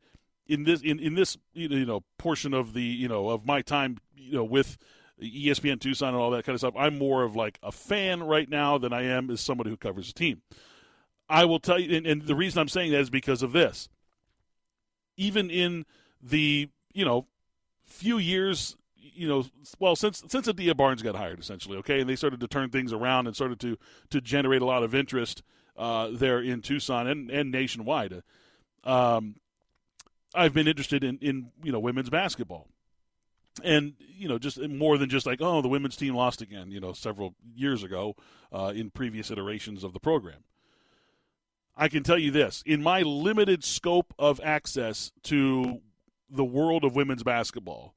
in 0.47 0.65
this 0.65 0.81
in, 0.81 0.99
in 0.99 1.15
this 1.15 1.37
you 1.53 1.85
know 1.85 2.03
portion 2.17 2.53
of 2.53 2.73
the 2.73 2.83
you 2.83 3.07
know 3.07 3.29
of 3.29 3.45
my 3.45 3.61
time 3.61 3.97
you 4.17 4.33
know 4.33 4.43
with 4.43 4.77
ESPN 5.21 5.79
Tucson 5.79 6.09
and 6.09 6.17
all 6.17 6.31
that 6.31 6.45
kind 6.45 6.55
of 6.55 6.59
stuff, 6.59 6.73
I'm 6.77 6.97
more 6.97 7.23
of 7.23 7.35
like 7.35 7.57
a 7.63 7.71
fan 7.71 8.23
right 8.23 8.49
now 8.49 8.77
than 8.77 8.91
I 8.91 9.03
am 9.03 9.29
as 9.29 9.39
somebody 9.39 9.69
who 9.69 9.77
covers 9.77 10.09
a 10.09 10.13
team. 10.13 10.41
I 11.29 11.45
will 11.45 11.59
tell 11.59 11.79
you, 11.79 11.95
and, 11.95 12.05
and 12.05 12.21
the 12.23 12.35
reason 12.35 12.59
I'm 12.59 12.67
saying 12.67 12.91
that 12.91 12.99
is 12.99 13.09
because 13.09 13.43
of 13.43 13.51
this. 13.51 13.87
Even 15.15 15.49
in 15.49 15.85
the 16.21 16.69
you 16.93 17.05
know 17.05 17.27
few 17.85 18.17
years 18.17 18.75
you 19.13 19.27
know, 19.27 19.45
well, 19.79 19.95
since 19.95 20.23
since 20.27 20.47
Adia 20.47 20.75
Barnes 20.75 21.01
got 21.01 21.15
hired, 21.15 21.39
essentially, 21.39 21.77
okay, 21.77 21.99
and 21.99 22.09
they 22.09 22.15
started 22.15 22.39
to 22.39 22.47
turn 22.47 22.69
things 22.69 22.93
around 22.93 23.27
and 23.27 23.35
started 23.35 23.59
to 23.61 23.77
to 24.09 24.21
generate 24.21 24.61
a 24.61 24.65
lot 24.65 24.83
of 24.83 24.95
interest 24.95 25.43
uh, 25.77 26.09
there 26.11 26.41
in 26.41 26.61
Tucson 26.61 27.07
and 27.07 27.29
and 27.29 27.51
nationwide. 27.51 28.23
Um, 28.83 29.35
I've 30.35 30.53
been 30.53 30.67
interested 30.67 31.03
in, 31.03 31.17
in 31.19 31.51
you 31.63 31.71
know 31.71 31.79
women's 31.79 32.09
basketball, 32.09 32.67
and 33.63 33.93
you 33.99 34.27
know 34.27 34.37
just 34.37 34.59
more 34.59 34.97
than 34.97 35.09
just 35.09 35.25
like 35.25 35.41
oh 35.41 35.61
the 35.61 35.67
women's 35.67 35.95
team 35.95 36.15
lost 36.15 36.41
again 36.41 36.71
you 36.71 36.79
know 36.79 36.93
several 36.93 37.35
years 37.55 37.83
ago 37.83 38.15
uh, 38.51 38.71
in 38.75 38.89
previous 38.89 39.31
iterations 39.31 39.83
of 39.83 39.93
the 39.93 39.99
program. 39.99 40.43
I 41.75 41.87
can 41.87 42.03
tell 42.03 42.19
you 42.19 42.29
this 42.29 42.61
in 42.65 42.83
my 42.83 43.01
limited 43.01 43.63
scope 43.63 44.13
of 44.19 44.41
access 44.43 45.11
to 45.23 45.79
the 46.29 46.43
world 46.43 46.83
of 46.83 46.95
women's 46.95 47.23
basketball. 47.23 47.95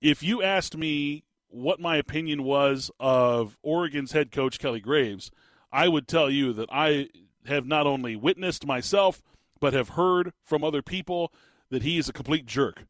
If 0.00 0.22
you 0.22 0.42
asked 0.42 0.76
me 0.76 1.24
what 1.48 1.80
my 1.80 1.96
opinion 1.96 2.44
was 2.44 2.90
of 2.98 3.56
Oregon's 3.62 4.12
head 4.12 4.30
coach 4.30 4.58
Kelly 4.58 4.80
Graves, 4.80 5.30
I 5.72 5.88
would 5.88 6.08
tell 6.08 6.30
you 6.30 6.52
that 6.54 6.68
I 6.72 7.08
have 7.46 7.66
not 7.66 7.86
only 7.86 8.16
witnessed 8.16 8.66
myself 8.66 9.22
but 9.60 9.74
have 9.74 9.90
heard 9.90 10.32
from 10.44 10.64
other 10.64 10.82
people 10.82 11.32
that 11.70 11.82
he 11.82 11.98
is 11.98 12.08
a 12.08 12.12
complete 12.12 12.46
jerk. 12.46 12.84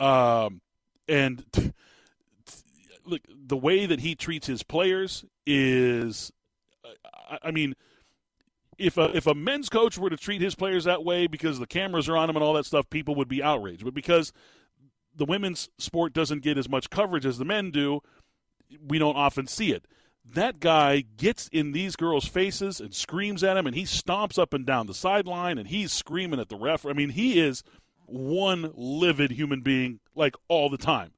Um, 0.00 0.60
and 1.08 1.44
t- 1.52 1.62
t- 2.46 2.52
look, 3.04 3.22
the 3.28 3.56
way 3.56 3.86
that 3.86 4.00
he 4.00 4.14
treats 4.14 4.46
his 4.46 4.62
players 4.62 5.24
is, 5.46 6.32
I, 7.30 7.38
I 7.44 7.50
mean, 7.50 7.74
if 8.76 8.96
a 8.96 9.14
if 9.14 9.26
a 9.26 9.34
men's 9.34 9.68
coach 9.68 9.98
were 9.98 10.10
to 10.10 10.16
treat 10.16 10.40
his 10.40 10.54
players 10.54 10.84
that 10.84 11.04
way 11.04 11.26
because 11.26 11.58
the 11.58 11.66
cameras 11.66 12.08
are 12.08 12.16
on 12.16 12.30
him 12.30 12.36
and 12.36 12.42
all 12.42 12.54
that 12.54 12.66
stuff, 12.66 12.88
people 12.90 13.14
would 13.16 13.28
be 13.28 13.42
outraged. 13.42 13.84
But 13.84 13.94
because 13.94 14.32
the 15.20 15.26
women's 15.26 15.68
sport 15.76 16.14
doesn't 16.14 16.42
get 16.42 16.56
as 16.56 16.66
much 16.66 16.88
coverage 16.88 17.26
as 17.26 17.36
the 17.36 17.44
men 17.44 17.70
do, 17.70 18.00
we 18.88 18.98
don't 18.98 19.16
often 19.16 19.46
see 19.46 19.70
it. 19.70 19.84
That 20.24 20.60
guy 20.60 21.04
gets 21.18 21.46
in 21.48 21.72
these 21.72 21.94
girls' 21.94 22.26
faces 22.26 22.80
and 22.80 22.94
screams 22.94 23.44
at 23.44 23.58
him, 23.58 23.66
and 23.66 23.76
he 23.76 23.82
stomps 23.82 24.38
up 24.38 24.54
and 24.54 24.64
down 24.64 24.86
the 24.86 24.94
sideline, 24.94 25.58
and 25.58 25.68
he's 25.68 25.92
screaming 25.92 26.40
at 26.40 26.48
the 26.48 26.56
ref. 26.56 26.86
I 26.86 26.94
mean, 26.94 27.10
he 27.10 27.38
is 27.38 27.62
one 28.06 28.72
livid 28.74 29.32
human 29.32 29.60
being 29.60 30.00
like 30.14 30.36
all 30.48 30.70
the 30.70 30.78
time. 30.78 31.10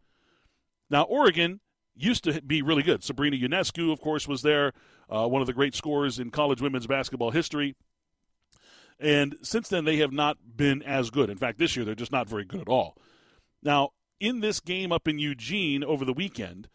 Now, 0.91 1.05
Oregon 1.05 1.61
used 1.95 2.25
to 2.25 2.43
be 2.43 2.61
really 2.61 2.83
good. 2.83 3.05
Sabrina 3.05 3.37
Ionescu, 3.37 3.93
of 3.93 4.01
course, 4.01 4.27
was 4.27 4.43
there, 4.43 4.73
uh, 5.09 5.29
one 5.29 5.43
of 5.43 5.47
the 5.47 5.53
great 5.53 5.77
scorers 5.77 6.19
in 6.19 6.33
college 6.33 6.61
women's 6.61 6.89
basketball 6.89 7.31
history. 7.31 7.77
And 8.99 9.37
since 9.43 9.69
then, 9.69 9.85
they 9.85 9.99
have 9.99 10.13
not 10.13 10.39
been 10.57 10.83
as 10.83 11.11
good. 11.11 11.31
In 11.31 11.39
fact, 11.39 11.59
this 11.59 11.77
year, 11.77 11.85
they're 11.85 11.95
just 11.95 12.11
not 12.11 12.29
very 12.29 12.45
good 12.45 12.61
at 12.63 12.69
all. 12.69 12.97
Now, 13.63 13.91
in 14.21 14.41
this 14.41 14.61
game 14.61 14.93
up 14.93 15.09
in 15.09 15.19
Eugene 15.19 15.83
over 15.85 16.05
the 16.05 16.13
weekend, 16.13 16.69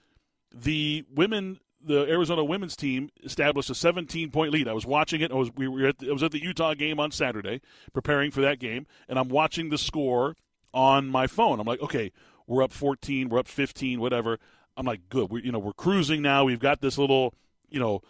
the 0.54 1.06
women 1.14 1.60
the 1.80 2.10
Arizona 2.10 2.44
women's 2.44 2.76
team 2.76 3.10
established 3.24 3.70
a 3.70 3.76
17 3.76 4.32
point 4.32 4.52
lead. 4.52 4.68
I 4.68 4.74
was 4.74 4.86
watching 4.86 5.22
it. 5.22 5.32
I 5.32 5.36
was 5.36 5.52
we 5.56 5.68
were 5.68 5.88
at 5.88 6.00
the, 6.00 6.10
I 6.10 6.14
was 6.14 6.24
at 6.24 6.32
the 6.32 6.42
Utah 6.42 6.74
game 6.74 7.00
on 7.00 7.12
Saturday, 7.12 7.62
preparing 7.94 8.32
for 8.32 8.42
that 8.42 8.60
game, 8.60 8.86
and 9.08 9.18
I'm 9.20 9.30
watching 9.30 9.70
the 9.70 9.78
score 9.78 10.36
on 10.74 11.08
my 11.08 11.28
phone. 11.28 11.60
I'm 11.60 11.68
like, 11.68 11.82
okay, 11.82 12.12
we're 12.46 12.64
up 12.64 12.72
14, 12.74 13.30
we're 13.30 13.40
up 13.40 13.48
15, 13.48 14.00
whatever. 14.00 14.40
I'm 14.76 14.86
like, 14.86 15.10
good. 15.10 15.32
We 15.32 15.44
you 15.44 15.52
know 15.52 15.60
we're 15.60 15.74
cruising 15.74 16.22
now. 16.22 16.46
We've 16.46 16.60
got 16.60 16.82
this 16.82 16.98
little 16.98 17.34
you 17.70 17.80
know 17.80 18.02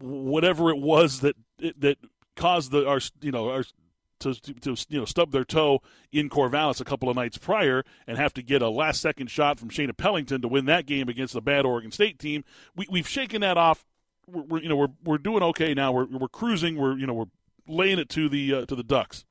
whatever 0.00 0.70
it 0.70 0.78
was 0.78 1.20
that 1.20 1.36
that 1.78 1.98
caused 2.36 2.70
the 2.70 2.88
our 2.88 3.00
you 3.20 3.32
know 3.32 3.50
our 3.50 3.64
to, 4.20 4.34
to, 4.34 4.76
you 4.88 4.98
know 4.98 5.04
stub 5.04 5.32
their 5.32 5.44
toe 5.44 5.80
in 6.12 6.28
Corvallis 6.28 6.80
a 6.80 6.84
couple 6.84 7.08
of 7.08 7.16
nights 7.16 7.38
prior 7.38 7.84
and 8.06 8.16
have 8.16 8.34
to 8.34 8.42
get 8.42 8.62
a 8.62 8.68
last 8.68 9.00
second 9.00 9.30
shot 9.30 9.58
from 9.58 9.70
Shaina 9.70 9.96
Pellington 9.96 10.42
to 10.42 10.48
win 10.48 10.66
that 10.66 10.86
game 10.86 11.08
against 11.08 11.34
the 11.34 11.40
bad 11.40 11.64
Oregon 11.64 11.90
State 11.90 12.18
team. 12.18 12.44
We, 12.76 12.86
we've 12.90 13.08
shaken 13.08 13.40
that 13.42 13.56
off. 13.56 13.84
We're, 14.26 14.42
we're, 14.42 14.60
you 14.60 14.68
know 14.68 14.76
we're 14.76 14.92
we're 15.04 15.18
doing 15.18 15.42
okay 15.42 15.74
now. 15.74 15.92
We're 15.92 16.06
we're 16.06 16.28
cruising. 16.28 16.76
We're 16.76 16.96
you 16.96 17.06
know 17.06 17.14
we're 17.14 17.24
laying 17.66 17.98
it 17.98 18.08
to 18.10 18.28
the 18.28 18.54
uh, 18.54 18.66
to 18.66 18.74
the 18.74 18.82
Ducks. 18.82 19.24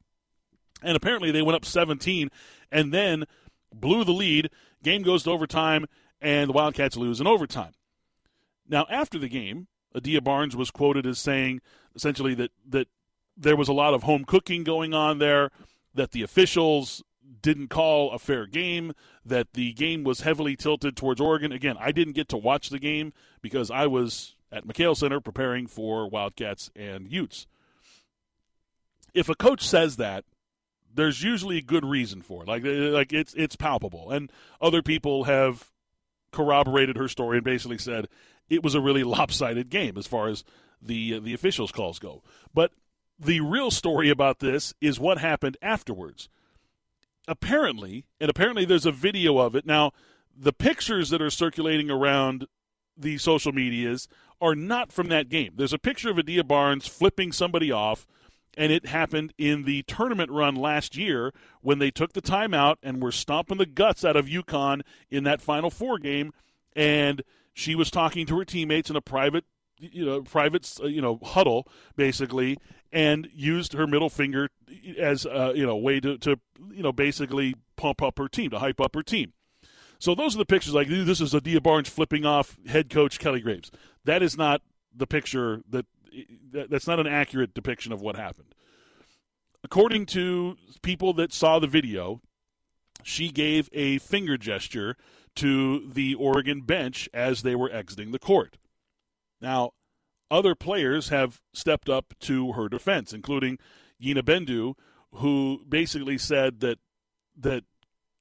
And 0.83 0.95
apparently 0.95 1.31
they 1.31 1.41
went 1.41 1.55
up 1.55 1.65
17 1.65 2.29
and 2.71 2.93
then 2.93 3.25
blew 3.73 4.03
the 4.03 4.11
lead. 4.11 4.51
Game 4.83 5.01
goes 5.01 5.23
to 5.23 5.31
overtime 5.31 5.87
and 6.21 6.49
the 6.49 6.53
Wildcats 6.53 6.95
lose 6.95 7.19
in 7.19 7.27
overtime. 7.27 7.71
Now 8.67 8.85
after 8.89 9.17
the 9.17 9.29
game, 9.29 9.67
Adia 9.95 10.21
Barnes 10.21 10.55
was 10.55 10.71
quoted 10.71 11.05
as 11.07 11.19
saying 11.19 11.61
essentially 11.95 12.35
that 12.35 12.51
that 12.69 12.87
there 13.37 13.55
was 13.55 13.67
a 13.67 13.73
lot 13.73 13.93
of 13.93 14.03
home 14.03 14.25
cooking 14.25 14.63
going 14.63 14.93
on 14.93 15.19
there, 15.19 15.51
that 15.93 16.11
the 16.11 16.23
officials 16.23 17.03
didn't 17.41 17.69
call 17.69 18.11
a 18.11 18.19
fair 18.19 18.45
game, 18.45 18.93
that 19.25 19.53
the 19.53 19.73
game 19.73 20.03
was 20.03 20.21
heavily 20.21 20.55
tilted 20.55 20.95
towards 20.95 21.21
Oregon. 21.21 21.51
Again, 21.51 21.75
I 21.79 21.91
didn't 21.91 22.13
get 22.13 22.29
to 22.29 22.37
watch 22.37 22.69
the 22.69 22.79
game 22.79 23.13
because 23.41 23.69
I 23.69 23.87
was 23.87 24.35
at 24.51 24.65
McKale 24.65 24.95
Center 24.95 25.19
preparing 25.19 25.67
for 25.67 26.09
Wildcats 26.09 26.71
and 26.75 27.11
Utes. 27.11 27.47
If 29.13 29.29
a 29.29 29.35
coach 29.35 29.67
says 29.67 29.97
that, 29.97 30.25
there's 30.93 31.23
usually 31.23 31.57
a 31.57 31.61
good 31.61 31.85
reason 31.85 32.21
for 32.21 32.43
it. 32.43 32.47
Like 32.47 32.63
like 32.65 33.13
it's 33.13 33.33
it's 33.35 33.55
palpable. 33.55 34.11
And 34.11 34.31
other 34.59 34.81
people 34.81 35.25
have 35.25 35.69
corroborated 36.31 36.97
her 36.97 37.07
story 37.07 37.37
and 37.37 37.45
basically 37.45 37.77
said 37.77 38.07
it 38.49 38.63
was 38.63 38.75
a 38.75 38.81
really 38.81 39.03
lopsided 39.05 39.69
game 39.69 39.97
as 39.97 40.07
far 40.07 40.27
as 40.27 40.43
the 40.81 41.19
the 41.19 41.33
officials 41.33 41.71
calls 41.71 41.99
go. 41.99 42.23
But 42.53 42.71
the 43.19 43.41
real 43.41 43.71
story 43.71 44.09
about 44.09 44.39
this 44.39 44.73
is 44.81 44.99
what 44.99 45.17
happened 45.17 45.57
afterwards. 45.61 46.29
Apparently, 47.27 48.05
and 48.21 48.29
apparently 48.29 48.65
there's 48.65 48.85
a 48.85 48.91
video 48.91 49.37
of 49.37 49.55
it. 49.55 49.65
Now, 49.65 49.91
the 50.35 50.53
pictures 50.53 51.09
that 51.09 51.21
are 51.21 51.29
circulating 51.29 51.89
around 51.89 52.47
the 52.95 53.17
social 53.17 53.51
medias 53.51 54.07
are 54.39 54.55
not 54.55 54.91
from 54.91 55.07
that 55.07 55.29
game. 55.29 55.53
There's 55.55 55.73
a 55.73 55.79
picture 55.79 56.09
of 56.09 56.19
Adia 56.19 56.43
Barnes 56.43 56.87
flipping 56.87 57.31
somebody 57.31 57.71
off, 57.71 58.05
and 58.55 58.71
it 58.71 58.85
happened 58.87 59.33
in 59.37 59.63
the 59.63 59.83
tournament 59.83 60.31
run 60.31 60.55
last 60.55 60.95
year 60.95 61.33
when 61.61 61.79
they 61.79 61.91
took 61.91 62.13
the 62.13 62.21
timeout 62.21 62.75
and 62.83 63.01
were 63.01 63.11
stomping 63.11 63.57
the 63.57 63.65
guts 63.65 64.05
out 64.05 64.15
of 64.15 64.27
UConn 64.27 64.81
in 65.09 65.23
that 65.23 65.41
Final 65.41 65.69
Four 65.69 65.97
game. 65.97 66.31
And 66.75 67.23
she 67.53 67.75
was 67.75 67.89
talking 67.89 68.25
to 68.27 68.37
her 68.37 68.45
teammates 68.45 68.89
in 68.89 68.95
a 68.95 69.01
private 69.01 69.45
you 69.79 70.05
know 70.05 70.21
private 70.21 70.71
uh, 70.81 70.87
you 70.87 71.01
know 71.01 71.19
huddle 71.23 71.67
basically 71.95 72.57
and 72.91 73.29
used 73.33 73.73
her 73.73 73.87
middle 73.87 74.09
finger 74.09 74.49
as 74.99 75.25
a 75.25 75.53
you 75.55 75.65
know 75.65 75.75
way 75.75 75.99
to, 75.99 76.17
to 76.19 76.39
you 76.71 76.83
know 76.83 76.91
basically 76.91 77.55
pump 77.75 78.01
up 78.01 78.17
her 78.17 78.27
team 78.27 78.49
to 78.51 78.59
hype 78.59 78.81
up 78.81 78.95
her 78.95 79.03
team. 79.03 79.33
So 79.99 80.13
those 80.13 80.35
are 80.35 80.39
the 80.39 80.45
pictures 80.45 80.73
like 80.73 80.87
this 80.87 81.21
is 81.21 81.33
Adia 81.33 81.61
Barnes 81.61 81.89
flipping 81.89 82.25
off 82.25 82.57
head 82.67 82.89
coach 82.89 83.19
Kelly 83.19 83.41
Graves. 83.41 83.71
That 84.05 84.21
is 84.21 84.37
not 84.37 84.61
the 84.95 85.07
picture 85.07 85.61
that 85.69 85.85
that's 86.51 86.87
not 86.87 86.99
an 86.99 87.07
accurate 87.07 87.53
depiction 87.53 87.91
of 87.91 88.01
what 88.01 88.15
happened. 88.15 88.55
According 89.63 90.05
to 90.07 90.55
people 90.81 91.13
that 91.13 91.33
saw 91.33 91.59
the 91.59 91.67
video 91.67 92.21
she 93.03 93.29
gave 93.29 93.69
a 93.73 93.99
finger 93.99 94.37
gesture 94.37 94.97
to 95.35 95.87
the 95.91 96.15
Oregon 96.15 96.61
bench 96.61 97.07
as 97.13 97.41
they 97.41 97.55
were 97.55 97.71
exiting 97.71 98.11
the 98.11 98.19
court. 98.19 98.57
Now, 99.39 99.71
other 100.29 100.55
players 100.55 101.09
have 101.09 101.41
stepped 101.53 101.89
up 101.89 102.13
to 102.21 102.53
her 102.53 102.67
defense, 102.69 103.13
including 103.13 103.57
Yina 104.01 104.21
Bendu, 104.21 104.75
who 105.13 105.63
basically 105.67 106.17
said 106.17 106.59
that 106.59 106.79
that 107.39 107.63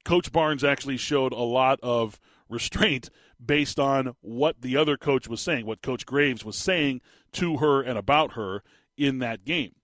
Coach 0.05 0.31
Barnes 0.31 0.63
actually 0.63 0.99
showed 0.99 1.33
a 1.33 1.37
lot 1.37 1.81
of 1.83 2.21
restraint 2.49 3.11
based 3.45 3.81
on 3.81 4.15
what 4.21 4.61
the 4.61 4.77
other 4.77 4.97
coach 4.97 5.29
was 5.29 5.41
saying, 5.41 5.67
what 5.67 5.83
Coach 5.83 6.07
Graves 6.07 6.45
was 6.45 6.57
saying 6.57 7.01
to 7.33 7.57
her 7.59 7.83
and 7.83 7.99
about 7.99 8.33
her 8.33 8.63
in 8.97 9.19
that 9.19 9.45
game. 9.45 9.75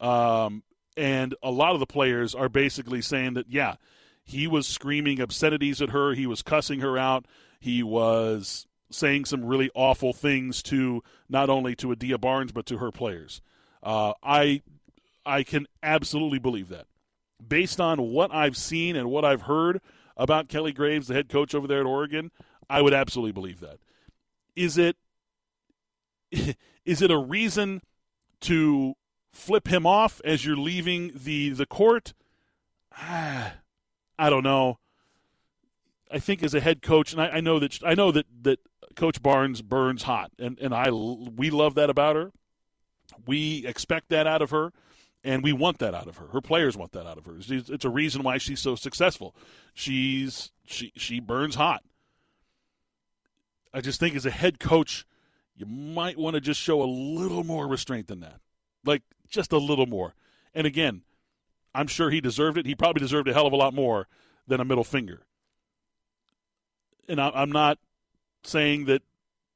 Um, 0.00 0.62
and 0.96 1.34
a 1.42 1.50
lot 1.50 1.74
of 1.74 1.80
the 1.80 1.86
players 1.86 2.34
are 2.34 2.48
basically 2.48 3.02
saying 3.02 3.34
that, 3.34 3.48
yeah, 3.48 3.76
he 4.24 4.46
was 4.46 4.66
screaming 4.66 5.20
obscenities 5.20 5.82
at 5.82 5.90
her, 5.90 6.14
he 6.14 6.26
was 6.26 6.42
cussing 6.42 6.80
her 6.80 6.96
out, 6.96 7.26
he 7.60 7.82
was 7.82 8.66
saying 8.92 9.24
some 9.24 9.44
really 9.44 9.70
awful 9.74 10.12
things 10.12 10.62
to 10.64 11.02
not 11.28 11.50
only 11.50 11.74
to 11.76 11.90
Adia 11.90 12.18
Barnes 12.18 12.52
but 12.52 12.66
to 12.66 12.78
her 12.78 12.90
players. 12.90 13.40
Uh, 13.82 14.12
I 14.22 14.62
I 15.24 15.42
can 15.42 15.66
absolutely 15.82 16.38
believe 16.38 16.68
that, 16.68 16.86
based 17.46 17.80
on 17.80 18.00
what 18.00 18.32
I've 18.32 18.56
seen 18.56 18.96
and 18.96 19.10
what 19.10 19.24
I've 19.24 19.42
heard 19.42 19.80
about 20.16 20.48
Kelly 20.48 20.72
Graves, 20.72 21.08
the 21.08 21.14
head 21.14 21.28
coach 21.28 21.54
over 21.54 21.66
there 21.66 21.80
at 21.80 21.86
Oregon. 21.86 22.30
I 22.68 22.80
would 22.80 22.94
absolutely 22.94 23.32
believe 23.32 23.60
that. 23.60 23.78
Is 24.56 24.78
it 24.78 24.96
is 26.84 27.02
it 27.02 27.10
a 27.10 27.18
reason 27.18 27.82
to 28.42 28.94
flip 29.32 29.68
him 29.68 29.86
off 29.86 30.20
as 30.24 30.44
you're 30.44 30.56
leaving 30.56 31.12
the 31.14 31.50
the 31.50 31.66
court? 31.66 32.14
I 32.96 34.30
don't 34.30 34.44
know. 34.44 34.78
I 36.10 36.18
think 36.18 36.42
as 36.42 36.54
a 36.54 36.60
head 36.60 36.82
coach, 36.82 37.12
and 37.12 37.22
I, 37.22 37.28
I 37.28 37.40
know 37.40 37.58
that 37.58 37.78
I 37.84 37.94
know 37.94 38.12
that 38.12 38.26
that 38.42 38.60
Coach 38.92 39.22
Barnes 39.22 39.62
burns 39.62 40.02
hot, 40.04 40.30
and 40.38 40.58
and 40.58 40.74
I 40.74 40.90
we 40.90 41.50
love 41.50 41.74
that 41.74 41.90
about 41.90 42.16
her. 42.16 42.32
We 43.26 43.66
expect 43.66 44.08
that 44.08 44.26
out 44.26 44.42
of 44.42 44.50
her, 44.50 44.72
and 45.24 45.42
we 45.42 45.52
want 45.52 45.78
that 45.78 45.94
out 45.94 46.08
of 46.08 46.16
her. 46.16 46.28
Her 46.28 46.40
players 46.40 46.76
want 46.76 46.92
that 46.92 47.06
out 47.06 47.18
of 47.18 47.26
her. 47.26 47.34
It's 47.38 47.84
a 47.84 47.90
reason 47.90 48.22
why 48.22 48.38
she's 48.38 48.60
so 48.60 48.74
successful. 48.74 49.34
She's 49.74 50.52
she 50.64 50.92
she 50.96 51.20
burns 51.20 51.54
hot. 51.54 51.82
I 53.74 53.80
just 53.80 54.00
think 54.00 54.14
as 54.14 54.26
a 54.26 54.30
head 54.30 54.60
coach, 54.60 55.06
you 55.56 55.66
might 55.66 56.18
want 56.18 56.34
to 56.34 56.40
just 56.40 56.60
show 56.60 56.82
a 56.82 56.84
little 56.84 57.44
more 57.44 57.66
restraint 57.66 58.08
than 58.08 58.20
that, 58.20 58.40
like 58.84 59.02
just 59.28 59.52
a 59.52 59.58
little 59.58 59.86
more. 59.86 60.14
And 60.54 60.66
again, 60.66 61.02
I'm 61.74 61.86
sure 61.86 62.10
he 62.10 62.20
deserved 62.20 62.58
it. 62.58 62.66
He 62.66 62.74
probably 62.74 63.00
deserved 63.00 63.28
a 63.28 63.32
hell 63.32 63.46
of 63.46 63.52
a 63.52 63.56
lot 63.56 63.72
more 63.72 64.08
than 64.46 64.60
a 64.60 64.64
middle 64.64 64.84
finger. 64.84 65.22
And 67.08 67.20
I'm 67.20 67.50
not 67.50 67.78
saying 68.44 68.86
that 68.86 69.02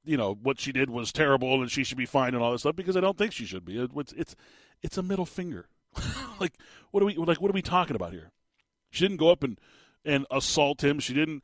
you 0.04 0.16
know 0.16 0.38
what 0.40 0.60
she 0.60 0.72
did 0.72 0.88
was 0.88 1.12
terrible 1.12 1.60
and 1.60 1.70
she 1.70 1.84
should 1.84 1.98
be 1.98 2.06
fined 2.06 2.34
and 2.34 2.42
all 2.42 2.52
this 2.52 2.62
stuff 2.62 2.76
because 2.76 2.96
I 2.96 3.00
don't 3.00 3.18
think 3.18 3.32
she 3.32 3.46
should 3.46 3.64
be. 3.64 3.78
It's 3.78 4.12
it's 4.12 4.36
it's 4.82 4.98
a 4.98 5.02
middle 5.02 5.26
finger. 5.26 5.68
like 6.40 6.54
what 6.90 7.02
are 7.02 7.06
we 7.06 7.16
like? 7.16 7.40
What 7.40 7.50
are 7.50 7.54
we 7.54 7.62
talking 7.62 7.96
about 7.96 8.12
here? 8.12 8.30
She 8.90 9.04
didn't 9.04 9.18
go 9.18 9.30
up 9.30 9.42
and 9.42 9.58
and 10.04 10.26
assault 10.30 10.82
him. 10.82 11.00
She 11.00 11.12
didn't 11.12 11.42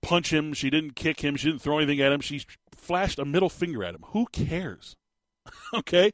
punch 0.00 0.32
him. 0.32 0.52
She 0.52 0.70
didn't 0.70 0.94
kick 0.94 1.20
him. 1.20 1.36
She 1.36 1.48
didn't 1.48 1.62
throw 1.62 1.78
anything 1.78 2.00
at 2.00 2.12
him. 2.12 2.20
She 2.20 2.42
flashed 2.74 3.18
a 3.18 3.24
middle 3.24 3.48
finger 3.48 3.84
at 3.84 3.94
him. 3.94 4.04
Who 4.08 4.26
cares? 4.26 4.96
okay, 5.74 6.12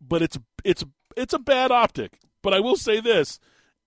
but 0.00 0.22
it's 0.22 0.38
it's 0.64 0.84
it's 1.16 1.34
a 1.34 1.38
bad 1.38 1.70
optic. 1.70 2.18
But 2.42 2.54
I 2.54 2.60
will 2.60 2.76
say 2.76 3.00
this: 3.00 3.38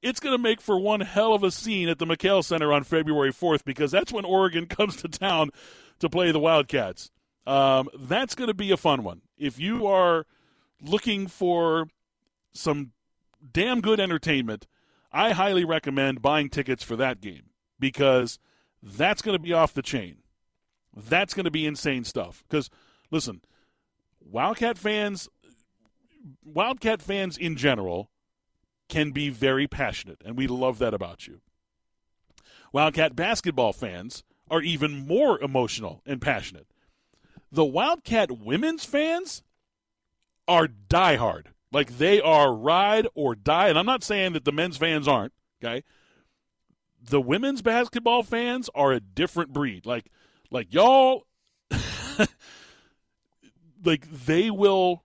it's 0.02 0.20
going 0.20 0.36
to 0.36 0.42
make 0.42 0.62
for 0.62 0.80
one 0.80 1.02
hell 1.02 1.34
of 1.34 1.44
a 1.44 1.52
scene 1.52 1.90
at 1.90 2.00
the 2.00 2.06
McKale 2.06 2.44
Center 2.44 2.74
on 2.74 2.84
February 2.84 3.32
4th 3.32 3.64
because 3.64 3.92
that's 3.92 4.12
when 4.12 4.26
Oregon 4.26 4.66
comes 4.68 4.96
to 4.98 5.08
town 5.08 5.52
to 6.00 6.10
play 6.10 6.32
the 6.32 6.40
Wildcats. 6.40 7.12
Um, 7.46 7.90
that's 7.98 8.36
going 8.36 8.48
to 8.50 8.54
be 8.54 8.72
a 8.72 8.78
fun 8.78 9.04
one. 9.04 9.22
If 9.38 9.60
you 9.60 9.88
are 9.88 10.26
looking 10.82 11.28
for 11.28 11.88
some 12.54 12.92
damn 13.52 13.82
good 13.82 14.00
entertainment, 14.00 14.68
I 15.12 15.32
highly 15.32 15.66
recommend 15.66 16.22
buying 16.22 16.50
tickets 16.50 16.84
for 16.84 16.96
that 16.98 17.22
game 17.22 17.50
because 17.80 18.40
that's 18.82 19.22
going 19.22 19.36
to 19.36 19.42
be 19.44 19.54
off 19.54 19.74
the 19.74 19.82
chain. 19.82 20.18
That's 20.96 21.34
going 21.34 21.46
to 21.46 21.52
be 21.52 21.66
insane 21.66 22.04
stuff. 22.04 22.44
Because, 22.48 22.70
listen, 23.10 23.42
Wildcat 24.20 24.78
fans, 24.78 25.30
Wildcat 26.44 27.02
fans 27.02 27.38
in 27.38 27.56
general, 27.56 28.11
can 28.92 29.12
be 29.12 29.30
very 29.30 29.68
passionate, 29.68 30.22
and 30.24 30.38
we 30.38 30.46
love 30.46 30.78
that 30.80 30.94
about 30.94 31.26
you. 31.26 31.40
Wildcat 32.74 33.16
basketball 33.16 33.72
fans 33.74 34.24
are 34.50 34.62
even 34.62 35.08
more 35.08 35.40
emotional 35.40 36.02
and 36.06 36.22
passionate. 36.22 36.68
The 37.52 37.66
Wildcat 37.66 38.32
women's 38.32 38.84
fans 38.84 39.44
are 40.46 40.68
diehard. 40.68 41.48
Like 41.72 41.98
they 41.98 42.20
are 42.20 42.54
ride 42.54 43.08
or 43.16 43.34
die. 43.34 43.70
And 43.70 43.80
I'm 43.80 43.86
not 43.86 44.04
saying 44.04 44.34
that 44.34 44.44
the 44.44 44.52
men's 44.52 44.76
fans 44.76 45.08
aren't, 45.08 45.32
okay? 45.64 45.84
The 47.02 47.22
women's 47.22 47.62
basketball 47.62 48.24
fans 48.24 48.70
are 48.76 48.92
a 48.92 49.00
different 49.00 49.54
breed. 49.54 49.86
Like 49.86 50.12
like 50.50 50.74
y'all 50.74 51.26
like 53.86 54.10
they 54.12 54.52
will 54.52 55.04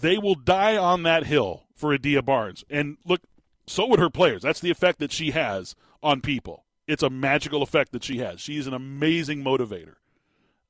they 0.00 0.18
will 0.18 0.34
die 0.34 0.76
on 0.76 1.04
that 1.04 1.24
hill 1.24 1.62
for 1.82 1.92
Adia 1.92 2.22
Barnes. 2.22 2.64
And 2.70 2.96
look, 3.04 3.22
so 3.66 3.88
would 3.88 3.98
her 3.98 4.08
players. 4.08 4.42
That's 4.42 4.60
the 4.60 4.70
effect 4.70 5.00
that 5.00 5.10
she 5.10 5.32
has 5.32 5.74
on 6.00 6.20
people. 6.20 6.64
It's 6.86 7.02
a 7.02 7.10
magical 7.10 7.60
effect 7.60 7.90
that 7.90 8.04
she 8.04 8.18
has. 8.18 8.40
She's 8.40 8.68
an 8.68 8.72
amazing 8.72 9.42
motivator. 9.42 9.96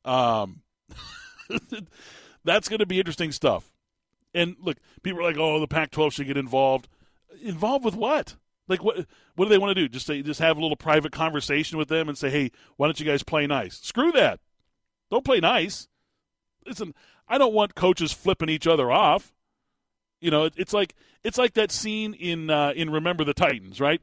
Um, 0.07 0.63
that's 2.45 2.69
going 2.71 2.79
to 2.79 2.87
be 2.87 2.99
interesting 2.99 3.31
stuff. 3.31 3.71
And 4.35 4.57
look, 4.59 4.79
people 5.03 5.21
are 5.21 5.25
like, 5.25 5.37
"Oh, 5.37 5.61
the 5.61 5.69
Pac-12 5.69 6.13
should 6.13 6.27
get 6.27 6.39
involved." 6.39 6.89
Involved 7.43 7.85
with 7.85 7.95
what? 7.95 8.37
Like 8.69 8.83
what? 8.83 9.07
What 9.37 9.45
do 9.45 9.49
they 9.51 9.59
want 9.59 9.77
to 9.77 9.83
do? 9.83 9.89
Just 9.89 10.07
say, 10.07 10.23
just 10.23 10.41
have 10.41 10.57
a 10.57 10.61
little 10.61 10.77
private 10.77 11.13
conversation 11.13 11.77
with 11.77 11.89
them 11.89 12.09
and 12.09 12.17
say, 12.17 12.31
"Hey, 12.31 12.51
why 12.77 12.87
don't 12.87 12.99
you 12.99 13.05
guys 13.05 13.23
play 13.23 13.47
nice?" 13.47 13.79
Screw 13.81 14.13
that. 14.13 14.41
Don't 15.11 15.27
play 15.27 15.41
nice. 15.41 15.89
Listen, 16.67 16.95
I 17.29 17.37
don't 17.37 17.53
want 17.53 17.75
coaches 17.75 18.13
flipping 18.13 18.49
each 18.49 18.67
other 18.67 18.91
off. 18.91 19.35
You 20.23 20.31
know, 20.31 20.49
it's 20.57 20.73
like 20.73 20.95
it's 21.25 21.37
like 21.37 21.55
that 21.55 21.73
scene 21.73 22.15
in 22.15 22.49
uh, 22.49 22.73
in 22.75 22.91
Remember 22.91 23.25
the 23.25 23.35
Titans, 23.35 23.81
right? 23.81 24.01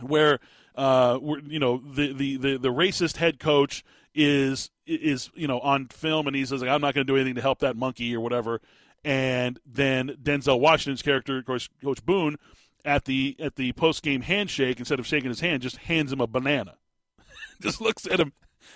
Where 0.00 0.40
uh, 0.74 1.18
you 1.46 1.60
know 1.60 1.78
the, 1.78 2.12
the, 2.12 2.36
the, 2.36 2.58
the 2.58 2.68
racist 2.68 3.16
head 3.16 3.38
coach 3.38 3.84
is 4.14 4.70
is 4.84 5.30
you 5.34 5.46
know 5.46 5.60
on 5.60 5.86
film 5.86 6.26
and 6.26 6.34
he 6.34 6.44
says 6.44 6.60
like, 6.60 6.70
I'm 6.70 6.80
not 6.80 6.94
going 6.94 7.06
to 7.06 7.12
do 7.12 7.16
anything 7.16 7.36
to 7.36 7.40
help 7.40 7.60
that 7.60 7.76
monkey 7.76 8.14
or 8.16 8.20
whatever, 8.20 8.60
and 9.04 9.60
then 9.64 10.16
Denzel 10.20 10.58
Washington's 10.58 11.02
character, 11.02 11.38
of 11.38 11.46
course, 11.46 11.68
Coach 11.82 12.04
Boone, 12.04 12.36
at 12.84 13.04
the 13.04 13.36
at 13.38 13.54
the 13.54 13.72
post 13.74 14.02
game 14.02 14.22
handshake 14.22 14.80
instead 14.80 14.98
of 14.98 15.06
shaking 15.06 15.28
his 15.28 15.38
hand, 15.38 15.62
just 15.62 15.76
hands 15.76 16.12
him 16.12 16.20
a 16.20 16.26
banana, 16.26 16.74
just 17.62 17.80
looks 17.80 18.06
at 18.08 18.18
him 18.18 18.32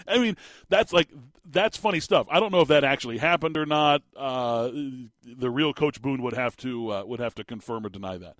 I 0.06 0.18
mean, 0.18 0.36
that's 0.68 0.92
like 0.92 1.08
that's 1.44 1.76
funny 1.76 2.00
stuff. 2.00 2.26
I 2.30 2.40
don't 2.40 2.52
know 2.52 2.60
if 2.60 2.68
that 2.68 2.84
actually 2.84 3.18
happened 3.18 3.56
or 3.56 3.66
not. 3.66 4.02
Uh, 4.16 4.70
the 5.24 5.50
real 5.50 5.72
Coach 5.72 6.00
Boone 6.00 6.22
would 6.22 6.34
have 6.34 6.56
to 6.58 6.92
uh, 6.92 7.04
would 7.04 7.20
have 7.20 7.34
to 7.36 7.44
confirm 7.44 7.86
or 7.86 7.88
deny 7.88 8.18
that. 8.18 8.36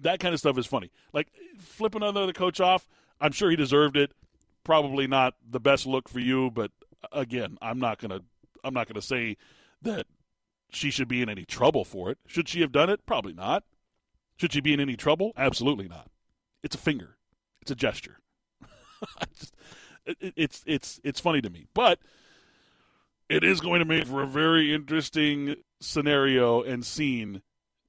That 0.00 0.20
kind 0.20 0.32
of 0.34 0.40
stuff 0.40 0.58
is 0.58 0.66
funny. 0.66 0.90
Like 1.12 1.28
flipping 1.58 2.02
another 2.02 2.32
coach 2.32 2.60
off. 2.60 2.88
I'm 3.20 3.32
sure 3.32 3.50
he 3.50 3.56
deserved 3.56 3.96
it. 3.96 4.12
Probably 4.64 5.06
not 5.06 5.34
the 5.48 5.60
best 5.60 5.86
look 5.86 6.08
for 6.08 6.20
you, 6.20 6.50
but 6.50 6.70
again, 7.12 7.58
I'm 7.60 7.78
not 7.78 7.98
gonna 7.98 8.20
I'm 8.62 8.74
not 8.74 8.86
gonna 8.88 9.02
say 9.02 9.36
that 9.82 10.06
she 10.70 10.90
should 10.90 11.08
be 11.08 11.22
in 11.22 11.28
any 11.28 11.44
trouble 11.44 11.84
for 11.84 12.10
it. 12.10 12.18
Should 12.26 12.48
she 12.48 12.60
have 12.60 12.72
done 12.72 12.90
it? 12.90 13.06
Probably 13.06 13.32
not. 13.32 13.64
Should 14.36 14.52
she 14.52 14.60
be 14.60 14.72
in 14.72 14.80
any 14.80 14.96
trouble? 14.96 15.32
Absolutely 15.36 15.88
not. 15.88 16.10
It's 16.62 16.74
a 16.74 16.78
finger. 16.78 17.16
It's 17.62 17.70
a 17.70 17.74
gesture. 17.74 18.18
just, 19.38 19.54
it's 20.20 20.62
it's 20.66 21.00
it's 21.04 21.20
funny 21.20 21.40
to 21.40 21.50
me, 21.50 21.66
but 21.74 21.98
it 23.28 23.44
is 23.44 23.60
going 23.60 23.80
to 23.80 23.84
make 23.84 24.06
for 24.06 24.22
a 24.22 24.26
very 24.26 24.74
interesting 24.74 25.56
scenario 25.80 26.62
and 26.62 26.84
scene 26.84 27.42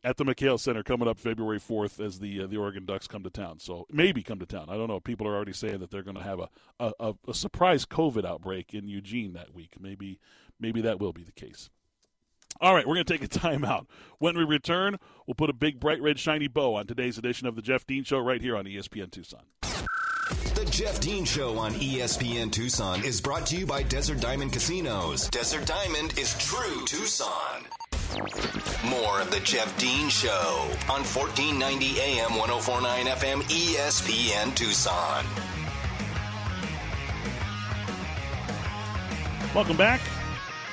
at 0.03 0.17
the 0.17 0.24
McKale 0.24 0.59
Center 0.59 0.84
coming 0.84 1.07
up 1.07 1.20
February 1.20 1.59
4th 1.59 2.03
as 2.03 2.20
the 2.20 2.43
uh, 2.43 2.47
the 2.47 2.57
Oregon 2.57 2.86
Ducks 2.86 3.07
come 3.07 3.24
to 3.24 3.30
town. 3.30 3.59
So 3.59 3.86
maybe 3.91 4.24
come 4.24 4.39
to 4.39 4.45
town. 4.45 4.67
I 4.70 4.76
don't 4.76 4.88
know. 4.88 4.99
People 4.99 5.28
are 5.28 5.36
already 5.36 5.53
saying 5.53 5.80
that 5.80 5.91
they're 5.91 6.03
going 6.03 6.17
to 6.17 6.24
have 6.24 6.39
a, 6.39 6.93
a, 6.99 7.13
a 7.28 7.34
surprise 7.34 7.86
COVID 7.86 8.26
outbreak 8.26 8.74
in 8.74 8.88
Eugene 8.88 9.34
that 9.34 9.53
week. 9.53 9.76
Maybe 9.80 10.20
maybe 10.59 10.82
that 10.82 10.99
will 10.99 11.13
be 11.13 11.24
the 11.24 11.32
case. 11.32 11.70
All 12.61 12.74
right, 12.74 12.86
we're 12.86 12.95
going 12.95 13.05
to 13.05 13.17
take 13.17 13.24
a 13.24 13.39
timeout. 13.39 13.86
When 14.17 14.38
we 14.38 14.43
return, 14.43 14.97
we'll 15.26 15.36
put 15.36 15.49
a 15.49 15.53
big, 15.53 15.80
bright, 15.80 16.01
red, 16.01 16.20
shiny 16.20 16.47
bow 16.47 16.76
on 16.76 16.88
today's 16.88 17.17
edition 17.17 17.47
of 17.47 17.55
the 17.55 17.61
Jeff 17.61 17.86
Dean 17.86 18.03
Show 18.03 18.20
right 18.20 18.41
here 18.41 18.57
on 18.57 18.65
ESPN 18.65 19.11
Tucson. 19.11 19.43
The 20.30 20.67
Jeff 20.69 20.99
Dean 20.99 21.25
Show 21.25 21.57
on 21.57 21.73
ESPN 21.73 22.51
Tucson 22.51 23.03
is 23.03 23.19
brought 23.19 23.47
to 23.47 23.57
you 23.57 23.65
by 23.65 23.82
Desert 23.82 24.19
Diamond 24.19 24.53
Casinos. 24.53 25.27
Desert 25.30 25.65
Diamond 25.65 26.17
is 26.19 26.38
true 26.38 26.86
Tucson. 26.86 27.65
More 28.86 29.21
of 29.21 29.32
the 29.32 29.39
Jeff 29.43 29.75
Dean 29.80 30.07
Show 30.09 30.67
on 30.88 31.01
1490 31.01 31.99
AM 31.99 32.36
1049 32.38 33.05
FM 33.07 33.41
ESPN 33.41 34.55
Tucson. 34.55 35.25
Welcome 39.55 39.77
back. 39.77 39.99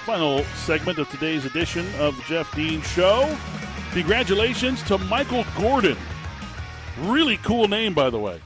Final 0.05 0.45
segment 0.67 0.99
of 0.99 1.09
today's 1.09 1.47
edition 1.47 1.87
of 1.99 2.15
the 2.19 2.23
Jeff 2.25 2.55
Dean 2.55 2.83
Show. 2.83 3.35
Congratulations 3.93 4.83
to 4.83 4.99
Michael 4.99 5.47
Gordon. 5.57 5.97
Really 7.01 7.39
cool 7.39 7.69
name, 7.69 7.95
by 7.95 8.11
the 8.11 8.19
way. 8.19 8.39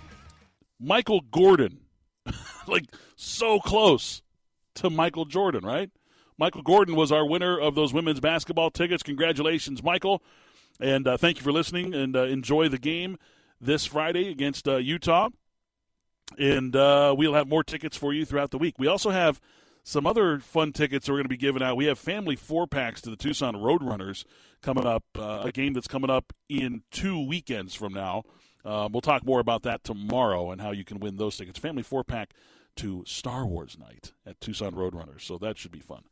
Michael 0.80 1.20
Gordon. 1.20 1.80
like, 2.66 2.86
so 3.16 3.60
close 3.60 4.22
to 4.76 4.90
Michael 4.90 5.24
Jordan, 5.24 5.64
right? 5.64 5.90
Michael 6.38 6.62
Gordon 6.62 6.96
was 6.96 7.12
our 7.12 7.26
winner 7.26 7.58
of 7.58 7.74
those 7.74 7.92
women's 7.92 8.20
basketball 8.20 8.70
tickets. 8.70 9.02
Congratulations, 9.02 9.82
Michael. 9.82 10.22
And 10.80 11.06
uh, 11.06 11.16
thank 11.18 11.36
you 11.36 11.42
for 11.42 11.52
listening 11.52 11.94
and 11.94 12.16
uh, 12.16 12.24
enjoy 12.24 12.68
the 12.68 12.78
game 12.78 13.18
this 13.60 13.84
Friday 13.84 14.30
against 14.30 14.66
uh, 14.66 14.76
Utah. 14.76 15.28
And 16.38 16.74
uh, 16.74 17.14
we'll 17.16 17.34
have 17.34 17.48
more 17.48 17.62
tickets 17.62 17.96
for 17.96 18.14
you 18.14 18.24
throughout 18.24 18.50
the 18.50 18.58
week. 18.58 18.76
We 18.78 18.86
also 18.86 19.10
have 19.10 19.40
some 19.82 20.06
other 20.06 20.38
fun 20.38 20.72
tickets 20.72 21.06
that 21.06 21.12
we're 21.12 21.18
going 21.18 21.24
to 21.24 21.28
be 21.28 21.36
giving 21.36 21.62
out. 21.62 21.76
We 21.76 21.86
have 21.86 21.98
family 21.98 22.36
four 22.36 22.66
packs 22.66 23.00
to 23.02 23.10
the 23.10 23.16
Tucson 23.16 23.54
Roadrunners 23.54 24.24
coming 24.62 24.86
up, 24.86 25.04
uh, 25.18 25.42
a 25.44 25.52
game 25.52 25.72
that's 25.72 25.88
coming 25.88 26.10
up 26.10 26.32
in 26.48 26.82
two 26.90 27.26
weekends 27.26 27.74
from 27.74 27.92
now. 27.92 28.22
Uh, 28.64 28.88
we'll 28.90 29.00
talk 29.00 29.24
more 29.24 29.40
about 29.40 29.62
that 29.62 29.84
tomorrow 29.84 30.50
and 30.50 30.60
how 30.60 30.70
you 30.70 30.84
can 30.84 31.00
win 31.00 31.16
those 31.16 31.36
tickets. 31.36 31.58
Family 31.58 31.82
four 31.82 32.04
pack 32.04 32.32
to 32.76 33.02
Star 33.06 33.46
Wars 33.46 33.76
night 33.78 34.12
at 34.24 34.40
Tucson 34.40 34.72
Roadrunners, 34.72 35.22
so 35.22 35.38
that 35.38 35.58
should 35.58 35.72
be 35.72 35.80
fun. 35.80 36.02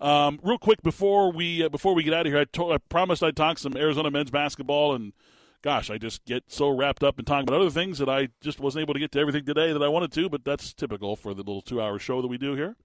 Um, 0.00 0.40
real 0.42 0.58
quick 0.58 0.82
before 0.82 1.30
we 1.30 1.64
uh, 1.64 1.68
before 1.68 1.94
we 1.94 2.02
get 2.02 2.14
out 2.14 2.26
of 2.26 2.32
here, 2.32 2.44
I, 2.44 2.62
I 2.62 2.78
promised 2.88 3.22
I'd 3.22 3.36
talk 3.36 3.58
some 3.58 3.76
Arizona 3.76 4.10
men's 4.10 4.30
basketball, 4.30 4.94
and 4.94 5.12
gosh, 5.62 5.90
I 5.90 5.98
just 5.98 6.24
get 6.24 6.44
so 6.48 6.68
wrapped 6.68 7.02
up 7.02 7.18
in 7.18 7.24
talking 7.24 7.48
about 7.48 7.60
other 7.60 7.70
things 7.70 7.98
that 7.98 8.08
I 8.08 8.28
just 8.40 8.58
wasn't 8.60 8.82
able 8.82 8.94
to 8.94 9.00
get 9.00 9.12
to 9.12 9.20
everything 9.20 9.44
today 9.44 9.72
that 9.72 9.82
I 9.82 9.88
wanted 9.88 10.12
to. 10.12 10.28
But 10.28 10.44
that's 10.44 10.72
typical 10.72 11.16
for 11.16 11.34
the 11.34 11.42
little 11.42 11.62
two-hour 11.62 11.98
show 11.98 12.22
that 12.22 12.28
we 12.28 12.38
do 12.38 12.54
here. 12.54 12.76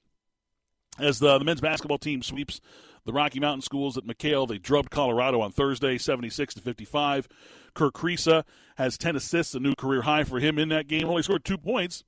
As 0.99 1.17
the, 1.17 1.39
the 1.39 1.45
men's 1.45 1.61
basketball 1.61 1.97
team 1.97 2.21
sweeps 2.21 2.61
the 3.05 3.13
Rocky 3.13 3.39
Mountain 3.39 3.61
schools 3.61 3.97
at 3.97 4.05
McKale, 4.05 4.47
they 4.47 4.57
drubbed 4.57 4.89
Colorado 4.89 5.41
on 5.41 5.51
Thursday, 5.51 5.97
76 5.97 6.53
to 6.55 6.61
55. 6.61 7.27
Kerr 7.73 7.91
Kriisa 7.91 8.43
has 8.77 8.97
10 8.97 9.15
assists, 9.15 9.55
a 9.55 9.59
new 9.59 9.75
career 9.75 10.03
high 10.03 10.23
for 10.23 10.39
him 10.39 10.57
in 10.57 10.69
that 10.69 10.87
game. 10.87 11.07
Only 11.07 11.23
scored 11.23 11.43
two 11.43 11.57
points. 11.57 12.03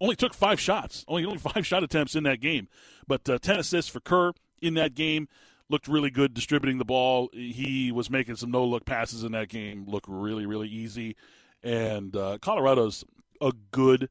Only 0.00 0.16
took 0.16 0.34
five 0.34 0.58
shots. 0.58 1.04
Only 1.06 1.24
only 1.24 1.38
five 1.38 1.66
shot 1.66 1.84
attempts 1.84 2.14
in 2.14 2.24
that 2.24 2.40
game, 2.40 2.68
but 3.06 3.28
uh, 3.28 3.38
10 3.38 3.60
assists 3.60 3.90
for 3.90 4.00
Kerr 4.00 4.32
in 4.60 4.74
that 4.74 4.94
game. 4.94 5.28
Looked 5.68 5.86
really 5.86 6.10
good 6.10 6.34
distributing 6.34 6.78
the 6.78 6.84
ball. 6.84 7.28
He 7.32 7.92
was 7.92 8.10
making 8.10 8.36
some 8.36 8.50
no 8.50 8.64
look 8.64 8.84
passes 8.84 9.22
in 9.22 9.32
that 9.32 9.48
game. 9.48 9.84
Look 9.86 10.04
really 10.08 10.46
really 10.46 10.68
easy, 10.68 11.16
and 11.62 12.16
uh, 12.16 12.38
Colorado's 12.40 13.04
a 13.40 13.52
good, 13.70 14.08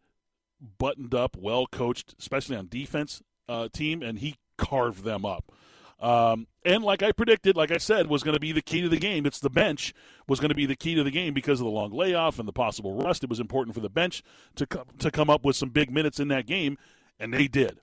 buttoned 0.78 1.14
up, 1.14 1.36
well 1.38 1.68
coached, 1.68 2.16
especially 2.20 2.56
on 2.56 2.68
defense 2.68 3.22
uh, 3.50 3.68
team, 3.74 4.02
and 4.02 4.20
he 4.20 4.36
carved 4.58 5.04
them 5.04 5.26
up. 5.26 5.52
Um, 6.00 6.47
and 6.64 6.84
like 6.84 7.04
I 7.04 7.12
predicted, 7.12 7.58
like 7.58 7.72
I 7.72 7.78
said, 7.78 8.08
was 8.08 8.24
going 8.24 8.34
to 8.34 8.39
be 8.39 8.52
the 8.52 8.62
key 8.62 8.82
to 8.82 8.89
the 8.89 8.97
game. 8.97 9.26
It's 9.26 9.39
the 9.39 9.50
bench 9.50 9.93
was 10.28 10.39
going 10.39 10.50
to 10.50 10.56
be 10.56 10.66
the 10.66 10.76
key 10.76 10.95
to 10.95 11.04
the 11.04 11.12
game 11.12 11.34
because 11.34 11.60
of 11.60 11.66
the 11.66 11.72
long 11.72 11.91
layoff 11.91 12.39
and 12.39 12.47
the 12.47 12.54
possible 12.54 12.93
rust. 12.93 13.24
It 13.24 13.30
was 13.30 13.39
important 13.39 13.76
for 13.76 13.82
the 13.82 13.89
bench 13.89 14.24
to 14.56 14.66
come, 14.66 14.86
to 15.00 15.12
come 15.12 15.30
up 15.30 15.43
with 15.43 15.56
some 15.56 15.70
big 15.70 15.91
minutes 15.91 16.20
in 16.20 16.30
that 16.30 16.45
game, 16.45 16.78
and 17.20 17.34
they 17.34 17.47
did. 17.47 17.80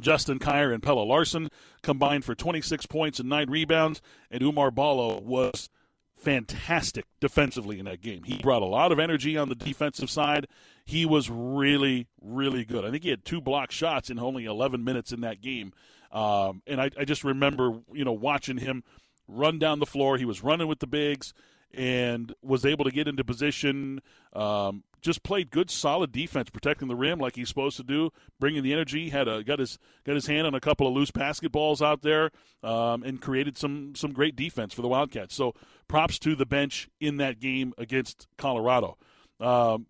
Justin 0.00 0.38
Kier 0.38 0.72
and 0.72 0.82
Pelle 0.82 1.06
Larsson 1.06 1.48
combined 1.82 2.24
for 2.24 2.34
26 2.34 2.86
points 2.86 3.18
and 3.18 3.28
nine 3.28 3.50
rebounds, 3.50 4.00
and 4.30 4.42
Oumar 4.42 4.74
Ballo 4.74 5.20
was 5.20 5.68
fantastic 6.16 7.04
defensively 7.20 7.78
in 7.78 7.84
that 7.84 8.00
game. 8.00 8.24
He 8.24 8.38
brought 8.38 8.62
a 8.62 8.66
lot 8.66 8.92
of 8.92 8.98
energy 8.98 9.36
on 9.36 9.48
the 9.48 9.54
defensive 9.54 10.10
side. 10.10 10.46
He 10.84 11.06
was 11.06 11.30
really, 11.30 12.06
really 12.20 12.64
good. 12.64 12.84
I 12.84 12.90
think 12.90 13.04
he 13.04 13.10
had 13.10 13.24
two 13.24 13.40
block 13.40 13.70
shots 13.70 14.10
in 14.10 14.18
only 14.18 14.44
11 14.44 14.82
minutes 14.82 15.12
in 15.12 15.20
that 15.20 15.40
game. 15.40 15.72
Um, 16.10 16.62
and 16.66 16.80
I, 16.80 16.90
I 16.98 17.04
just 17.04 17.24
remember, 17.24 17.80
you 17.92 18.04
know, 18.04 18.12
watching 18.12 18.58
him 18.58 18.82
run 19.26 19.58
down 19.58 19.78
the 19.78 19.86
floor. 19.86 20.16
He 20.16 20.24
was 20.24 20.42
running 20.42 20.66
with 20.66 20.78
the 20.78 20.86
bigs 20.86 21.34
and 21.74 22.34
was 22.42 22.64
able 22.64 22.84
to 22.84 22.90
get 22.90 23.08
into 23.08 23.24
position. 23.24 24.00
Um, 24.32 24.84
just 25.00 25.22
played 25.22 25.50
good, 25.50 25.70
solid 25.70 26.12
defense, 26.12 26.50
protecting 26.50 26.88
the 26.88 26.96
rim 26.96 27.18
like 27.18 27.36
he's 27.36 27.48
supposed 27.48 27.76
to 27.76 27.84
do, 27.84 28.10
bringing 28.40 28.62
the 28.62 28.72
energy. 28.72 29.10
Had 29.10 29.28
a 29.28 29.44
got 29.44 29.58
his 29.58 29.78
got 30.04 30.14
his 30.14 30.26
hand 30.26 30.46
on 30.46 30.54
a 30.54 30.60
couple 30.60 30.86
of 30.86 30.94
loose 30.94 31.10
basketballs 31.10 31.84
out 31.84 32.02
there, 32.02 32.30
um, 32.62 33.02
and 33.02 33.20
created 33.20 33.56
some 33.56 33.94
some 33.94 34.12
great 34.12 34.34
defense 34.34 34.74
for 34.74 34.82
the 34.82 34.88
Wildcats. 34.88 35.34
So 35.34 35.54
props 35.86 36.18
to 36.20 36.34
the 36.34 36.46
bench 36.46 36.88
in 37.00 37.18
that 37.18 37.38
game 37.38 37.74
against 37.78 38.26
Colorado. 38.36 38.96
Um, 39.40 39.86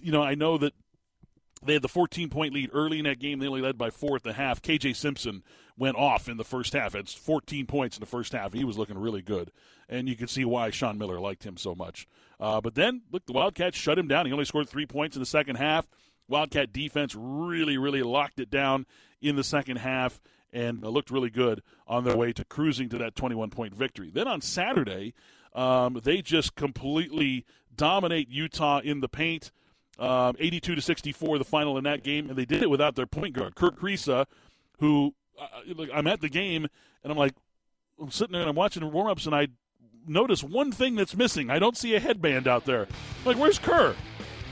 you 0.00 0.12
know, 0.12 0.22
I 0.22 0.34
know 0.34 0.56
that 0.58 0.72
they 1.64 1.74
had 1.74 1.82
the 1.82 1.88
14 1.88 2.28
point 2.28 2.54
lead 2.54 2.70
early 2.72 2.98
in 2.98 3.04
that 3.04 3.18
game. 3.18 3.38
They 3.38 3.46
only 3.46 3.60
led 3.60 3.78
by 3.78 3.90
four 3.90 4.16
at 4.16 4.22
the 4.22 4.32
half. 4.32 4.62
KJ 4.62 4.96
Simpson 4.96 5.42
went 5.76 5.96
off 5.96 6.28
in 6.28 6.36
the 6.36 6.44
first 6.44 6.72
half. 6.72 6.94
It's 6.94 7.14
14 7.14 7.66
points 7.66 7.96
in 7.96 8.00
the 8.00 8.06
first 8.06 8.32
half. 8.32 8.52
He 8.52 8.64
was 8.64 8.78
looking 8.78 8.98
really 8.98 9.22
good, 9.22 9.50
and 9.88 10.08
you 10.08 10.16
can 10.16 10.28
see 10.28 10.44
why 10.44 10.70
Sean 10.70 10.98
Miller 10.98 11.20
liked 11.20 11.44
him 11.44 11.56
so 11.56 11.74
much. 11.74 12.06
Uh, 12.38 12.60
but 12.60 12.74
then, 12.74 13.02
look, 13.10 13.26
the 13.26 13.32
Wildcats 13.32 13.76
shut 13.76 13.98
him 13.98 14.08
down. 14.08 14.26
He 14.26 14.32
only 14.32 14.44
scored 14.44 14.68
three 14.68 14.86
points 14.86 15.16
in 15.16 15.20
the 15.20 15.26
second 15.26 15.56
half. 15.56 15.88
Wildcat 16.28 16.72
defense 16.72 17.14
really, 17.18 17.76
really 17.76 18.02
locked 18.02 18.40
it 18.40 18.50
down 18.50 18.86
in 19.20 19.36
the 19.36 19.44
second 19.44 19.76
half 19.76 20.20
and 20.52 20.82
looked 20.82 21.10
really 21.10 21.30
good 21.30 21.62
on 21.86 22.04
their 22.04 22.16
way 22.16 22.32
to 22.32 22.44
cruising 22.44 22.88
to 22.88 22.98
that 22.98 23.16
21 23.16 23.50
point 23.50 23.74
victory. 23.74 24.10
Then 24.10 24.28
on 24.28 24.40
Saturday, 24.40 25.12
um, 25.54 26.00
they 26.02 26.22
just 26.22 26.54
completely 26.54 27.44
dominate 27.74 28.28
Utah 28.28 28.80
in 28.80 29.00
the 29.00 29.08
paint. 29.08 29.50
Um, 29.98 30.34
82 30.38 30.74
to 30.74 30.80
64, 30.80 31.38
the 31.38 31.44
final 31.44 31.78
in 31.78 31.84
that 31.84 32.02
game, 32.02 32.28
and 32.28 32.36
they 32.36 32.44
did 32.44 32.62
it 32.62 32.70
without 32.70 32.96
their 32.96 33.06
point 33.06 33.34
guard, 33.34 33.54
Kerr 33.54 33.70
Kriisa, 33.70 34.26
who 34.80 35.14
uh, 35.40 35.86
I'm 35.94 36.06
at 36.06 36.20
the 36.20 36.28
game 36.28 36.66
and 37.02 37.12
I'm 37.12 37.18
like, 37.18 37.34
I'm 38.00 38.10
sitting 38.10 38.32
there 38.32 38.40
and 38.40 38.50
I'm 38.50 38.56
watching 38.56 38.80
the 38.80 38.88
warm 38.88 39.06
ups 39.06 39.26
and 39.26 39.34
I 39.34 39.48
notice 40.06 40.42
one 40.42 40.72
thing 40.72 40.96
that's 40.96 41.16
missing. 41.16 41.50
I 41.50 41.58
don't 41.58 41.76
see 41.76 41.94
a 41.94 42.00
headband 42.00 42.48
out 42.48 42.64
there. 42.64 42.82
I'm 42.82 43.24
like, 43.24 43.38
where's 43.38 43.58
Kerr? 43.58 43.94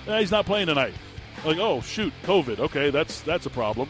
Eh, 0.07 0.21
he's 0.21 0.31
not 0.31 0.47
playing 0.47 0.67
tonight. 0.67 0.95
I'm 1.39 1.49
like, 1.49 1.59
oh 1.59 1.81
shoot, 1.81 2.13
COVID. 2.23 2.61
Okay, 2.61 2.91
that's 2.91 3.21
that's 3.23 3.47
a 3.47 3.51
problem. 3.51 3.89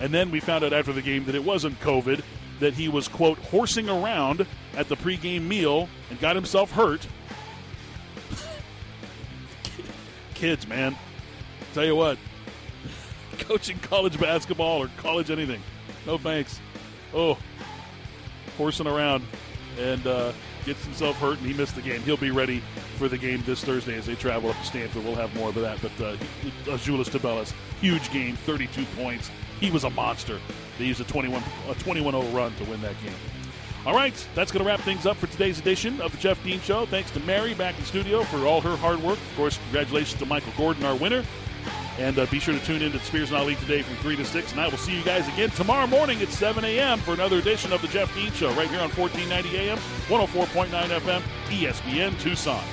And 0.00 0.12
then 0.12 0.30
we 0.30 0.40
found 0.40 0.64
out 0.64 0.72
after 0.72 0.92
the 0.92 1.02
game 1.02 1.24
that 1.26 1.34
it 1.34 1.44
wasn't 1.44 1.78
COVID, 1.80 2.22
that 2.60 2.74
he 2.74 2.88
was 2.88 3.08
quote 3.08 3.38
horsing 3.38 3.88
around 3.88 4.46
at 4.76 4.88
the 4.88 4.96
pregame 4.96 5.46
meal 5.46 5.88
and 6.10 6.20
got 6.20 6.36
himself 6.36 6.70
hurt. 6.72 7.06
Kids, 10.34 10.66
man, 10.66 10.96
tell 11.72 11.84
you 11.84 11.96
what, 11.96 12.18
coaching 13.38 13.78
college 13.78 14.18
basketball 14.20 14.82
or 14.82 14.90
college 14.96 15.30
anything, 15.30 15.62
no 16.06 16.18
thanks. 16.18 16.60
Oh, 17.14 17.38
horsing 18.58 18.86
around 18.86 19.24
and 19.78 20.06
uh, 20.06 20.32
gets 20.64 20.84
himself 20.84 21.16
hurt 21.18 21.38
and 21.38 21.46
he 21.46 21.54
missed 21.54 21.74
the 21.76 21.82
game. 21.82 22.00
He'll 22.02 22.16
be 22.16 22.30
ready 22.30 22.62
for 22.96 23.08
the 23.08 23.18
game 23.18 23.42
this 23.46 23.62
Thursday 23.62 23.96
as 23.96 24.06
they 24.06 24.14
travel 24.14 24.50
up 24.50 24.56
to 24.56 24.64
Stanford. 24.64 25.04
We'll 25.04 25.14
have 25.14 25.34
more 25.34 25.48
of 25.48 25.54
that. 25.56 25.78
But 25.82 25.92
uh, 26.00 26.16
Azuolas 26.64 27.08
Tubelis, 27.08 27.52
huge 27.80 28.10
game, 28.10 28.36
32 28.36 28.84
points. 28.96 29.30
He 29.60 29.70
was 29.70 29.84
a 29.84 29.90
monster. 29.90 30.40
They 30.78 30.84
used 30.84 31.00
a 31.00 31.04
21 31.04 31.42
a 31.68 31.74
21-0 31.74 32.34
run 32.34 32.54
to 32.56 32.64
win 32.64 32.80
that 32.82 32.94
game. 33.02 33.14
All 33.86 33.94
right, 33.94 34.14
that's 34.34 34.50
going 34.50 34.64
to 34.64 34.66
wrap 34.66 34.80
things 34.80 35.04
up 35.04 35.18
for 35.18 35.26
today's 35.26 35.58
edition 35.58 36.00
of 36.00 36.10
the 36.10 36.16
Jeff 36.16 36.42
Dean 36.42 36.58
Show. 36.60 36.86
Thanks 36.86 37.10
to 37.10 37.20
Mary 37.20 37.52
back 37.52 37.78
in 37.78 37.84
studio 37.84 38.22
for 38.22 38.46
all 38.46 38.62
her 38.62 38.76
hard 38.76 39.02
work. 39.02 39.18
Of 39.18 39.36
course, 39.36 39.58
congratulations 39.58 40.18
to 40.20 40.26
Michael 40.26 40.54
Gordon, 40.56 40.84
our 40.84 40.96
winner. 40.96 41.22
And 41.98 42.18
uh, 42.18 42.24
be 42.26 42.38
sure 42.38 42.54
to 42.54 42.64
tune 42.64 42.80
in 42.80 42.92
to 42.92 42.98
Spears 43.00 43.30
and 43.30 43.38
Ali 43.38 43.56
today 43.56 43.82
from 43.82 43.96
3 43.96 44.16
to 44.16 44.24
6. 44.24 44.52
And 44.52 44.60
I 44.60 44.68
will 44.68 44.78
see 44.78 44.96
you 44.96 45.04
guys 45.04 45.28
again 45.28 45.50
tomorrow 45.50 45.86
morning 45.86 46.22
at 46.22 46.28
7 46.30 46.64
a.m. 46.64 46.98
for 46.98 47.12
another 47.12 47.36
edition 47.36 47.74
of 47.74 47.82
the 47.82 47.88
Jeff 47.88 48.12
Dean 48.14 48.32
Show 48.32 48.52
right 48.54 48.68
here 48.70 48.80
on 48.80 48.90
1490 48.90 49.56
AM, 49.58 49.78
104.9 50.08 50.70
FM, 50.70 51.22
ESPN 51.50 52.18
Tucson. 52.18 52.64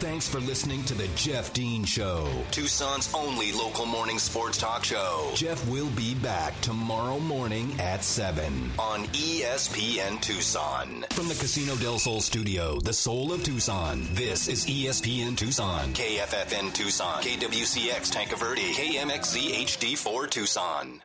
Thanks 0.00 0.26
for 0.26 0.40
listening 0.40 0.82
to 0.84 0.94
the 0.94 1.08
Jeff 1.08 1.52
Dean 1.52 1.84
Show, 1.84 2.26
Tucson's 2.52 3.12
only 3.12 3.52
local 3.52 3.84
morning 3.84 4.18
sports 4.18 4.56
talk 4.56 4.82
show. 4.82 5.30
Jeff 5.34 5.68
will 5.68 5.90
be 5.90 6.14
back 6.14 6.58
tomorrow 6.62 7.20
morning 7.20 7.78
at 7.78 8.02
7 8.02 8.72
on 8.78 9.04
ESPN 9.08 10.18
Tucson. 10.22 11.04
From 11.10 11.28
the 11.28 11.34
Casino 11.34 11.76
del 11.76 11.98
Sol 11.98 12.22
studio, 12.22 12.80
the 12.80 12.94
soul 12.94 13.30
of 13.30 13.44
Tucson, 13.44 14.08
this 14.14 14.48
is 14.48 14.64
ESPN 14.64 15.36
Tucson, 15.36 15.92
KFFN 15.92 16.72
Tucson, 16.72 17.22
KWCX 17.22 18.10
Tanque 18.10 18.38
Verde, 18.38 18.72
KMXZ 18.72 19.52
HD4 19.66 20.30
Tucson. 20.30 21.02